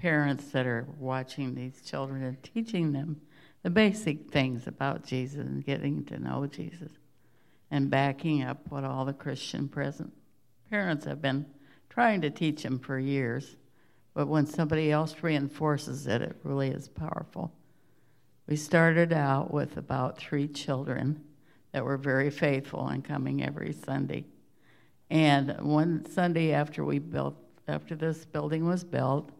parents 0.00 0.52
that 0.52 0.66
are 0.66 0.86
watching 0.98 1.54
these 1.54 1.82
children 1.82 2.22
and 2.22 2.42
teaching 2.42 2.92
them 2.92 3.20
the 3.62 3.70
basic 3.70 4.30
things 4.30 4.66
about 4.66 5.04
Jesus 5.04 5.46
and 5.46 5.64
getting 5.64 6.04
to 6.06 6.18
know 6.18 6.46
Jesus 6.46 6.92
and 7.70 7.90
backing 7.90 8.42
up 8.42 8.70
what 8.70 8.84
all 8.84 9.04
the 9.04 9.12
Christian 9.12 9.68
present 9.68 10.12
parents 10.70 11.04
have 11.04 11.20
been 11.20 11.46
trying 11.88 12.20
to 12.20 12.30
teach 12.30 12.62
them 12.62 12.78
for 12.78 12.98
years. 12.98 13.56
But 14.14 14.28
when 14.28 14.46
somebody 14.46 14.90
else 14.90 15.14
reinforces 15.22 16.06
it, 16.06 16.22
it 16.22 16.36
really 16.42 16.68
is 16.68 16.88
powerful. 16.88 17.52
We 18.48 18.56
started 18.56 19.12
out 19.12 19.52
with 19.52 19.76
about 19.76 20.16
three 20.16 20.48
children 20.48 21.22
that 21.72 21.84
were 21.84 21.98
very 21.98 22.30
faithful 22.30 22.88
and 22.88 23.04
coming 23.04 23.44
every 23.44 23.74
Sunday. 23.74 24.24
And 25.10 25.54
one 25.60 26.06
Sunday 26.10 26.52
after 26.52 26.82
we 26.82 26.98
built, 26.98 27.36
after 27.68 27.94
this 27.94 28.24
building 28.24 28.66
was 28.66 28.84
built, 28.84 29.30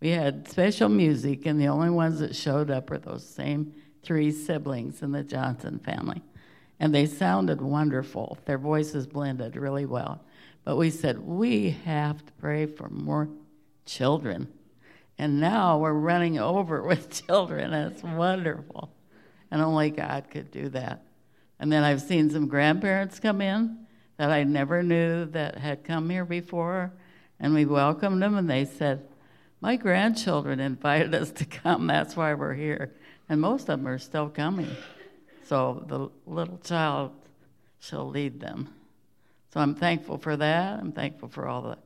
we 0.00 0.08
had 0.08 0.48
special 0.48 0.88
music, 0.88 1.44
and 1.44 1.60
the 1.60 1.68
only 1.68 1.90
ones 1.90 2.18
that 2.20 2.34
showed 2.34 2.70
up 2.70 2.88
were 2.88 2.98
those 2.98 3.26
same 3.28 3.74
three 4.02 4.30
siblings 4.30 5.02
in 5.02 5.12
the 5.12 5.22
Johnson 5.22 5.78
family. 5.78 6.22
And 6.80 6.94
they 6.94 7.04
sounded 7.04 7.60
wonderful. 7.60 8.38
Their 8.46 8.58
voices 8.58 9.06
blended 9.06 9.56
really 9.56 9.84
well. 9.84 10.24
But 10.64 10.76
we 10.76 10.90
said, 10.90 11.18
we 11.18 11.70
have 11.84 12.24
to 12.24 12.32
pray 12.34 12.64
for 12.64 12.88
more 12.88 13.28
children. 13.84 14.48
And 15.18 15.40
now 15.40 15.78
we're 15.78 15.92
running 15.92 16.38
over 16.38 16.82
with 16.86 17.26
children. 17.26 17.72
It's 17.72 18.02
wonderful. 18.02 18.90
And 19.50 19.62
only 19.62 19.90
God 19.90 20.26
could 20.30 20.50
do 20.50 20.68
that. 20.70 21.02
And 21.58 21.72
then 21.72 21.84
I've 21.84 22.02
seen 22.02 22.30
some 22.30 22.48
grandparents 22.48 23.18
come 23.18 23.40
in 23.40 23.86
that 24.18 24.30
I 24.30 24.44
never 24.44 24.82
knew 24.82 25.26
that 25.26 25.58
had 25.58 25.84
come 25.84 26.10
here 26.10 26.24
before. 26.24 26.92
And 27.38 27.54
we 27.54 27.64
welcomed 27.64 28.22
them, 28.22 28.36
and 28.36 28.48
they 28.48 28.64
said, 28.64 29.06
My 29.60 29.76
grandchildren 29.76 30.58
invited 30.58 31.14
us 31.14 31.30
to 31.32 31.44
come. 31.44 31.86
That's 31.86 32.16
why 32.16 32.34
we're 32.34 32.54
here. 32.54 32.94
And 33.28 33.40
most 33.40 33.62
of 33.62 33.78
them 33.78 33.88
are 33.88 33.98
still 33.98 34.28
coming. 34.28 34.70
So 35.44 35.84
the 35.86 36.08
little 36.26 36.58
child 36.58 37.12
shall 37.78 38.08
lead 38.08 38.40
them. 38.40 38.74
So 39.52 39.60
I'm 39.60 39.74
thankful 39.74 40.18
for 40.18 40.36
that. 40.36 40.80
I'm 40.80 40.92
thankful 40.92 41.28
for 41.28 41.46
all 41.46 41.62
the 41.62 41.78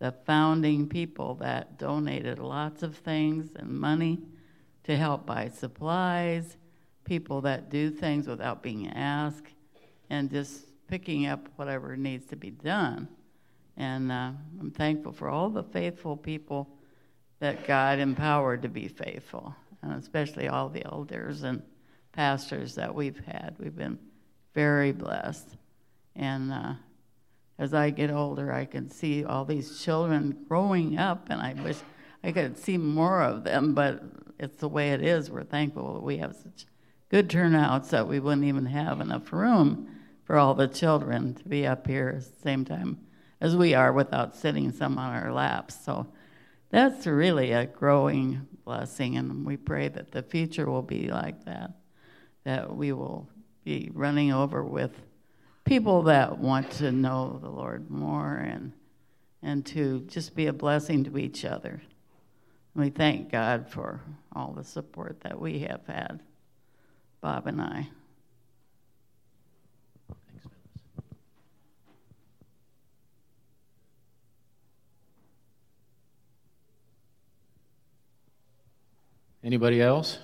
the 0.00 0.12
founding 0.26 0.88
people 0.88 1.36
that 1.36 1.78
donated 1.78 2.38
lots 2.38 2.82
of 2.82 2.96
things 2.96 3.50
and 3.54 3.68
money 3.68 4.18
to 4.84 4.96
help 4.96 5.26
buy 5.26 5.48
supplies, 5.48 6.56
people 7.04 7.42
that 7.42 7.70
do 7.70 7.90
things 7.90 8.26
without 8.26 8.62
being 8.62 8.88
asked, 8.88 9.54
and 10.08 10.30
just 10.30 10.64
picking 10.88 11.26
up 11.26 11.48
whatever 11.56 11.96
needs 11.96 12.26
to 12.26 12.36
be 12.36 12.50
done. 12.50 13.06
And 13.76 14.10
uh, 14.10 14.32
I'm 14.58 14.72
thankful 14.72 15.12
for 15.12 15.28
all 15.28 15.50
the 15.50 15.62
faithful 15.62 16.16
people 16.16 16.68
that 17.38 17.66
God 17.66 17.98
empowered 17.98 18.62
to 18.62 18.68
be 18.68 18.88
faithful, 18.88 19.54
and 19.82 19.92
especially 19.92 20.48
all 20.48 20.68
the 20.68 20.84
elders 20.84 21.42
and 21.42 21.62
pastors 22.12 22.74
that 22.74 22.94
we've 22.94 23.20
had. 23.26 23.54
We've 23.58 23.76
been 23.76 23.98
very 24.54 24.92
blessed. 24.92 25.56
And 26.16 26.52
uh, 26.52 26.74
as 27.60 27.74
I 27.74 27.90
get 27.90 28.10
older, 28.10 28.50
I 28.50 28.64
can 28.64 28.88
see 28.88 29.22
all 29.22 29.44
these 29.44 29.82
children 29.82 30.46
growing 30.48 30.96
up, 30.96 31.26
and 31.28 31.42
I 31.42 31.52
wish 31.62 31.76
I 32.24 32.32
could 32.32 32.56
see 32.56 32.78
more 32.78 33.20
of 33.22 33.44
them, 33.44 33.74
but 33.74 34.02
it's 34.38 34.56
the 34.56 34.68
way 34.68 34.92
it 34.92 35.02
is. 35.02 35.30
We're 35.30 35.44
thankful 35.44 35.92
that 35.92 36.02
we 36.02 36.16
have 36.16 36.34
such 36.34 36.64
good 37.10 37.28
turnouts 37.28 37.90
that 37.90 38.08
we 38.08 38.18
wouldn't 38.18 38.46
even 38.46 38.64
have 38.64 39.02
enough 39.02 39.30
room 39.30 39.88
for 40.24 40.38
all 40.38 40.54
the 40.54 40.68
children 40.68 41.34
to 41.34 41.44
be 41.46 41.66
up 41.66 41.86
here 41.86 42.08
at 42.16 42.24
the 42.24 42.40
same 42.42 42.64
time 42.64 42.98
as 43.42 43.54
we 43.54 43.74
are 43.74 43.92
without 43.92 44.34
sitting 44.34 44.72
some 44.72 44.96
on 44.96 45.14
our 45.14 45.30
laps. 45.30 45.84
So 45.84 46.06
that's 46.70 47.06
really 47.06 47.52
a 47.52 47.66
growing 47.66 48.46
blessing, 48.64 49.18
and 49.18 49.44
we 49.44 49.58
pray 49.58 49.88
that 49.88 50.12
the 50.12 50.22
future 50.22 50.70
will 50.70 50.80
be 50.80 51.08
like 51.08 51.44
that, 51.44 51.72
that 52.44 52.74
we 52.74 52.92
will 52.92 53.28
be 53.64 53.90
running 53.92 54.32
over 54.32 54.64
with 54.64 55.02
people 55.70 56.02
that 56.02 56.36
want 56.36 56.68
to 56.68 56.90
know 56.90 57.38
the 57.40 57.48
Lord 57.48 57.88
more 57.88 58.38
and 58.38 58.72
and 59.40 59.64
to 59.64 60.00
just 60.08 60.34
be 60.34 60.48
a 60.48 60.52
blessing 60.52 61.04
to 61.04 61.16
each 61.16 61.44
other. 61.44 61.80
We 62.74 62.90
thank 62.90 63.30
God 63.30 63.68
for 63.68 64.00
all 64.34 64.52
the 64.52 64.64
support 64.64 65.20
that 65.20 65.40
we 65.40 65.60
have 65.60 65.86
had, 65.86 66.24
Bob 67.20 67.46
and 67.46 67.62
I. 67.62 67.88
Anybody 79.44 79.80
else? 79.80 80.18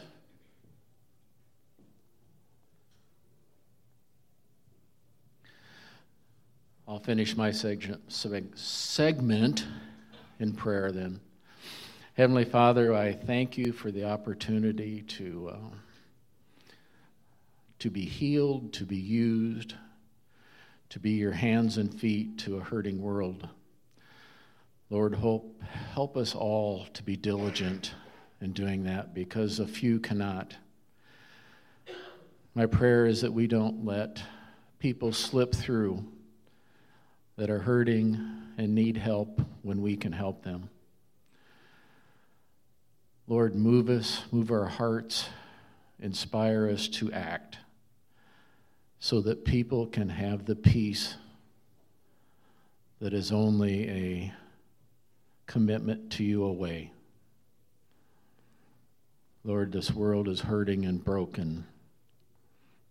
I'll 6.88 7.00
finish 7.00 7.36
my 7.36 7.50
segment 7.50 9.66
in 10.38 10.52
prayer 10.52 10.92
then. 10.92 11.18
Heavenly 12.14 12.44
Father, 12.44 12.94
I 12.94 13.12
thank 13.12 13.58
you 13.58 13.72
for 13.72 13.90
the 13.90 14.04
opportunity 14.04 15.02
to, 15.02 15.50
uh, 15.52 16.70
to 17.80 17.90
be 17.90 18.04
healed, 18.04 18.72
to 18.74 18.84
be 18.84 18.96
used, 18.96 19.74
to 20.90 21.00
be 21.00 21.10
your 21.10 21.32
hands 21.32 21.76
and 21.76 21.92
feet 21.92 22.38
to 22.38 22.58
a 22.58 22.60
hurting 22.60 23.02
world. 23.02 23.48
Lord, 24.88 25.16
hope, 25.16 25.60
help 25.92 26.16
us 26.16 26.36
all 26.36 26.86
to 26.94 27.02
be 27.02 27.16
diligent 27.16 27.94
in 28.40 28.52
doing 28.52 28.84
that 28.84 29.12
because 29.12 29.58
a 29.58 29.66
few 29.66 29.98
cannot. 29.98 30.54
My 32.54 32.66
prayer 32.66 33.06
is 33.06 33.22
that 33.22 33.32
we 33.32 33.48
don't 33.48 33.84
let 33.84 34.22
people 34.78 35.12
slip 35.12 35.52
through 35.52 36.04
that 37.36 37.50
are 37.50 37.60
hurting 37.60 38.18
and 38.58 38.74
need 38.74 38.96
help 38.96 39.40
when 39.62 39.82
we 39.82 39.96
can 39.96 40.12
help 40.12 40.42
them. 40.42 40.70
Lord, 43.28 43.54
move 43.54 43.88
us, 43.88 44.22
move 44.30 44.50
our 44.50 44.66
hearts, 44.66 45.28
inspire 46.00 46.68
us 46.70 46.88
to 46.88 47.12
act 47.12 47.58
so 48.98 49.20
that 49.20 49.44
people 49.44 49.86
can 49.86 50.08
have 50.08 50.46
the 50.46 50.56
peace 50.56 51.14
that 53.00 53.12
is 53.12 53.30
only 53.30 53.88
a 53.90 54.34
commitment 55.46 56.10
to 56.12 56.24
you 56.24 56.44
away. 56.44 56.92
Lord, 59.44 59.70
this 59.70 59.92
world 59.92 60.28
is 60.28 60.40
hurting 60.40 60.86
and 60.86 61.04
broken, 61.04 61.66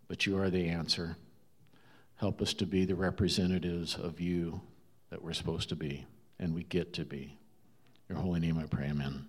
but 0.08 0.26
you 0.26 0.38
are 0.38 0.50
the 0.50 0.70
answer. 0.70 1.18
Help 2.18 2.41
us 2.41 2.53
to 2.53 2.66
be 2.66 2.86
the 2.86 2.95
representatives 2.95 3.95
of 3.95 4.20
you 4.20 4.61
that 5.09 5.22
we're 5.22 5.34
supposed 5.34 5.70
to 5.70 5.76
be 5.76 6.05
and 6.39 6.53
we 6.53 6.63
get 6.63 6.93
to 6.93 7.05
be. 7.05 7.38
Your 8.09 8.18
holy 8.18 8.39
name 8.39 8.57
I 8.57 8.66
pray, 8.66 8.88
amen. 8.89 9.26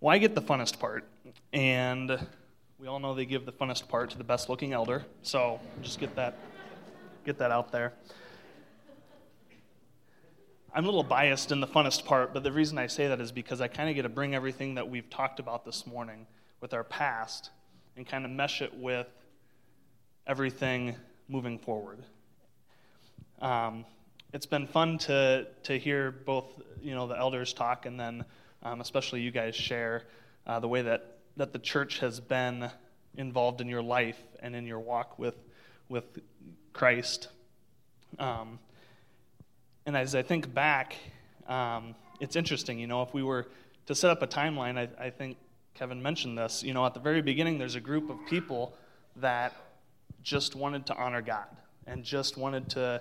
Well, 0.00 0.14
I 0.14 0.18
get 0.18 0.36
the 0.36 0.42
funnest 0.42 0.78
part, 0.78 1.04
and 1.52 2.16
we 2.78 2.86
all 2.86 3.00
know 3.00 3.14
they 3.14 3.24
give 3.24 3.44
the 3.44 3.52
funnest 3.52 3.88
part 3.88 4.10
to 4.10 4.18
the 4.18 4.22
best 4.22 4.48
looking 4.48 4.72
elder, 4.72 5.04
so 5.22 5.58
just 5.82 5.98
get 5.98 6.14
that, 6.14 6.38
get 7.24 7.38
that 7.38 7.50
out 7.50 7.72
there. 7.72 7.92
I'm 10.76 10.84
a 10.84 10.88
little 10.88 11.02
biased 11.02 11.52
in 11.52 11.60
the 11.60 11.66
funnest 11.66 12.04
part, 12.04 12.34
but 12.34 12.42
the 12.42 12.52
reason 12.52 12.76
I 12.76 12.86
say 12.86 13.08
that 13.08 13.18
is 13.18 13.32
because 13.32 13.62
I 13.62 13.66
kind 13.66 13.88
of 13.88 13.94
get 13.94 14.02
to 14.02 14.10
bring 14.10 14.34
everything 14.34 14.74
that 14.74 14.90
we've 14.90 15.08
talked 15.08 15.40
about 15.40 15.64
this 15.64 15.86
morning 15.86 16.26
with 16.60 16.74
our 16.74 16.84
past 16.84 17.48
and 17.96 18.06
kind 18.06 18.26
of 18.26 18.30
mesh 18.30 18.60
it 18.60 18.74
with 18.74 19.06
everything 20.26 20.94
moving 21.30 21.58
forward. 21.58 22.00
Um, 23.40 23.86
it's 24.34 24.44
been 24.44 24.66
fun 24.66 24.98
to, 24.98 25.46
to 25.62 25.78
hear 25.78 26.10
both 26.10 26.44
you 26.82 26.94
know 26.94 27.06
the 27.06 27.16
elders 27.16 27.54
talk 27.54 27.86
and 27.86 27.98
then 27.98 28.26
um, 28.62 28.82
especially 28.82 29.22
you 29.22 29.30
guys 29.30 29.56
share 29.56 30.02
uh, 30.46 30.60
the 30.60 30.68
way 30.68 30.82
that, 30.82 31.20
that 31.38 31.54
the 31.54 31.58
church 31.58 32.00
has 32.00 32.20
been 32.20 32.68
involved 33.16 33.62
in 33.62 33.68
your 33.68 33.82
life 33.82 34.18
and 34.40 34.54
in 34.54 34.66
your 34.66 34.80
walk 34.80 35.18
with, 35.18 35.36
with 35.88 36.04
Christ. 36.74 37.28
Um, 38.18 38.58
and 39.86 39.96
as 39.96 40.14
I 40.14 40.22
think 40.22 40.52
back, 40.52 40.96
um, 41.46 41.94
it's 42.20 42.34
interesting, 42.34 42.78
you 42.78 42.88
know, 42.88 43.02
if 43.02 43.14
we 43.14 43.22
were 43.22 43.46
to 43.86 43.94
set 43.94 44.10
up 44.10 44.20
a 44.20 44.26
timeline, 44.26 44.76
I, 44.76 44.88
I 45.02 45.10
think 45.10 45.36
Kevin 45.74 46.02
mentioned 46.02 46.36
this. 46.36 46.62
You 46.62 46.74
know, 46.74 46.84
at 46.84 46.92
the 46.92 47.00
very 47.00 47.22
beginning, 47.22 47.58
there's 47.58 47.76
a 47.76 47.80
group 47.80 48.10
of 48.10 48.18
people 48.26 48.74
that 49.16 49.54
just 50.22 50.56
wanted 50.56 50.86
to 50.86 50.96
honor 50.96 51.22
God 51.22 51.46
and 51.86 52.02
just 52.02 52.36
wanted 52.36 52.68
to, 52.70 53.00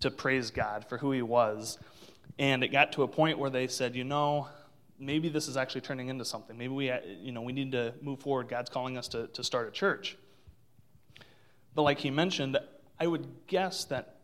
to 0.00 0.10
praise 0.10 0.52
God 0.52 0.86
for 0.88 0.98
who 0.98 1.10
He 1.10 1.22
was. 1.22 1.78
And 2.38 2.62
it 2.62 2.68
got 2.68 2.92
to 2.92 3.02
a 3.02 3.08
point 3.08 3.38
where 3.38 3.50
they 3.50 3.66
said, 3.66 3.96
you 3.96 4.04
know, 4.04 4.46
maybe 5.00 5.28
this 5.28 5.48
is 5.48 5.56
actually 5.56 5.80
turning 5.80 6.08
into 6.08 6.24
something. 6.24 6.56
Maybe 6.56 6.72
we, 6.72 6.92
you 7.20 7.32
know, 7.32 7.42
we 7.42 7.52
need 7.52 7.72
to 7.72 7.92
move 8.02 8.20
forward. 8.20 8.48
God's 8.48 8.70
calling 8.70 8.96
us 8.96 9.08
to, 9.08 9.26
to 9.28 9.42
start 9.42 9.66
a 9.66 9.72
church. 9.72 10.16
But 11.74 11.82
like 11.82 11.98
he 11.98 12.10
mentioned, 12.10 12.56
I 13.00 13.06
would 13.06 13.26
guess 13.46 13.84
that 13.86 14.15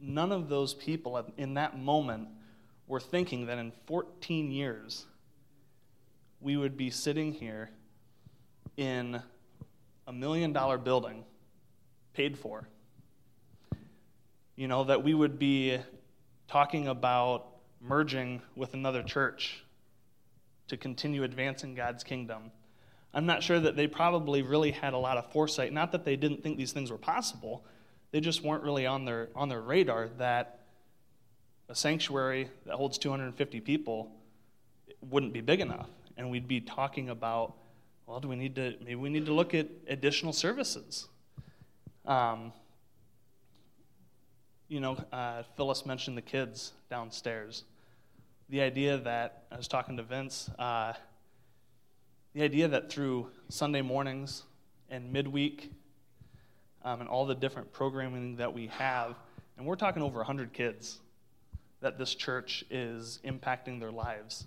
none 0.00 0.32
of 0.32 0.48
those 0.48 0.74
people 0.74 1.24
in 1.36 1.54
that 1.54 1.78
moment 1.78 2.28
were 2.86 3.00
thinking 3.00 3.46
that 3.46 3.58
in 3.58 3.72
14 3.86 4.50
years 4.50 5.06
we 6.40 6.56
would 6.56 6.76
be 6.76 6.90
sitting 6.90 7.32
here 7.32 7.70
in 8.76 9.20
a 10.06 10.12
million 10.12 10.52
dollar 10.52 10.78
building 10.78 11.24
paid 12.14 12.38
for. 12.38 12.68
You 14.56 14.68
know, 14.68 14.84
that 14.84 15.04
we 15.04 15.14
would 15.14 15.38
be 15.38 15.78
talking 16.48 16.88
about 16.88 17.46
merging 17.80 18.42
with 18.56 18.74
another 18.74 19.02
church 19.02 19.62
to 20.68 20.76
continue 20.76 21.22
advancing 21.22 21.74
God's 21.74 22.02
kingdom. 22.02 22.50
I'm 23.14 23.26
not 23.26 23.42
sure 23.42 23.58
that 23.60 23.76
they 23.76 23.86
probably 23.86 24.42
really 24.42 24.70
had 24.70 24.92
a 24.92 24.98
lot 24.98 25.16
of 25.16 25.30
foresight. 25.32 25.72
Not 25.72 25.92
that 25.92 26.04
they 26.04 26.16
didn't 26.16 26.42
think 26.42 26.56
these 26.56 26.72
things 26.72 26.90
were 26.90 26.98
possible, 26.98 27.64
they 28.10 28.20
just 28.20 28.42
weren't 28.42 28.62
really 28.62 28.86
on 28.86 29.04
their, 29.04 29.28
on 29.34 29.48
their 29.48 29.60
radar 29.60 30.08
that 30.18 30.60
a 31.68 31.74
sanctuary 31.74 32.48
that 32.66 32.74
holds 32.74 32.98
250 32.98 33.60
people 33.60 34.10
wouldn't 35.00 35.32
be 35.32 35.40
big 35.40 35.60
enough. 35.60 35.88
And 36.16 36.30
we'd 36.30 36.48
be 36.48 36.60
talking 36.60 37.10
about, 37.10 37.54
well, 38.06 38.20
do 38.20 38.28
we 38.28 38.36
need 38.36 38.54
to, 38.56 38.74
maybe 38.80 38.96
we 38.96 39.10
need 39.10 39.26
to 39.26 39.34
look 39.34 39.54
at 39.54 39.68
additional 39.86 40.32
services. 40.32 41.08
Um, 42.06 42.52
you 44.68 44.80
know, 44.80 44.96
uh, 45.12 45.42
Phyllis 45.56 45.86
mentioned 45.86 46.16
the 46.16 46.22
kids 46.22 46.72
downstairs. 46.90 47.64
The 48.48 48.62
idea 48.62 48.98
that, 48.98 49.44
I 49.52 49.56
was 49.56 49.68
talking 49.68 49.96
to 49.98 50.02
Vince, 50.02 50.50
uh, 50.58 50.94
the 52.34 52.42
idea 52.42 52.68
that 52.68 52.90
through 52.90 53.30
Sunday 53.48 53.82
mornings 53.82 54.44
and 54.90 55.12
midweek 55.12 55.70
um, 56.88 57.02
and 57.02 57.08
all 57.10 57.26
the 57.26 57.34
different 57.34 57.70
programming 57.70 58.36
that 58.36 58.52
we 58.52 58.68
have. 58.68 59.14
And 59.58 59.66
we're 59.66 59.76
talking 59.76 60.02
over 60.02 60.18
100 60.18 60.54
kids 60.54 61.00
that 61.82 61.98
this 61.98 62.14
church 62.14 62.64
is 62.70 63.20
impacting 63.26 63.78
their 63.78 63.90
lives. 63.90 64.46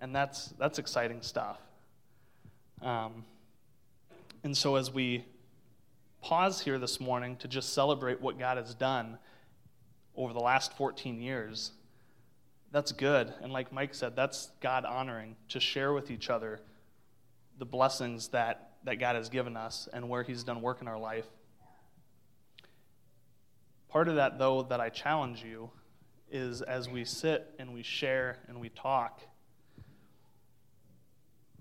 And 0.00 0.14
that's, 0.14 0.48
that's 0.58 0.80
exciting 0.80 1.22
stuff. 1.22 1.58
Um, 2.80 3.24
and 4.42 4.56
so, 4.56 4.74
as 4.74 4.92
we 4.92 5.24
pause 6.20 6.60
here 6.60 6.80
this 6.80 6.98
morning 6.98 7.36
to 7.36 7.48
just 7.48 7.74
celebrate 7.74 8.20
what 8.20 8.40
God 8.40 8.56
has 8.56 8.74
done 8.74 9.18
over 10.16 10.32
the 10.32 10.40
last 10.40 10.76
14 10.76 11.20
years, 11.20 11.70
that's 12.72 12.90
good. 12.90 13.32
And 13.40 13.52
like 13.52 13.72
Mike 13.72 13.94
said, 13.94 14.16
that's 14.16 14.50
God 14.60 14.84
honoring 14.84 15.36
to 15.50 15.60
share 15.60 15.92
with 15.92 16.10
each 16.10 16.28
other 16.28 16.58
the 17.58 17.66
blessings 17.66 18.28
that, 18.28 18.72
that 18.82 18.96
God 18.96 19.14
has 19.14 19.28
given 19.28 19.56
us 19.56 19.88
and 19.92 20.08
where 20.08 20.24
He's 20.24 20.42
done 20.42 20.60
work 20.60 20.82
in 20.82 20.88
our 20.88 20.98
life. 20.98 21.26
Part 23.92 24.08
of 24.08 24.14
that, 24.14 24.38
though, 24.38 24.62
that 24.62 24.80
I 24.80 24.88
challenge 24.88 25.44
you 25.44 25.70
is 26.30 26.62
as 26.62 26.88
we 26.88 27.04
sit 27.04 27.54
and 27.58 27.74
we 27.74 27.82
share 27.82 28.38
and 28.48 28.58
we 28.58 28.70
talk, 28.70 29.20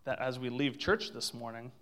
that 0.05 0.17
as 0.19 0.39
we 0.39 0.47
leave 0.47 0.79
church 0.79 1.11
this 1.11 1.33
morning, 1.33 1.73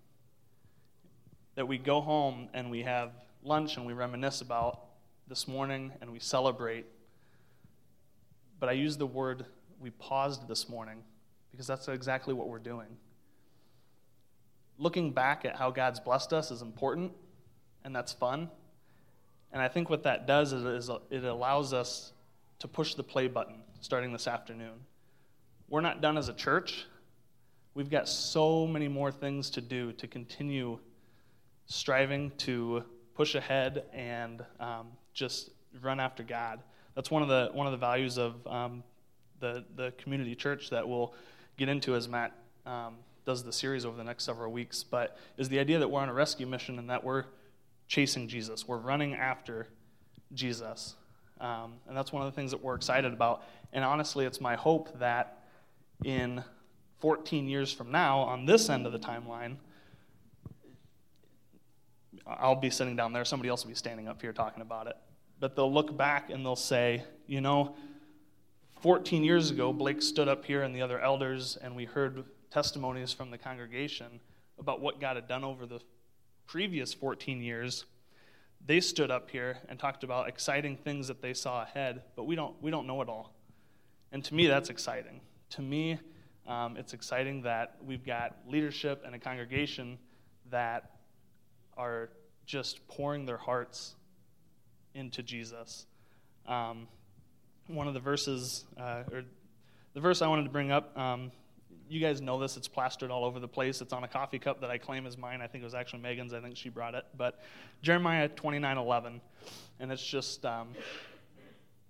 that 1.53 1.67
we 1.67 1.77
go 1.77 2.01
home 2.01 2.49
and 2.55 2.71
we 2.71 2.81
have 2.81 3.11
lunch 3.43 3.77
and 3.77 3.85
we 3.85 3.93
reminisce 3.93 4.41
about 4.41 4.85
this 5.27 5.47
morning 5.47 5.91
and 6.01 6.11
we 6.11 6.17
celebrate. 6.17 6.87
But 8.59 8.69
I 8.69 8.71
use 8.71 8.97
the 8.97 9.05
word 9.05 9.45
we 9.79 9.91
paused 9.91 10.47
this 10.47 10.67
morning 10.67 11.03
because 11.51 11.67
that's 11.67 11.87
exactly 11.87 12.33
what 12.33 12.47
we're 12.47 12.57
doing. 12.57 12.97
Looking 14.79 15.11
back 15.11 15.45
at 15.45 15.57
how 15.57 15.69
God's 15.69 15.99
blessed 15.99 16.33
us 16.33 16.49
is 16.49 16.63
important 16.63 17.11
and 17.83 17.95
that's 17.95 18.13
fun. 18.13 18.49
And 19.51 19.61
I 19.61 19.67
think 19.67 19.89
what 19.89 20.03
that 20.03 20.27
does 20.27 20.53
is, 20.53 20.89
it 21.09 21.23
allows 21.23 21.73
us 21.73 22.13
to 22.59 22.67
push 22.67 22.93
the 22.95 23.03
play 23.03 23.27
button 23.27 23.55
starting 23.81 24.11
this 24.11 24.27
afternoon. 24.27 24.85
We're 25.69 25.81
not 25.81 26.01
done 26.01 26.17
as 26.17 26.29
a 26.29 26.33
church. 26.33 26.85
We've 27.73 27.89
got 27.89 28.07
so 28.07 28.67
many 28.67 28.87
more 28.87 29.11
things 29.11 29.49
to 29.51 29.61
do 29.61 29.93
to 29.93 30.07
continue 30.07 30.79
striving 31.65 32.31
to 32.37 32.83
push 33.15 33.35
ahead 33.35 33.83
and 33.93 34.43
um, 34.59 34.87
just 35.13 35.51
run 35.81 35.99
after 35.99 36.23
God. 36.23 36.59
That's 36.95 37.11
one 37.11 37.21
of 37.21 37.29
the 37.29 37.49
one 37.53 37.67
of 37.67 37.71
the 37.71 37.77
values 37.77 38.17
of 38.17 38.45
um, 38.47 38.83
the 39.39 39.63
the 39.75 39.93
community 39.97 40.35
church 40.35 40.69
that 40.71 40.87
we'll 40.87 41.13
get 41.57 41.69
into 41.69 41.95
as 41.95 42.07
Matt 42.07 42.35
um, 42.65 42.95
does 43.25 43.43
the 43.43 43.53
series 43.53 43.85
over 43.85 43.95
the 43.95 44.03
next 44.03 44.23
several 44.23 44.51
weeks. 44.51 44.83
But 44.83 45.17
is 45.37 45.49
the 45.49 45.59
idea 45.59 45.79
that 45.79 45.87
we're 45.87 46.01
on 46.01 46.09
a 46.09 46.13
rescue 46.13 46.47
mission 46.47 46.79
and 46.79 46.89
that 46.89 47.03
we're 47.03 47.25
chasing 47.89 48.27
Jesus. 48.29 48.65
We're 48.67 48.77
running 48.77 49.15
after 49.15 49.67
Jesus. 50.33 50.95
Um, 51.41 51.73
and 51.87 51.97
that's 51.97 52.13
one 52.13 52.25
of 52.25 52.31
the 52.31 52.35
things 52.35 52.51
that 52.51 52.63
we're 52.63 52.75
excited 52.75 53.11
about. 53.11 53.43
And 53.73 53.83
honestly, 53.83 54.25
it's 54.25 54.39
my 54.39 54.55
hope 54.55 54.97
that 54.99 55.43
in 56.05 56.43
14 56.99 57.49
years 57.49 57.73
from 57.73 57.91
now, 57.91 58.19
on 58.19 58.45
this 58.45 58.69
end 58.69 58.85
of 58.85 58.93
the 58.93 58.99
timeline, 58.99 59.57
I'll 62.27 62.55
be 62.55 62.69
sitting 62.69 62.95
down 62.95 63.11
there, 63.11 63.25
somebody 63.25 63.49
else 63.49 63.63
will 63.63 63.71
be 63.71 63.75
standing 63.75 64.07
up 64.07 64.21
here 64.21 64.33
talking 64.33 64.61
about 64.61 64.87
it. 64.87 64.95
But 65.39 65.55
they'll 65.55 65.73
look 65.73 65.97
back 65.97 66.29
and 66.29 66.45
they'll 66.45 66.55
say, 66.55 67.03
you 67.25 67.41
know, 67.41 67.75
14 68.81 69.23
years 69.23 69.49
ago, 69.49 69.73
Blake 69.73 70.01
stood 70.01 70.27
up 70.27 70.45
here 70.45 70.61
and 70.61 70.75
the 70.75 70.81
other 70.81 70.99
elders, 70.99 71.57
and 71.61 71.75
we 71.75 71.85
heard 71.85 72.23
testimonies 72.51 73.11
from 73.11 73.31
the 73.31 73.37
congregation 73.37 74.19
about 74.59 74.79
what 74.79 75.01
God 75.01 75.15
had 75.15 75.27
done 75.27 75.43
over 75.43 75.65
the 75.65 75.79
previous 76.49 76.95
14 76.95 77.43
years, 77.43 77.85
they 78.65 78.79
stood 78.79 79.11
up 79.11 79.29
here 79.29 79.59
and 79.69 79.77
talked 79.77 80.03
about 80.03 80.27
exciting 80.27 80.75
things 80.75 81.07
that 81.07 81.21
they 81.21 81.31
saw 81.31 81.61
ahead, 81.61 82.01
but 82.15 82.23
we 82.23 82.35
don't, 82.35 82.55
we 82.59 82.71
don't 82.71 82.87
know 82.87 83.03
it 83.03 83.07
all. 83.07 83.35
And 84.11 84.23
to 84.25 84.33
me, 84.33 84.47
that's 84.47 84.71
exciting. 84.71 85.21
To 85.51 85.61
me, 85.61 85.99
um, 86.47 86.75
it's 86.75 86.93
exciting 86.93 87.43
that 87.43 87.77
we've 87.85 88.03
got 88.03 88.35
leadership 88.47 89.03
and 89.05 89.13
a 89.13 89.19
congregation 89.19 89.99
that 90.49 90.89
are 91.77 92.09
just 92.47 92.85
pouring 92.87 93.27
their 93.27 93.37
hearts 93.37 93.93
into 94.95 95.21
Jesus. 95.21 95.85
Um, 96.47 96.87
one 97.67 97.87
of 97.87 97.93
the 97.93 97.99
verses, 97.99 98.65
uh, 98.75 99.03
or 99.11 99.21
the 99.93 99.99
verse 99.99 100.23
I 100.23 100.27
wanted 100.27 100.45
to 100.45 100.49
bring 100.49 100.71
up, 100.71 100.97
um, 100.97 101.31
you 101.89 101.99
guys 101.99 102.21
know 102.21 102.39
this. 102.39 102.55
It's 102.55 102.67
plastered 102.67 103.09
all 103.09 103.25
over 103.25 103.39
the 103.39 103.47
place. 103.47 103.81
It's 103.81 103.93
on 103.93 104.03
a 104.03 104.07
coffee 104.07 104.37
cup 104.37 104.61
that 104.61 104.69
I 104.69 104.77
claim 104.77 105.05
is 105.05 105.17
mine. 105.17 105.41
I 105.41 105.47
think 105.47 105.63
it 105.63 105.65
was 105.65 105.73
actually 105.73 106.01
Megan's. 106.01 106.33
I 106.33 106.39
think 106.39 106.55
she 106.55 106.69
brought 106.69 106.93
it. 106.93 107.03
But 107.17 107.41
Jeremiah 107.81 108.27
29 108.29 108.77
11. 108.77 109.21
And 109.79 109.91
it's 109.91 110.05
just, 110.05 110.45
um, 110.45 110.69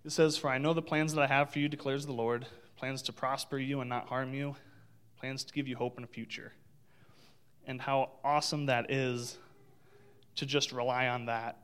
it 0.06 0.12
says, 0.12 0.38
For 0.38 0.50
I 0.50 0.58
know 0.58 0.74
the 0.74 0.82
plans 0.82 1.14
that 1.14 1.22
I 1.22 1.28
have 1.28 1.52
for 1.52 1.60
you, 1.60 1.68
declares 1.68 2.06
the 2.06 2.14
Lord 2.14 2.48
plans 2.78 3.02
to 3.04 3.14
prosper 3.14 3.58
you 3.58 3.82
and 3.82 3.90
not 3.90 4.08
harm 4.08 4.34
you, 4.34 4.56
plans 5.20 5.44
to 5.44 5.54
give 5.54 5.68
you 5.68 5.76
hope 5.76 5.98
and 5.98 6.06
a 6.06 6.08
future. 6.08 6.54
And 7.68 7.82
how 7.82 8.12
awesome 8.24 8.68
that 8.68 8.90
is 8.90 9.38
to 10.36 10.46
just 10.46 10.72
rely 10.72 11.08
on 11.08 11.26
that. 11.26 11.58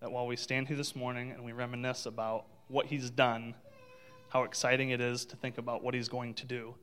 That 0.00 0.12
while 0.12 0.26
we 0.26 0.36
stand 0.36 0.68
here 0.68 0.76
this 0.76 0.94
morning 0.94 1.30
and 1.30 1.44
we 1.44 1.52
reminisce 1.52 2.04
about 2.04 2.44
what 2.68 2.86
He's 2.86 3.08
done, 3.08 3.54
how 4.28 4.42
exciting 4.42 4.90
it 4.90 5.00
is 5.00 5.24
to 5.26 5.36
think 5.36 5.56
about 5.56 5.82
what 5.82 5.94
He's 5.94 6.08
going 6.08 6.34
to 6.34 6.46
do 6.46 6.74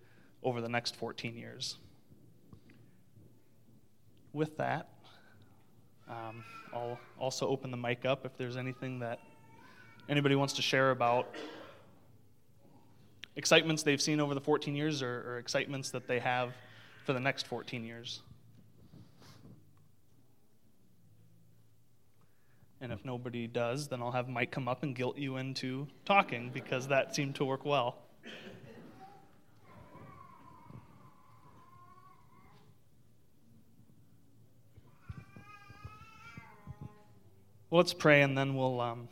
over 0.47 0.61
the 0.61 0.69
next 0.69 0.95
14 0.95 1.35
years. 1.35 1.75
With 4.31 4.55
that, 4.57 4.87
um, 6.09 6.45
I'll 6.73 6.97
also 7.19 7.49
open 7.49 7.69
the 7.69 7.75
mic 7.75 8.05
up 8.05 8.25
if 8.25 8.37
there's 8.37 8.55
anything 8.55 8.99
that 8.99 9.19
anybody 10.07 10.35
wants 10.35 10.53
to 10.53 10.61
share 10.61 10.91
about 10.91 11.35
excitements 13.35 13.83
they've 13.83 14.01
seen 14.01 14.21
over 14.21 14.33
the 14.33 14.39
14 14.39 14.73
years 14.73 15.01
or, 15.01 15.25
or 15.27 15.37
excitements 15.37 15.91
that 15.91 16.07
they 16.07 16.19
have 16.19 16.53
for 17.05 17.11
the 17.11 17.19
next 17.19 17.45
14 17.47 17.83
years. 17.83 18.21
And 22.79 22.93
if 22.93 23.03
nobody 23.03 23.47
does, 23.47 23.89
then 23.89 24.01
I'll 24.01 24.13
have 24.13 24.29
Mike 24.29 24.51
come 24.51 24.69
up 24.69 24.83
and 24.83 24.95
guilt 24.95 25.17
you 25.17 25.35
into 25.35 25.87
talking 26.05 26.51
because 26.53 26.87
that 26.87 27.13
seemed 27.13 27.35
to 27.35 27.43
work 27.43 27.65
well. 27.65 27.97
Well, 37.70 37.80
let's 37.80 37.93
pray, 37.93 38.22
and 38.22 38.38
then 38.38 38.55
we'll, 38.55 38.80
um, 38.80 39.09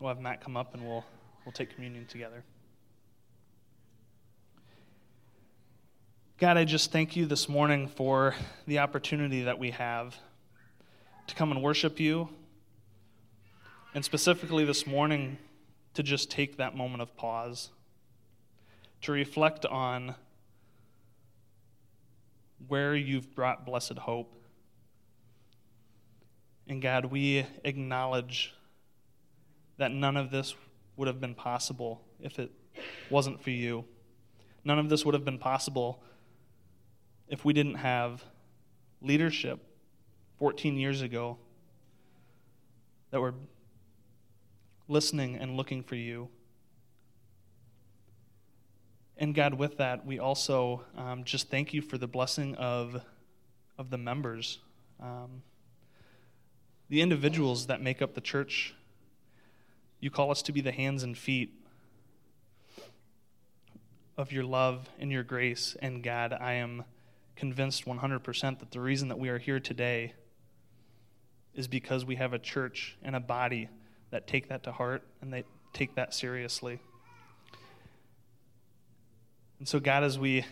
we'll 0.00 0.08
have 0.08 0.18
Matt 0.18 0.40
come 0.40 0.56
up 0.56 0.72
and 0.72 0.82
we'll, 0.82 1.04
we'll 1.44 1.52
take 1.52 1.74
communion 1.74 2.06
together. 2.06 2.42
God, 6.38 6.56
I 6.56 6.64
just 6.64 6.90
thank 6.90 7.16
you 7.16 7.26
this 7.26 7.50
morning 7.50 7.86
for 7.86 8.34
the 8.66 8.78
opportunity 8.78 9.42
that 9.42 9.58
we 9.58 9.72
have 9.72 10.16
to 11.26 11.34
come 11.34 11.52
and 11.52 11.62
worship 11.62 12.00
you, 12.00 12.30
and 13.92 14.02
specifically 14.02 14.64
this 14.64 14.86
morning 14.86 15.36
to 15.92 16.02
just 16.02 16.30
take 16.30 16.56
that 16.56 16.74
moment 16.74 17.02
of 17.02 17.14
pause, 17.14 17.72
to 19.02 19.12
reflect 19.12 19.66
on 19.66 20.14
where 22.68 22.96
you've 22.96 23.34
brought 23.34 23.66
blessed 23.66 23.98
hope 23.98 24.37
and 26.68 26.82
God, 26.82 27.06
we 27.06 27.46
acknowledge 27.64 28.52
that 29.78 29.90
none 29.90 30.16
of 30.16 30.30
this 30.30 30.54
would 30.96 31.08
have 31.08 31.20
been 31.20 31.34
possible 31.34 32.02
if 32.20 32.38
it 32.38 32.50
wasn't 33.08 33.40
for 33.42 33.50
you. 33.50 33.84
None 34.64 34.78
of 34.78 34.90
this 34.90 35.04
would 35.04 35.14
have 35.14 35.24
been 35.24 35.38
possible 35.38 36.02
if 37.28 37.44
we 37.44 37.54
didn't 37.54 37.76
have 37.76 38.22
leadership 39.00 39.60
14 40.38 40.76
years 40.76 41.00
ago 41.00 41.38
that 43.10 43.20
were 43.20 43.34
listening 44.88 45.36
and 45.36 45.56
looking 45.56 45.82
for 45.82 45.94
you. 45.94 46.28
And 49.16 49.34
God, 49.34 49.54
with 49.54 49.78
that, 49.78 50.04
we 50.04 50.18
also 50.18 50.84
um, 50.96 51.24
just 51.24 51.50
thank 51.50 51.72
you 51.72 51.80
for 51.80 51.96
the 51.96 52.06
blessing 52.06 52.54
of, 52.56 53.00
of 53.78 53.90
the 53.90 53.98
members. 53.98 54.58
Um, 55.00 55.42
the 56.88 57.02
individuals 57.02 57.66
that 57.66 57.82
make 57.82 58.00
up 58.00 58.14
the 58.14 58.20
church. 58.20 58.74
You 60.00 60.10
call 60.10 60.30
us 60.30 60.42
to 60.42 60.52
be 60.52 60.60
the 60.60 60.72
hands 60.72 61.02
and 61.02 61.16
feet 61.16 61.52
of 64.16 64.32
your 64.32 64.44
love 64.44 64.88
and 64.98 65.12
your 65.12 65.22
grace. 65.22 65.76
And 65.80 66.02
God, 66.02 66.32
I 66.32 66.54
am 66.54 66.84
convinced 67.36 67.84
100% 67.84 68.58
that 68.58 68.70
the 68.70 68.80
reason 68.80 69.08
that 69.08 69.18
we 69.18 69.28
are 69.28 69.38
here 69.38 69.60
today 69.60 70.14
is 71.54 71.68
because 71.68 72.04
we 72.04 72.16
have 72.16 72.32
a 72.32 72.38
church 72.38 72.96
and 73.02 73.14
a 73.14 73.20
body 73.20 73.68
that 74.10 74.26
take 74.26 74.48
that 74.48 74.62
to 74.64 74.72
heart 74.72 75.02
and 75.20 75.32
they 75.32 75.44
take 75.72 75.94
that 75.94 76.14
seriously. 76.14 76.80
And 79.58 79.68
so, 79.68 79.80
God, 79.80 80.04
as 80.04 80.18
we 80.18 80.44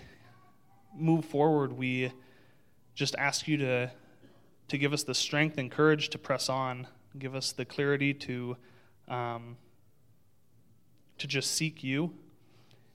move 0.97 1.25
forward, 1.25 1.73
we 1.73 2.13
just 2.95 3.15
ask 3.17 3.47
you 3.47 3.57
to 3.59 3.91
to 4.69 4.79
give 4.79 4.93
us 4.93 5.05
the 5.05 5.15
strength 5.15 5.59
and 5.59 5.71
courage 5.71 6.09
to 6.11 6.19
press 6.19 6.49
on, 6.49 6.87
give 7.19 7.35
us 7.35 7.53
the 7.53 7.65
clarity 7.65 8.13
to, 8.13 8.57
um, 9.09 9.57
to 11.19 11.27
just 11.27 11.53
seek 11.53 11.85
you 11.85 12.13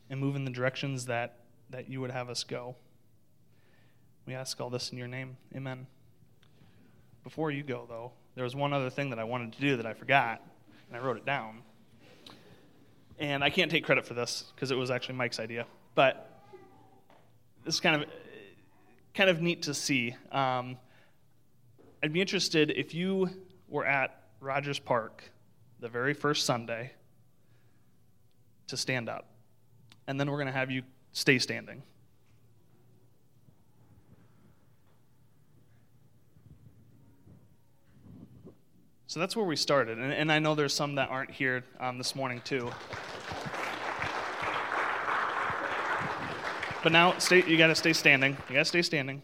and 0.09 0.19
move 0.19 0.35
in 0.35 0.43
the 0.43 0.51
directions 0.51 1.05
that, 1.05 1.39
that 1.69 1.89
you 1.89 2.01
would 2.01 2.11
have 2.11 2.29
us 2.29 2.43
go. 2.43 2.75
We 4.25 4.33
ask 4.33 4.59
all 4.59 4.69
this 4.69 4.91
in 4.91 4.97
your 4.97 5.07
name. 5.07 5.37
Amen. 5.55 5.87
Before 7.23 7.51
you 7.51 7.63
go, 7.63 7.85
though, 7.87 8.11
there 8.35 8.43
was 8.43 8.55
one 8.55 8.73
other 8.73 8.89
thing 8.89 9.09
that 9.09 9.19
I 9.19 9.23
wanted 9.23 9.53
to 9.53 9.61
do 9.61 9.77
that 9.77 9.85
I 9.85 9.93
forgot, 9.93 10.41
and 10.87 10.97
I 10.97 11.03
wrote 11.03 11.17
it 11.17 11.25
down. 11.25 11.61
And 13.19 13.43
I 13.43 13.49
can't 13.49 13.69
take 13.69 13.83
credit 13.83 14.05
for 14.05 14.13
this 14.13 14.51
because 14.55 14.71
it 14.71 14.75
was 14.75 14.89
actually 14.89 15.15
Mike's 15.15 15.39
idea. 15.39 15.65
But 15.95 16.43
it's 17.65 17.79
kind 17.79 18.01
of 18.01 18.09
kind 19.13 19.29
of 19.29 19.41
neat 19.41 19.63
to 19.63 19.73
see. 19.73 20.15
Um, 20.31 20.77
I'd 22.03 22.13
be 22.13 22.21
interested 22.21 22.71
if 22.71 22.95
you 22.95 23.29
were 23.67 23.85
at 23.85 24.23
Rogers 24.39 24.79
Park 24.79 25.23
the 25.79 25.87
very 25.87 26.13
first 26.13 26.45
Sunday 26.45 26.91
to 28.67 28.77
stand 28.77 29.07
up. 29.07 29.27
And 30.07 30.19
then 30.19 30.29
we're 30.29 30.37
going 30.37 30.47
to 30.47 30.53
have 30.53 30.71
you 30.71 30.81
stay 31.11 31.37
standing. 31.37 31.83
So 39.05 39.19
that's 39.19 39.35
where 39.35 39.45
we 39.45 39.55
started. 39.55 39.97
And, 39.97 40.11
and 40.11 40.31
I 40.31 40.39
know 40.39 40.55
there's 40.55 40.73
some 40.73 40.95
that 40.95 41.09
aren't 41.09 41.31
here 41.31 41.65
um, 41.79 41.97
this 41.97 42.15
morning, 42.15 42.41
too. 42.45 42.71
But 46.81 46.93
now, 46.93 47.17
stay, 47.19 47.43
you 47.45 47.57
got 47.57 47.67
to 47.67 47.75
stay 47.75 47.93
standing. 47.93 48.37
You 48.47 48.55
got 48.55 48.61
to 48.61 48.65
stay 48.65 48.81
standing. 48.81 49.21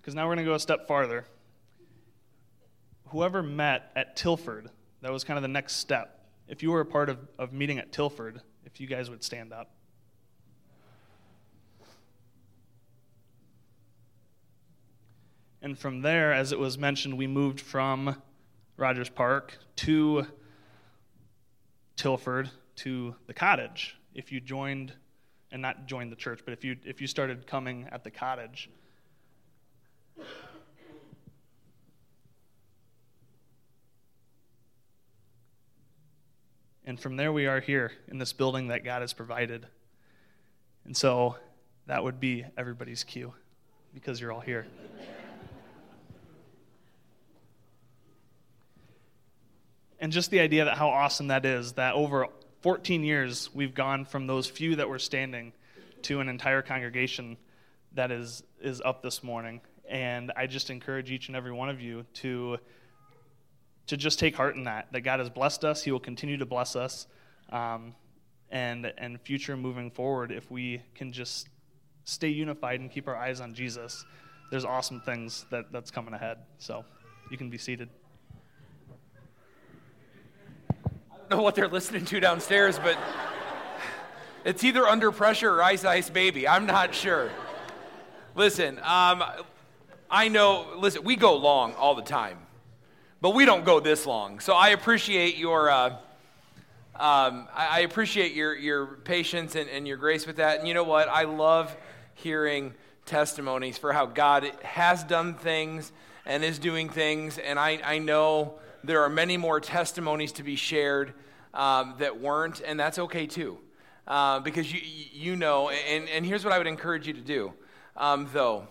Because 0.00 0.14
now 0.14 0.26
we're 0.26 0.34
going 0.34 0.44
to 0.44 0.50
go 0.50 0.54
a 0.54 0.60
step 0.60 0.88
farther. 0.88 1.24
Whoever 3.10 3.42
met 3.42 3.90
at 3.96 4.16
Tilford, 4.16 4.70
that 5.02 5.12
was 5.12 5.24
kind 5.24 5.38
of 5.38 5.42
the 5.42 5.48
next 5.48 5.76
step. 5.76 6.26
If 6.46 6.62
you 6.62 6.70
were 6.70 6.80
a 6.80 6.86
part 6.86 7.08
of, 7.08 7.18
of 7.38 7.52
meeting 7.52 7.78
at 7.78 7.92
Tilford, 7.92 8.40
if 8.64 8.80
you 8.80 8.86
guys 8.86 9.10
would 9.10 9.22
stand 9.22 9.52
up. 9.52 9.70
And 15.60 15.78
from 15.78 16.02
there, 16.02 16.32
as 16.32 16.52
it 16.52 16.58
was 16.58 16.78
mentioned, 16.78 17.18
we 17.18 17.26
moved 17.26 17.60
from 17.60 18.22
Rogers 18.76 19.08
Park 19.08 19.58
to 19.76 20.26
Tilford 21.96 22.50
to 22.76 23.16
the 23.26 23.34
cottage. 23.34 23.96
If 24.14 24.30
you 24.30 24.40
joined, 24.40 24.92
and 25.50 25.62
not 25.62 25.86
joined 25.86 26.12
the 26.12 26.16
church, 26.16 26.40
but 26.44 26.52
if 26.52 26.64
you 26.64 26.76
if 26.84 27.00
you 27.00 27.06
started 27.06 27.46
coming 27.46 27.88
at 27.90 28.04
the 28.04 28.10
cottage. 28.10 28.70
And 36.88 36.98
from 36.98 37.16
there, 37.16 37.30
we 37.30 37.44
are 37.44 37.60
here 37.60 37.92
in 38.10 38.16
this 38.16 38.32
building 38.32 38.68
that 38.68 38.82
God 38.82 39.02
has 39.02 39.12
provided. 39.12 39.66
And 40.86 40.96
so 40.96 41.36
that 41.84 42.02
would 42.02 42.18
be 42.18 42.46
everybody's 42.56 43.04
cue 43.04 43.34
because 43.92 44.18
you're 44.18 44.32
all 44.32 44.40
here. 44.40 44.66
and 50.00 50.10
just 50.10 50.30
the 50.30 50.40
idea 50.40 50.64
that 50.64 50.78
how 50.78 50.88
awesome 50.88 51.26
that 51.26 51.44
is 51.44 51.74
that 51.74 51.92
over 51.92 52.28
14 52.62 53.04
years 53.04 53.50
we've 53.52 53.74
gone 53.74 54.06
from 54.06 54.26
those 54.26 54.46
few 54.46 54.76
that 54.76 54.88
were 54.88 54.98
standing 54.98 55.52
to 56.04 56.20
an 56.20 56.30
entire 56.30 56.62
congregation 56.62 57.36
that 57.92 58.10
is 58.10 58.42
is 58.62 58.80
up 58.80 59.02
this 59.02 59.22
morning 59.22 59.60
and 59.90 60.32
i 60.36 60.46
just 60.46 60.70
encourage 60.70 61.10
each 61.10 61.28
and 61.28 61.36
every 61.36 61.52
one 61.52 61.68
of 61.68 61.80
you 61.80 62.06
to 62.14 62.58
to 63.88 63.96
just 63.96 64.18
take 64.18 64.36
heart 64.36 64.54
in 64.56 64.64
that 64.64 64.86
that 64.92 65.00
god 65.00 65.18
has 65.18 65.28
blessed 65.28 65.64
us 65.64 65.82
he 65.82 65.90
will 65.90 66.00
continue 66.00 66.36
to 66.36 66.46
bless 66.46 66.76
us 66.76 67.06
um, 67.50 67.94
and 68.50 68.92
and 68.96 69.20
future 69.20 69.56
moving 69.56 69.90
forward 69.90 70.32
if 70.32 70.50
we 70.50 70.80
can 70.94 71.12
just 71.12 71.48
stay 72.04 72.28
unified 72.28 72.80
and 72.80 72.90
keep 72.90 73.08
our 73.08 73.16
eyes 73.16 73.40
on 73.40 73.52
jesus 73.52 74.04
there's 74.50 74.64
awesome 74.64 75.00
things 75.00 75.44
that 75.50 75.70
that's 75.72 75.90
coming 75.90 76.14
ahead 76.14 76.38
so 76.58 76.84
you 77.30 77.36
can 77.36 77.50
be 77.50 77.58
seated 77.58 77.88
I 81.28 81.32
don't 81.32 81.40
know 81.40 81.44
what 81.44 81.56
they're 81.56 81.68
listening 81.68 82.06
to 82.06 82.20
downstairs, 82.20 82.78
but 82.78 82.96
it's 84.46 84.64
either 84.64 84.86
under 84.86 85.12
pressure 85.12 85.56
or 85.56 85.62
ice 85.62 85.84
ice 85.84 86.08
baby. 86.08 86.48
I'm 86.48 86.64
not 86.64 86.94
sure. 86.94 87.30
Listen, 88.34 88.78
um, 88.78 89.22
I 90.10 90.28
know, 90.28 90.68
listen, 90.78 91.04
we 91.04 91.16
go 91.16 91.36
long 91.36 91.74
all 91.74 91.94
the 91.94 92.02
time, 92.02 92.38
but 93.20 93.30
we 93.30 93.44
don't 93.44 93.64
go 93.64 93.80
this 93.80 94.06
long. 94.06 94.40
So 94.40 94.54
I 94.54 94.68
appreciate 94.68 95.36
your. 95.36 95.70
Uh, 95.70 95.96
um, 96.98 97.46
I, 97.54 97.80
appreciate 97.80 98.34
your, 98.34 98.56
your 98.56 98.86
patience 98.86 99.54
and, 99.54 99.70
and 99.70 99.86
your 99.86 99.96
grace 99.96 100.26
with 100.26 100.36
that. 100.36 100.58
And 100.58 100.66
you 100.66 100.74
know 100.74 100.82
what? 100.82 101.08
I 101.08 101.22
love 101.22 101.76
hearing 102.14 102.74
testimonies 103.06 103.78
for 103.78 103.92
how 103.92 104.06
God 104.06 104.50
has 104.64 105.04
done 105.04 105.34
things 105.34 105.92
and 106.26 106.42
is 106.42 106.58
doing 106.58 106.88
things. 106.88 107.38
And 107.38 107.56
I, 107.56 107.78
I 107.84 107.98
know 107.98 108.58
there 108.82 109.02
are 109.02 109.08
many 109.08 109.36
more 109.36 109.60
testimonies 109.60 110.32
to 110.32 110.42
be 110.42 110.56
shared 110.56 111.14
um, 111.54 111.94
that 111.98 112.20
weren't, 112.20 112.60
and 112.66 112.80
that's 112.80 112.98
okay 112.98 113.28
too. 113.28 113.58
Uh, 114.08 114.40
because 114.40 114.72
you, 114.72 114.80
you 115.12 115.36
know, 115.36 115.68
and, 115.70 116.08
and 116.08 116.26
here's 116.26 116.44
what 116.44 116.52
I 116.52 116.58
would 116.58 116.66
encourage 116.66 117.06
you 117.06 117.12
to 117.12 117.20
do. 117.20 117.52
Um, 117.96 118.28
though, 118.32 118.66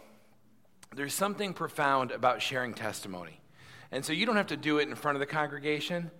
there's 0.93 1.13
something 1.13 1.53
profound 1.53 2.11
about 2.11 2.41
sharing 2.41 2.73
testimony. 2.73 3.39
And 3.91 4.03
so 4.03 4.13
you 4.13 4.25
don't 4.25 4.35
have 4.35 4.47
to 4.47 4.57
do 4.57 4.79
it 4.79 4.87
in 4.87 4.95
front 4.95 5.15
of 5.15 5.19
the 5.19 5.25
congregation, 5.25 6.11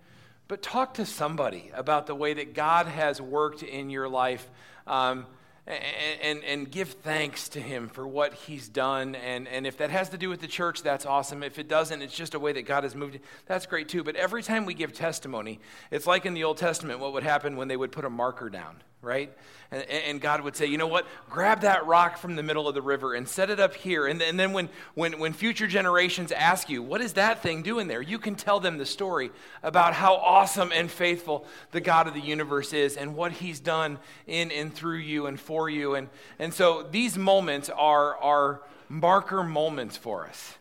but 0.46 0.62
talk 0.62 0.94
to 0.94 1.06
somebody 1.06 1.70
about 1.74 2.06
the 2.06 2.14
way 2.14 2.34
that 2.34 2.54
God 2.54 2.86
has 2.86 3.20
worked 3.20 3.62
in 3.62 3.90
your 3.90 4.08
life. 4.08 4.48
Um, 4.86 5.26
and, 5.66 6.20
and, 6.22 6.44
and, 6.44 6.70
give 6.70 6.88
thanks 6.88 7.50
to 7.50 7.60
him 7.60 7.90
for 7.90 8.08
what 8.08 8.32
he's 8.32 8.70
done. 8.70 9.14
And, 9.14 9.46
and 9.46 9.66
if 9.66 9.76
that 9.76 9.90
has 9.90 10.08
to 10.08 10.16
do 10.16 10.30
with 10.30 10.40
the 10.40 10.46
church, 10.46 10.82
that's 10.82 11.04
awesome. 11.04 11.42
If 11.42 11.58
it 11.58 11.68
doesn't, 11.68 12.00
it's 12.00 12.14
just 12.14 12.32
a 12.32 12.38
way 12.38 12.54
that 12.54 12.62
God 12.62 12.84
has 12.84 12.94
moved. 12.94 13.18
That's 13.44 13.66
great 13.66 13.86
too. 13.86 14.02
But 14.02 14.16
every 14.16 14.42
time 14.42 14.64
we 14.64 14.72
give 14.72 14.94
testimony, 14.94 15.60
it's 15.90 16.06
like 16.06 16.24
in 16.24 16.32
the 16.32 16.44
Old 16.44 16.56
Testament 16.56 17.00
what 17.00 17.12
would 17.12 17.22
happen 17.22 17.56
when 17.56 17.68
they 17.68 17.76
would 17.76 17.92
put 17.92 18.06
a 18.06 18.10
marker 18.10 18.48
down 18.48 18.82
right? 19.00 19.32
And, 19.70 19.82
and, 19.88 20.20
God 20.20 20.40
would 20.40 20.56
say, 20.56 20.66
you 20.66 20.78
know 20.78 20.86
what? 20.86 21.06
Grab 21.30 21.60
that 21.60 21.86
rock 21.86 22.16
from 22.16 22.34
the 22.36 22.42
middle 22.42 22.66
of 22.66 22.74
the 22.74 22.82
river 22.82 23.14
and 23.14 23.28
set 23.28 23.48
it 23.50 23.60
up 23.60 23.74
here. 23.74 24.06
And, 24.06 24.20
and 24.20 24.40
then 24.40 24.52
when, 24.52 24.68
when, 24.94 25.18
when 25.18 25.32
future 25.32 25.66
generations 25.66 26.32
ask 26.32 26.68
you, 26.68 26.82
what 26.82 27.00
is 27.00 27.12
that 27.12 27.42
thing 27.42 27.62
doing 27.62 27.86
there? 27.86 28.02
You 28.02 28.18
can 28.18 28.34
tell 28.34 28.60
them 28.60 28.78
the 28.78 28.86
story 28.86 29.30
about 29.62 29.94
how 29.94 30.16
awesome 30.16 30.72
and 30.74 30.90
faithful 30.90 31.46
the 31.70 31.80
God 31.80 32.08
of 32.08 32.14
the 32.14 32.20
universe 32.20 32.72
is 32.72 32.96
and 32.96 33.14
what 33.14 33.32
he's 33.32 33.60
done 33.60 33.98
in 34.26 34.50
and 34.50 34.74
through 34.74 34.98
you 34.98 35.26
and 35.26 35.38
for 35.38 35.68
you. 35.70 35.94
And, 35.94 36.08
and 36.38 36.52
so 36.52 36.82
these 36.90 37.16
moments 37.16 37.70
are, 37.70 38.16
are 38.16 38.62
marker 38.88 39.44
moments 39.44 39.96
for 39.96 40.26
us. 40.26 40.58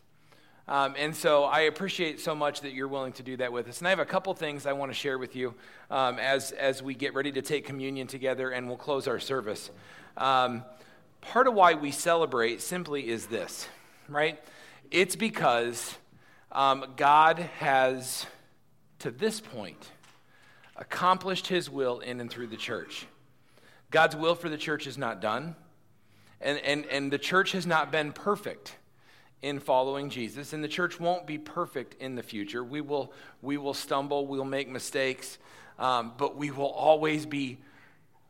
Um, 0.69 0.95
and 0.97 1.15
so 1.15 1.45
I 1.45 1.61
appreciate 1.61 2.19
so 2.19 2.35
much 2.35 2.61
that 2.61 2.73
you're 2.73 2.89
willing 2.89 3.13
to 3.13 3.23
do 3.23 3.37
that 3.37 3.53
with 3.53 3.69
us. 3.69 3.79
And 3.79 3.87
I 3.87 3.89
have 3.91 3.99
a 3.99 4.05
couple 4.05 4.33
things 4.33 4.65
I 4.65 4.73
want 4.73 4.91
to 4.91 4.95
share 4.95 5.17
with 5.17 5.33
you 5.35 5.53
um, 5.89 6.19
as, 6.19 6.51
as 6.51 6.83
we 6.83 6.93
get 6.93 7.13
ready 7.13 7.31
to 7.31 7.41
take 7.41 7.65
communion 7.65 8.05
together 8.05 8.49
and 8.49 8.67
we'll 8.67 8.75
close 8.75 9.07
our 9.07 9.19
service. 9.19 9.71
Um, 10.17 10.65
part 11.21 11.47
of 11.47 11.53
why 11.53 11.75
we 11.75 11.91
celebrate 11.91 12.61
simply 12.61 13.07
is 13.07 13.27
this, 13.27 13.69
right? 14.09 14.43
It's 14.91 15.15
because 15.15 15.95
um, 16.51 16.85
God 16.97 17.39
has, 17.59 18.25
to 18.99 19.11
this 19.11 19.39
point, 19.39 19.91
accomplished 20.75 21.47
his 21.47 21.69
will 21.69 21.99
in 21.99 22.19
and 22.19 22.29
through 22.29 22.47
the 22.47 22.57
church. 22.57 23.07
God's 23.89 24.17
will 24.17 24.35
for 24.35 24.49
the 24.49 24.57
church 24.57 24.85
is 24.85 24.97
not 24.97 25.21
done, 25.21 25.55
and, 26.41 26.57
and, 26.59 26.85
and 26.87 27.09
the 27.11 27.17
church 27.17 27.53
has 27.53 27.65
not 27.65 27.89
been 27.89 28.11
perfect 28.11 28.75
in 29.41 29.59
following 29.59 30.09
Jesus, 30.09 30.53
and 30.53 30.63
the 30.63 30.67
church 30.67 30.99
won't 30.99 31.27
be 31.27 31.37
perfect 31.37 32.01
in 32.01 32.15
the 32.15 32.23
future. 32.23 32.63
We 32.63 32.81
will, 32.81 33.13
we 33.41 33.57
will 33.57 33.73
stumble, 33.73 34.25
we'll 34.25 34.45
make 34.45 34.67
mistakes, 34.67 35.37
um, 35.77 36.13
but 36.17 36.35
we 36.35 36.49
will 36.49 36.71
always 36.71 37.25
be 37.25 37.59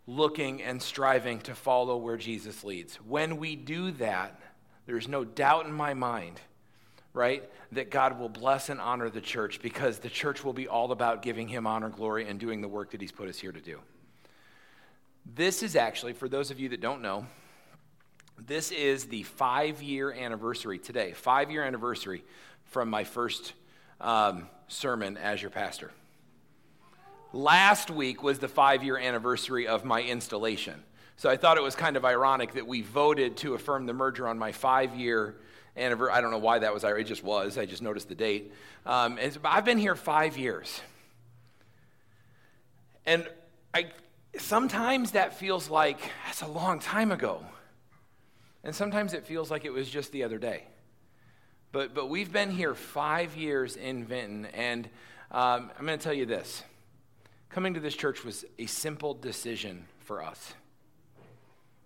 looking 0.05 0.61
and 0.61 0.81
striving 0.81 1.39
to 1.41 1.55
follow 1.55 1.97
where 1.97 2.17
Jesus 2.17 2.63
leads. 2.63 2.95
When 2.97 3.37
we 3.37 3.55
do 3.55 3.91
that, 3.91 4.39
there's 4.85 5.07
no 5.07 5.23
doubt 5.23 5.65
in 5.65 5.73
my 5.73 5.93
mind, 5.93 6.39
right, 7.13 7.43
that 7.73 7.91
God 7.91 8.19
will 8.19 8.29
bless 8.29 8.69
and 8.69 8.79
honor 8.79 9.09
the 9.09 9.21
church 9.21 9.61
because 9.61 9.99
the 9.99 10.09
church 10.09 10.43
will 10.43 10.53
be 10.53 10.67
all 10.67 10.91
about 10.91 11.21
giving 11.21 11.47
him 11.47 11.67
honor, 11.67 11.89
glory, 11.89 12.27
and 12.27 12.39
doing 12.39 12.61
the 12.61 12.67
work 12.67 12.91
that 12.91 13.01
he's 13.01 13.11
put 13.11 13.27
us 13.27 13.37
here 13.37 13.51
to 13.51 13.61
do. 13.61 13.79
This 15.35 15.61
is 15.61 15.75
actually, 15.75 16.13
for 16.13 16.29
those 16.29 16.51
of 16.51 16.59
you 16.59 16.69
that 16.69 16.79
don't 16.79 17.01
know, 17.01 17.27
this 18.37 18.71
is 18.71 19.05
the 19.05 19.23
five 19.23 19.81
year 19.81 20.11
anniversary 20.11 20.77
today, 20.77 21.13
five 21.13 21.49
year 21.49 21.63
anniversary 21.63 22.23
from 22.65 22.89
my 22.89 23.03
first 23.03 23.53
um, 23.99 24.47
sermon 24.67 25.17
as 25.17 25.41
your 25.41 25.51
pastor. 25.51 25.91
Last 27.33 27.89
week 27.89 28.23
was 28.23 28.39
the 28.39 28.47
five 28.47 28.83
year 28.83 28.97
anniversary 28.97 29.67
of 29.67 29.85
my 29.85 30.01
installation. 30.01 30.83
So 31.17 31.29
I 31.29 31.37
thought 31.37 31.57
it 31.57 31.63
was 31.63 31.75
kind 31.75 31.97
of 31.97 32.05
ironic 32.05 32.53
that 32.53 32.67
we 32.67 32.83
voted 32.83 33.37
to 33.37 33.55
affirm 33.55 33.87
the 33.87 33.93
merger 33.93 34.27
on 34.27 34.37
my 34.37 34.51
five 34.51 34.95
year 34.95 35.35
anniversary. 35.75 36.13
I 36.13 36.21
don't 36.21 36.31
know 36.31 36.37
why 36.37 36.59
that 36.59 36.73
was, 36.73 36.83
it 36.83 37.03
just 37.03 37.23
was. 37.23 37.57
I 37.57 37.65
just 37.65 37.81
noticed 37.81 38.07
the 38.07 38.15
date. 38.15 38.53
Um, 38.85 39.17
I've 39.43 39.65
been 39.65 39.79
here 39.79 39.95
five 39.95 40.37
years. 40.37 40.79
And 43.05 43.27
I, 43.73 43.87
sometimes 44.37 45.11
that 45.11 45.33
feels 45.33 45.69
like 45.69 45.99
that's 46.25 46.41
a 46.41 46.47
long 46.47 46.79
time 46.79 47.11
ago. 47.11 47.43
And 48.67 48.75
sometimes 48.75 49.13
it 49.13 49.25
feels 49.25 49.49
like 49.49 49.63
it 49.63 49.71
was 49.71 49.89
just 49.89 50.11
the 50.11 50.25
other 50.25 50.37
day. 50.37 50.65
But, 51.71 51.93
but 51.93 52.09
we've 52.09 52.33
been 52.33 52.51
here 52.51 52.75
five 52.75 53.37
years 53.37 53.77
in 53.77 54.03
Vinton, 54.03 54.45
and 54.47 54.89
um, 55.31 55.71
I'm 55.79 55.85
going 55.85 55.97
to 55.97 56.03
tell 56.03 56.13
you 56.13 56.25
this 56.25 56.63
coming 57.49 57.75
to 57.75 57.79
this 57.79 57.95
church 57.95 58.25
was 58.25 58.43
a 58.59 58.65
simple 58.65 59.13
decision 59.13 59.85
for 59.99 60.21
us. 60.21 60.53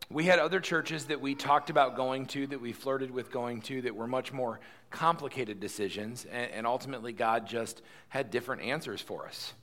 We 0.09 0.25
had 0.25 0.39
other 0.39 0.59
churches 0.59 1.05
that 1.05 1.21
we 1.21 1.35
talked 1.35 1.69
about 1.69 1.95
going 1.95 2.25
to, 2.27 2.47
that 2.47 2.59
we 2.59 2.73
flirted 2.73 3.11
with 3.11 3.31
going 3.31 3.61
to, 3.61 3.83
that 3.83 3.95
were 3.95 4.07
much 4.07 4.33
more 4.33 4.59
complicated 4.89 5.59
decisions, 5.59 6.25
and, 6.25 6.49
and 6.49 6.65
ultimately 6.65 7.13
God 7.13 7.45
just 7.45 7.83
had 8.09 8.31
different 8.31 8.63
answers 8.63 8.99
for 8.99 9.27
us. 9.27 9.53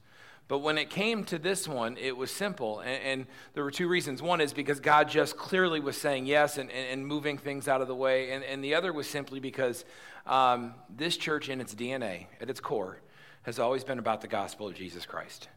But 0.49 0.61
when 0.61 0.79
it 0.79 0.89
came 0.89 1.25
to 1.25 1.39
this 1.39 1.69
one, 1.69 1.99
it 1.99 2.17
was 2.17 2.31
simple. 2.31 2.81
And, 2.81 3.03
and, 3.03 3.27
there 3.53 3.63
were 3.63 3.71
two 3.71 3.87
reasons. 3.87 4.23
One 4.23 4.41
is 4.41 4.55
because 4.55 4.81
God 4.81 5.09
just 5.09 5.37
clearly 5.37 5.79
was 5.79 5.97
saying 5.97 6.25
yes 6.25 6.57
and, 6.57 6.71
and, 6.71 6.89
and 6.93 7.07
moving 7.07 7.37
things 7.37 7.69
out 7.69 7.83
of 7.83 7.89
the 7.89 7.95
way. 7.95 8.33
And, 8.33 8.43
and 8.43 8.65
the 8.65 8.75
other 8.75 8.93
was 8.93 9.07
simply 9.07 9.41
because 9.41 9.85
um, 10.27 10.75
this 10.89 11.19
church, 11.19 11.51
in 11.51 11.61
its 11.61 11.75
DNA, 11.75 12.27
at 12.41 12.49
its 12.49 12.61
core, 12.61 12.99
has 13.43 13.59
always 13.59 13.85
been 13.85 13.99
about 13.99 14.23
the 14.23 14.29
gospel 14.29 14.67
of 14.67 14.75
Jesus 14.75 15.05
Christ. 15.05 15.49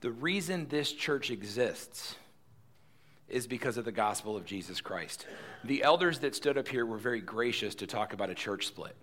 The 0.00 0.10
reason 0.10 0.66
this 0.68 0.92
church 0.92 1.30
exists 1.30 2.16
is 3.28 3.46
because 3.46 3.76
of 3.76 3.84
the 3.84 3.92
gospel 3.92 4.36
of 4.36 4.44
Jesus 4.44 4.80
Christ. 4.80 5.26
The 5.62 5.84
elders 5.84 6.18
that 6.18 6.34
stood 6.34 6.58
up 6.58 6.66
here 6.66 6.84
were 6.84 6.98
very 6.98 7.20
gracious 7.20 7.76
to 7.76 7.86
talk 7.86 8.12
about 8.12 8.30
a 8.30 8.34
church 8.34 8.66
split. 8.66 8.96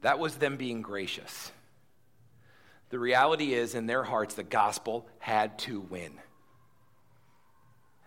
That 0.00 0.18
was 0.18 0.36
them 0.36 0.56
being 0.56 0.80
gracious. 0.80 1.52
The 2.90 2.98
reality 2.98 3.54
is, 3.54 3.74
in 3.74 3.86
their 3.86 4.02
hearts, 4.02 4.34
the 4.34 4.42
gospel 4.42 5.08
had 5.18 5.58
to 5.60 5.80
win. 5.80 6.12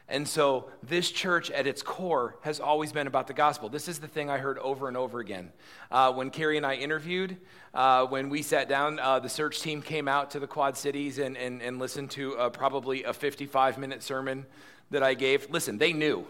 And 0.09 0.27
so, 0.27 0.69
this 0.83 1.09
church 1.09 1.49
at 1.49 1.65
its 1.65 1.81
core 1.81 2.35
has 2.41 2.59
always 2.59 2.91
been 2.91 3.07
about 3.07 3.27
the 3.27 3.33
gospel. 3.33 3.69
This 3.69 3.87
is 3.87 3.99
the 3.99 4.07
thing 4.07 4.29
I 4.29 4.37
heard 4.37 4.59
over 4.59 4.89
and 4.89 4.97
over 4.97 5.19
again. 5.19 5.51
Uh, 5.89 6.11
when 6.11 6.29
Carrie 6.29 6.57
and 6.57 6.65
I 6.65 6.75
interviewed, 6.75 7.37
uh, 7.73 8.05
when 8.05 8.29
we 8.29 8.41
sat 8.41 8.67
down, 8.67 8.99
uh, 8.99 9.19
the 9.19 9.29
search 9.29 9.61
team 9.61 9.81
came 9.81 10.09
out 10.09 10.31
to 10.31 10.39
the 10.39 10.47
Quad 10.47 10.75
Cities 10.75 11.17
and, 11.17 11.37
and, 11.37 11.61
and 11.61 11.79
listened 11.79 12.11
to 12.11 12.37
uh, 12.37 12.49
probably 12.49 13.03
a 13.03 13.13
55 13.13 13.77
minute 13.77 14.03
sermon 14.03 14.45
that 14.91 15.01
I 15.01 15.13
gave. 15.13 15.49
Listen, 15.49 15.77
they 15.77 15.93
knew. 15.93 16.27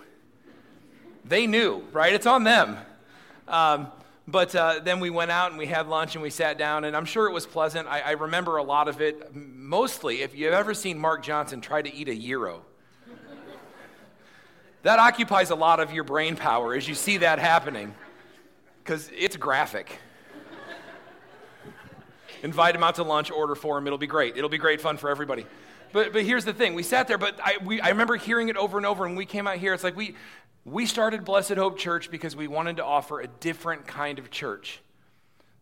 They 1.26 1.48
knew, 1.48 1.84
right? 1.92 2.14
It's 2.14 2.28
on 2.28 2.44
them. 2.44 2.78
Um, 3.48 3.88
but 4.28 4.56
uh, 4.56 4.80
then 4.84 5.00
we 5.00 5.10
went 5.10 5.32
out 5.32 5.52
and 5.52 5.58
we 5.58 5.66
had 5.66 5.88
lunch 5.88 6.16
and 6.16 6.22
we 6.22 6.30
sat 6.30 6.58
down, 6.58 6.86
and 6.86 6.96
I'm 6.96 7.06
sure 7.06 7.28
it 7.28 7.34
was 7.34 7.46
pleasant. 7.46 7.88
I, 7.88 8.00
I 8.00 8.12
remember 8.12 8.58
a 8.58 8.64
lot 8.64 8.88
of 8.88 9.02
it. 9.02 9.36
Mostly, 9.36 10.22
if 10.22 10.36
you've 10.36 10.54
ever 10.54 10.74
seen 10.74 10.98
Mark 10.98 11.24
Johnson 11.24 11.62
try 11.62 11.82
to 11.82 11.94
eat 11.94 12.08
a 12.08 12.16
gyro, 12.16 12.64
that 14.84 15.00
occupies 15.00 15.50
a 15.50 15.56
lot 15.56 15.80
of 15.80 15.94
your 15.94 16.04
brain 16.04 16.36
power 16.36 16.74
as 16.74 16.88
you 16.88 16.96
see 16.96 17.18
that 17.18 17.40
happening, 17.40 17.94
because 18.84 19.10
it's 19.16 19.38
graphic. 19.38 20.00
Invite 22.44 22.76
him 22.76 22.84
out 22.84 22.96
to 22.96 23.04
lunch, 23.04 23.32
order 23.32 23.56
for 23.56 23.78
him. 23.78 23.88
It'll 23.88 23.98
be 23.98 24.08
great. 24.08 24.36
It'll 24.36 24.50
be 24.50 24.58
great 24.58 24.82
fun 24.82 24.98
for 24.98 25.10
everybody. 25.10 25.46
But, 25.94 26.12
but 26.12 26.24
here's 26.24 26.44
the 26.44 26.54
thing 26.54 26.74
we 26.74 26.84
sat 26.84 27.08
there, 27.08 27.18
but 27.18 27.40
I, 27.42 27.58
we, 27.64 27.80
I 27.80 27.90
remember 27.90 28.16
hearing 28.18 28.50
it 28.50 28.58
over 28.58 28.78
and 28.78 28.86
over, 28.86 29.06
and 29.06 29.16
we 29.16 29.26
came 29.26 29.48
out 29.48 29.58
here. 29.58 29.74
It's 29.74 29.84
like 29.84 29.96
we, 29.96 30.16
we 30.66 30.86
started 30.86 31.26
Blessed 31.26 31.54
Hope 31.54 31.78
Church 31.78 32.10
because 32.10 32.36
we 32.36 32.48
wanted 32.48 32.78
to 32.78 32.86
offer 32.86 33.20
a 33.20 33.28
different 33.28 33.86
kind 33.86 34.18
of 34.18 34.32
church 34.32 34.80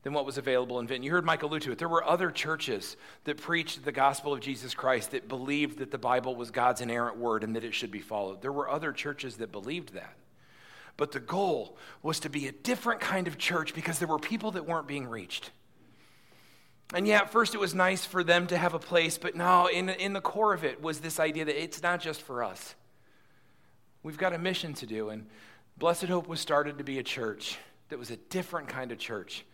than 0.04 0.14
what 0.14 0.26
was 0.26 0.38
available 0.38 0.80
in 0.80 0.88
Vinton. 0.88 1.04
You 1.04 1.12
heard 1.12 1.26
Michael 1.26 1.50
allude 1.50 1.64
to 1.64 1.72
it. 1.72 1.78
There 1.78 1.90
were 1.90 2.04
other 2.04 2.32
churches 2.32 2.98
that 3.24 3.38
preached 3.38 3.84
the 3.86 3.92
gospel 3.92 4.34
of 4.34 4.40
Jesus 4.40 4.74
Christ 4.74 5.12
that 5.12 5.28
believed 5.28 5.80
that 5.80 5.92
the 5.92 5.98
Bible 5.98 6.36
was 6.36 6.52
God's 6.52 6.82
inerrant 6.82 7.18
word 7.18 7.44
and 7.44 7.56
that 7.56 7.64
it 7.64 7.74
should 7.74 7.92
be 7.92 8.00
followed. 8.00 8.42
There 8.42 8.52
were 8.52 8.70
other 8.70 8.92
churches 8.92 9.38
that 9.38 9.52
believed 9.52 9.94
that. 9.94 10.16
But 10.98 11.12
the 11.12 11.20
goal 11.20 11.78
was 12.04 12.20
to 12.22 12.30
be 12.30 12.48
a 12.48 12.52
different 12.52 13.00
kind 13.00 13.28
of 13.28 13.38
church 13.38 13.74
because 13.74 14.00
there 14.00 14.08
were 14.08 14.20
people 14.20 14.52
that 14.52 14.68
weren't 14.68 14.88
being 14.88 15.08
reached. 15.08 15.52
And 16.94 17.08
yeah, 17.08 17.20
at 17.20 17.32
first 17.32 17.56
it 17.56 17.60
was 17.60 17.74
nice 17.74 18.06
for 18.06 18.24
them 18.24 18.48
to 18.48 18.58
have 18.58 18.74
a 18.74 18.80
place, 18.80 19.18
but 19.18 19.36
now 19.36 19.68
in, 19.68 19.90
in 19.90 20.14
the 20.14 20.22
core 20.22 20.54
of 20.54 20.64
it 20.64 20.82
was 20.82 21.00
this 21.00 21.20
idea 21.20 21.46
that 21.46 21.62
it's 21.62 21.82
not 21.82 22.02
just 22.02 22.22
for 22.22 22.44
us. 22.44 22.76
We've 24.04 24.18
got 24.18 24.34
a 24.34 24.38
mission 24.38 24.74
to 24.76 24.86
do. 24.86 25.10
And 25.10 25.28
Blessed 25.78 26.06
Hope 26.06 26.28
was 26.28 26.40
started 26.40 26.78
to 26.78 26.84
be 26.84 27.00
a 27.00 27.04
church 27.04 27.58
that 27.90 28.00
was 28.00 28.12
a 28.12 28.18
different 28.18 28.68
kind 28.68 28.92
of 28.92 28.98
church 28.98 29.46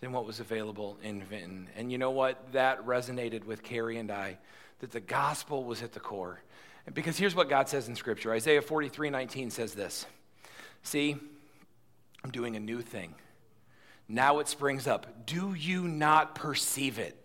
than 0.00 0.12
what 0.12 0.26
was 0.26 0.40
available 0.40 0.98
in 1.02 1.22
Vinton. 1.22 1.68
And 1.76 1.90
you 1.90 1.98
know 1.98 2.10
what? 2.10 2.52
That 2.52 2.84
resonated 2.86 3.44
with 3.44 3.62
Carrie 3.62 3.98
and 3.98 4.10
I, 4.10 4.38
that 4.80 4.92
the 4.92 5.00
gospel 5.00 5.64
was 5.64 5.82
at 5.82 5.92
the 5.92 6.00
core. 6.00 6.40
Because 6.92 7.16
here's 7.16 7.34
what 7.34 7.48
God 7.48 7.68
says 7.68 7.88
in 7.88 7.96
Scripture 7.96 8.32
Isaiah 8.32 8.62
43 8.62 9.10
19 9.10 9.50
says 9.50 9.74
this 9.74 10.06
See, 10.82 11.16
I'm 12.22 12.30
doing 12.30 12.56
a 12.56 12.60
new 12.60 12.80
thing. 12.80 13.14
Now 14.08 14.38
it 14.38 14.46
springs 14.46 14.86
up. 14.86 15.26
Do 15.26 15.54
you 15.54 15.88
not 15.88 16.36
perceive 16.36 16.98
it? 17.00 17.20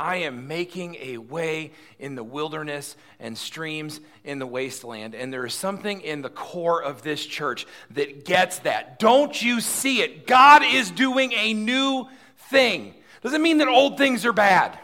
I 0.00 0.16
am 0.16 0.48
making 0.48 0.96
a 0.98 1.18
way 1.18 1.72
in 1.98 2.14
the 2.14 2.24
wilderness 2.24 2.96
and 3.18 3.36
streams 3.36 4.00
in 4.24 4.38
the 4.38 4.46
wasteland. 4.46 5.14
And 5.14 5.30
there 5.30 5.44
is 5.44 5.52
something 5.52 6.00
in 6.00 6.22
the 6.22 6.30
core 6.30 6.82
of 6.82 7.02
this 7.02 7.24
church 7.26 7.66
that 7.90 8.24
gets 8.24 8.60
that. 8.60 8.98
Don't 8.98 9.40
you 9.42 9.60
see 9.60 10.00
it? 10.00 10.26
God 10.26 10.62
is 10.64 10.90
doing 10.90 11.32
a 11.34 11.52
new 11.52 12.08
thing. 12.48 12.94
Doesn't 13.20 13.42
mean 13.42 13.58
that 13.58 13.68
old 13.68 13.98
things 13.98 14.24
are 14.24 14.32
bad. 14.32 14.78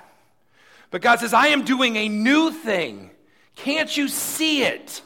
But 0.90 1.01
God 1.01 1.18
says, 1.18 1.32
I 1.32 1.47
am 1.47 1.64
doing 1.64 1.97
a 1.97 2.10
new 2.10 2.51
thing. 2.51 3.10
Can't 3.55 3.97
you 3.97 4.09
see 4.09 4.64
it? 4.64 5.01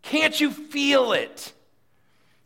Can't 0.00 0.40
you 0.40 0.50
feel 0.50 1.12
it? 1.12 1.52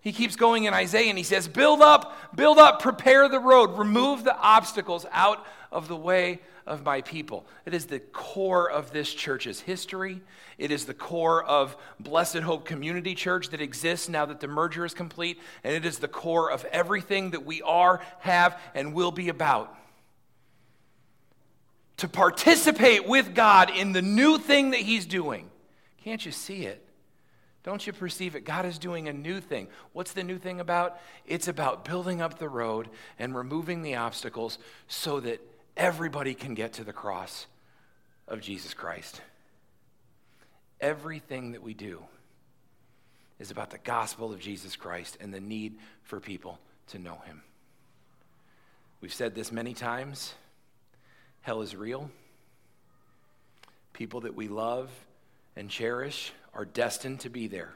He 0.01 0.13
keeps 0.13 0.35
going 0.35 0.65
in 0.65 0.75
Isaiah 0.75 1.11
and 1.11 1.19
he 1.19 1.23
says, 1.25 1.47
Build 1.47 1.81
up, 1.81 2.37
build 2.37 2.59
up, 2.59 2.83
prepare 2.83 3.29
the 3.29 3.39
road, 3.39 3.79
remove 3.79 4.25
the 4.25 4.37
obstacles 4.37 5.07
out 5.13 5.47
of 5.71 5.87
the 5.87 5.97
way 5.97 6.41
of 6.67 6.85
my 6.85 7.01
people. 7.01 7.47
It 7.65 7.75
is 7.75 7.87
the 7.87 8.01
core 8.01 8.71
of 8.71 8.91
this 8.93 9.13
church's 9.13 9.61
history. 9.61 10.21
It 10.59 10.71
is 10.71 10.85
the 10.85 10.95
core 10.95 11.45
of 11.45 11.77
Blessed 12.01 12.39
Hope 12.39 12.65
Community 12.65 13.15
Church 13.15 13.51
that 13.51 13.61
exists 13.61 14.09
now 14.09 14.27
that 14.27 14.41
the 14.41 14.49
merger 14.49 14.85
is 14.85 14.95
complete. 14.95 15.39
And 15.63 15.75
it 15.75 15.87
is 15.87 15.99
the 15.99 16.09
core 16.09 16.51
of 16.51 16.65
everything 16.67 17.31
that 17.31 17.45
we 17.45 17.63
are, 17.63 18.01
have, 18.21 18.59
and 18.75 18.95
will 18.95 19.13
be 19.13 19.29
about. 19.29 19.75
To 21.99 22.09
participate 22.09 23.07
with 23.07 23.35
God 23.35 23.71
in 23.71 23.93
the 23.93 24.03
new 24.03 24.39
thing 24.39 24.71
that 24.71 24.81
He's 24.81 25.07
doing. 25.07 25.51
Can't 26.03 26.25
you 26.25 26.33
see 26.33 26.67
it? 26.67 26.83
Don't 27.63 27.85
you 27.85 27.93
perceive 27.93 28.37
it? 28.37 28.45
God 28.45 28.65
is 28.65 28.79
doing 28.79 29.09
a 29.09 29.13
new 29.13 29.41
thing. 29.41 29.67
What's 29.93 30.13
the 30.13 30.23
new 30.23 30.39
thing 30.39 30.61
about? 30.61 31.01
It's 31.27 31.49
about 31.49 31.85
building 31.85 32.21
up 32.21 32.39
the 32.39 32.49
road 32.49 32.89
and 33.19 33.35
removing 33.35 33.83
the 33.83 33.97
obstacles 33.97 34.59
so 34.87 35.19
that 35.21 35.41
everybody 35.77 36.35
can 36.35 36.55
get 36.55 36.75
to 36.75 36.85
the 36.85 36.93
cross 36.93 37.47
of 38.27 38.41
Jesus 38.41 38.75
Christ. 38.75 39.21
Everything 40.81 41.53
that 41.53 41.63
we 41.63 41.75
do 41.75 42.03
is 43.39 43.51
about 43.51 43.71
the 43.71 43.79
gospel 43.79 44.33
of 44.33 44.41
Jesus 44.41 44.77
Christ 44.77 45.19
and 45.21 45.33
the 45.33 45.41
need 45.41 45.79
for 46.03 46.21
people 46.21 46.59
to 46.89 46.99
know 46.99 47.19
him. 47.27 47.43
We've 49.01 49.13
said 49.13 49.35
this 49.35 49.53
many 49.53 49.75
times 49.75 50.35
hell 51.43 51.63
is 51.63 51.77
real. 51.77 52.11
People 53.93 54.23
that 54.23 54.35
we 54.35 54.49
love 54.49 54.91
and 55.55 55.71
cherish 55.71 56.33
are 56.53 56.65
destined 56.65 57.21
to 57.21 57.31
be 57.31 57.47
there 57.47 57.73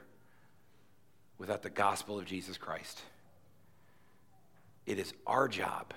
without 1.39 1.63
the 1.63 1.71
gospel 1.71 2.19
of 2.19 2.27
Jesus 2.27 2.59
Christ. 2.59 3.01
It 4.87 4.99
is 4.99 5.13
our 5.27 5.49
job 5.49 5.95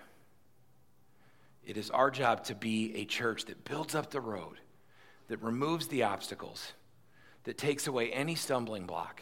it 1.66 1.78
is 1.78 1.90
our 1.90 2.12
job 2.12 2.44
to 2.46 2.56
be 2.56 2.96
a 2.96 3.06
church 3.06 3.46
that 3.46 3.64
builds 3.64 3.96
up 3.96 4.12
the 4.12 4.22
road, 4.22 4.60
that 5.28 5.42
removes 5.42 5.88
the 5.88 6.04
obstacles, 6.04 6.74
that 7.44 7.58
takes 7.58 7.88
away 7.88 8.12
any 8.12 8.36
stumbling 8.36 8.86
block, 8.86 9.22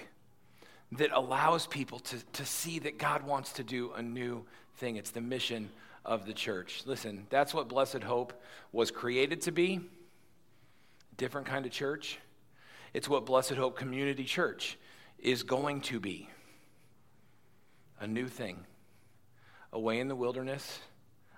that 0.93 1.11
allows 1.13 1.68
people 1.68 1.99
to, 1.99 2.18
to 2.34 2.45
see 2.45 2.80
that 2.80 2.97
God 2.97 3.23
wants 3.23 3.53
to 3.53 3.63
do 3.63 3.91
a 3.93 4.01
new 4.01 4.45
thing. 4.77 4.95
It's 4.95 5.11
the 5.11 5.22
mission 5.22 5.69
of 6.03 6.26
the 6.26 6.34
church. 6.34 6.84
Listen, 6.85 7.27
that's 7.30 7.53
what 7.53 7.69
Blessed 7.69 8.03
Hope 8.03 8.34
was 8.72 8.91
created 8.91 9.41
to 9.41 9.51
be 9.51 9.81
different 11.18 11.45
kind 11.45 11.65
of 11.68 11.72
church. 11.72 12.18
It's 12.93 13.07
what 13.07 13.26
Blessed 13.26 13.51
Hope 13.51 13.77
Community 13.77 14.23
Church 14.23 14.77
is 15.19 15.43
going 15.43 15.81
to 15.81 15.99
be 15.99 16.27
a 17.99 18.07
new 18.07 18.27
thing. 18.27 18.65
Away 19.72 19.99
in 19.99 20.07
the 20.07 20.15
wilderness 20.15 20.80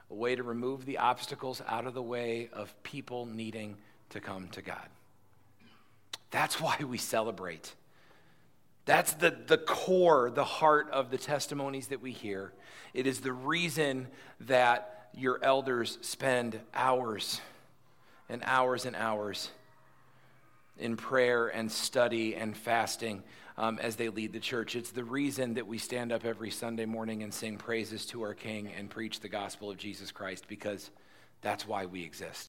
a 0.09 0.13
way 0.13 0.35
to 0.35 0.43
remove 0.43 0.85
the 0.85 0.97
obstacles 0.97 1.61
out 1.67 1.85
of 1.87 1.93
the 1.93 2.01
way 2.01 2.49
of 2.53 2.73
people 2.83 3.25
needing 3.25 3.77
to 4.09 4.19
come 4.19 4.47
to 4.49 4.61
God. 4.61 4.87
That's 6.31 6.59
why 6.59 6.77
we 6.83 6.97
celebrate. 6.97 7.73
That's 8.85 9.13
the, 9.13 9.35
the 9.47 9.57
core, 9.57 10.29
the 10.29 10.43
heart 10.43 10.89
of 10.91 11.09
the 11.09 11.17
testimonies 11.17 11.87
that 11.87 12.01
we 12.01 12.11
hear. 12.11 12.51
It 12.93 13.07
is 13.07 13.21
the 13.21 13.33
reason 13.33 14.07
that 14.41 15.09
your 15.15 15.39
elders 15.43 15.97
spend 16.01 16.59
hours 16.73 17.39
and 18.29 18.41
hours 18.45 18.85
and 18.85 18.95
hours 18.95 19.51
in 20.77 20.97
prayer 20.97 21.47
and 21.47 21.71
study 21.71 22.35
and 22.35 22.57
fasting 22.57 23.23
um, 23.57 23.79
as 23.79 23.95
they 23.95 24.09
lead 24.09 24.33
the 24.33 24.39
church. 24.39 24.75
It's 24.75 24.91
the 24.91 25.03
reason 25.03 25.53
that 25.55 25.67
we 25.67 25.77
stand 25.77 26.11
up 26.11 26.25
every 26.25 26.51
Sunday 26.51 26.85
morning 26.85 27.23
and 27.23 27.33
sing 27.33 27.57
praises 27.57 28.05
to 28.07 28.21
our 28.23 28.33
King 28.33 28.71
and 28.77 28.89
preach 28.89 29.19
the 29.19 29.29
gospel 29.29 29.69
of 29.69 29.77
Jesus 29.77 30.11
Christ 30.11 30.45
because 30.47 30.89
that's 31.41 31.67
why 31.67 31.85
we 31.85 32.03
exist. 32.03 32.41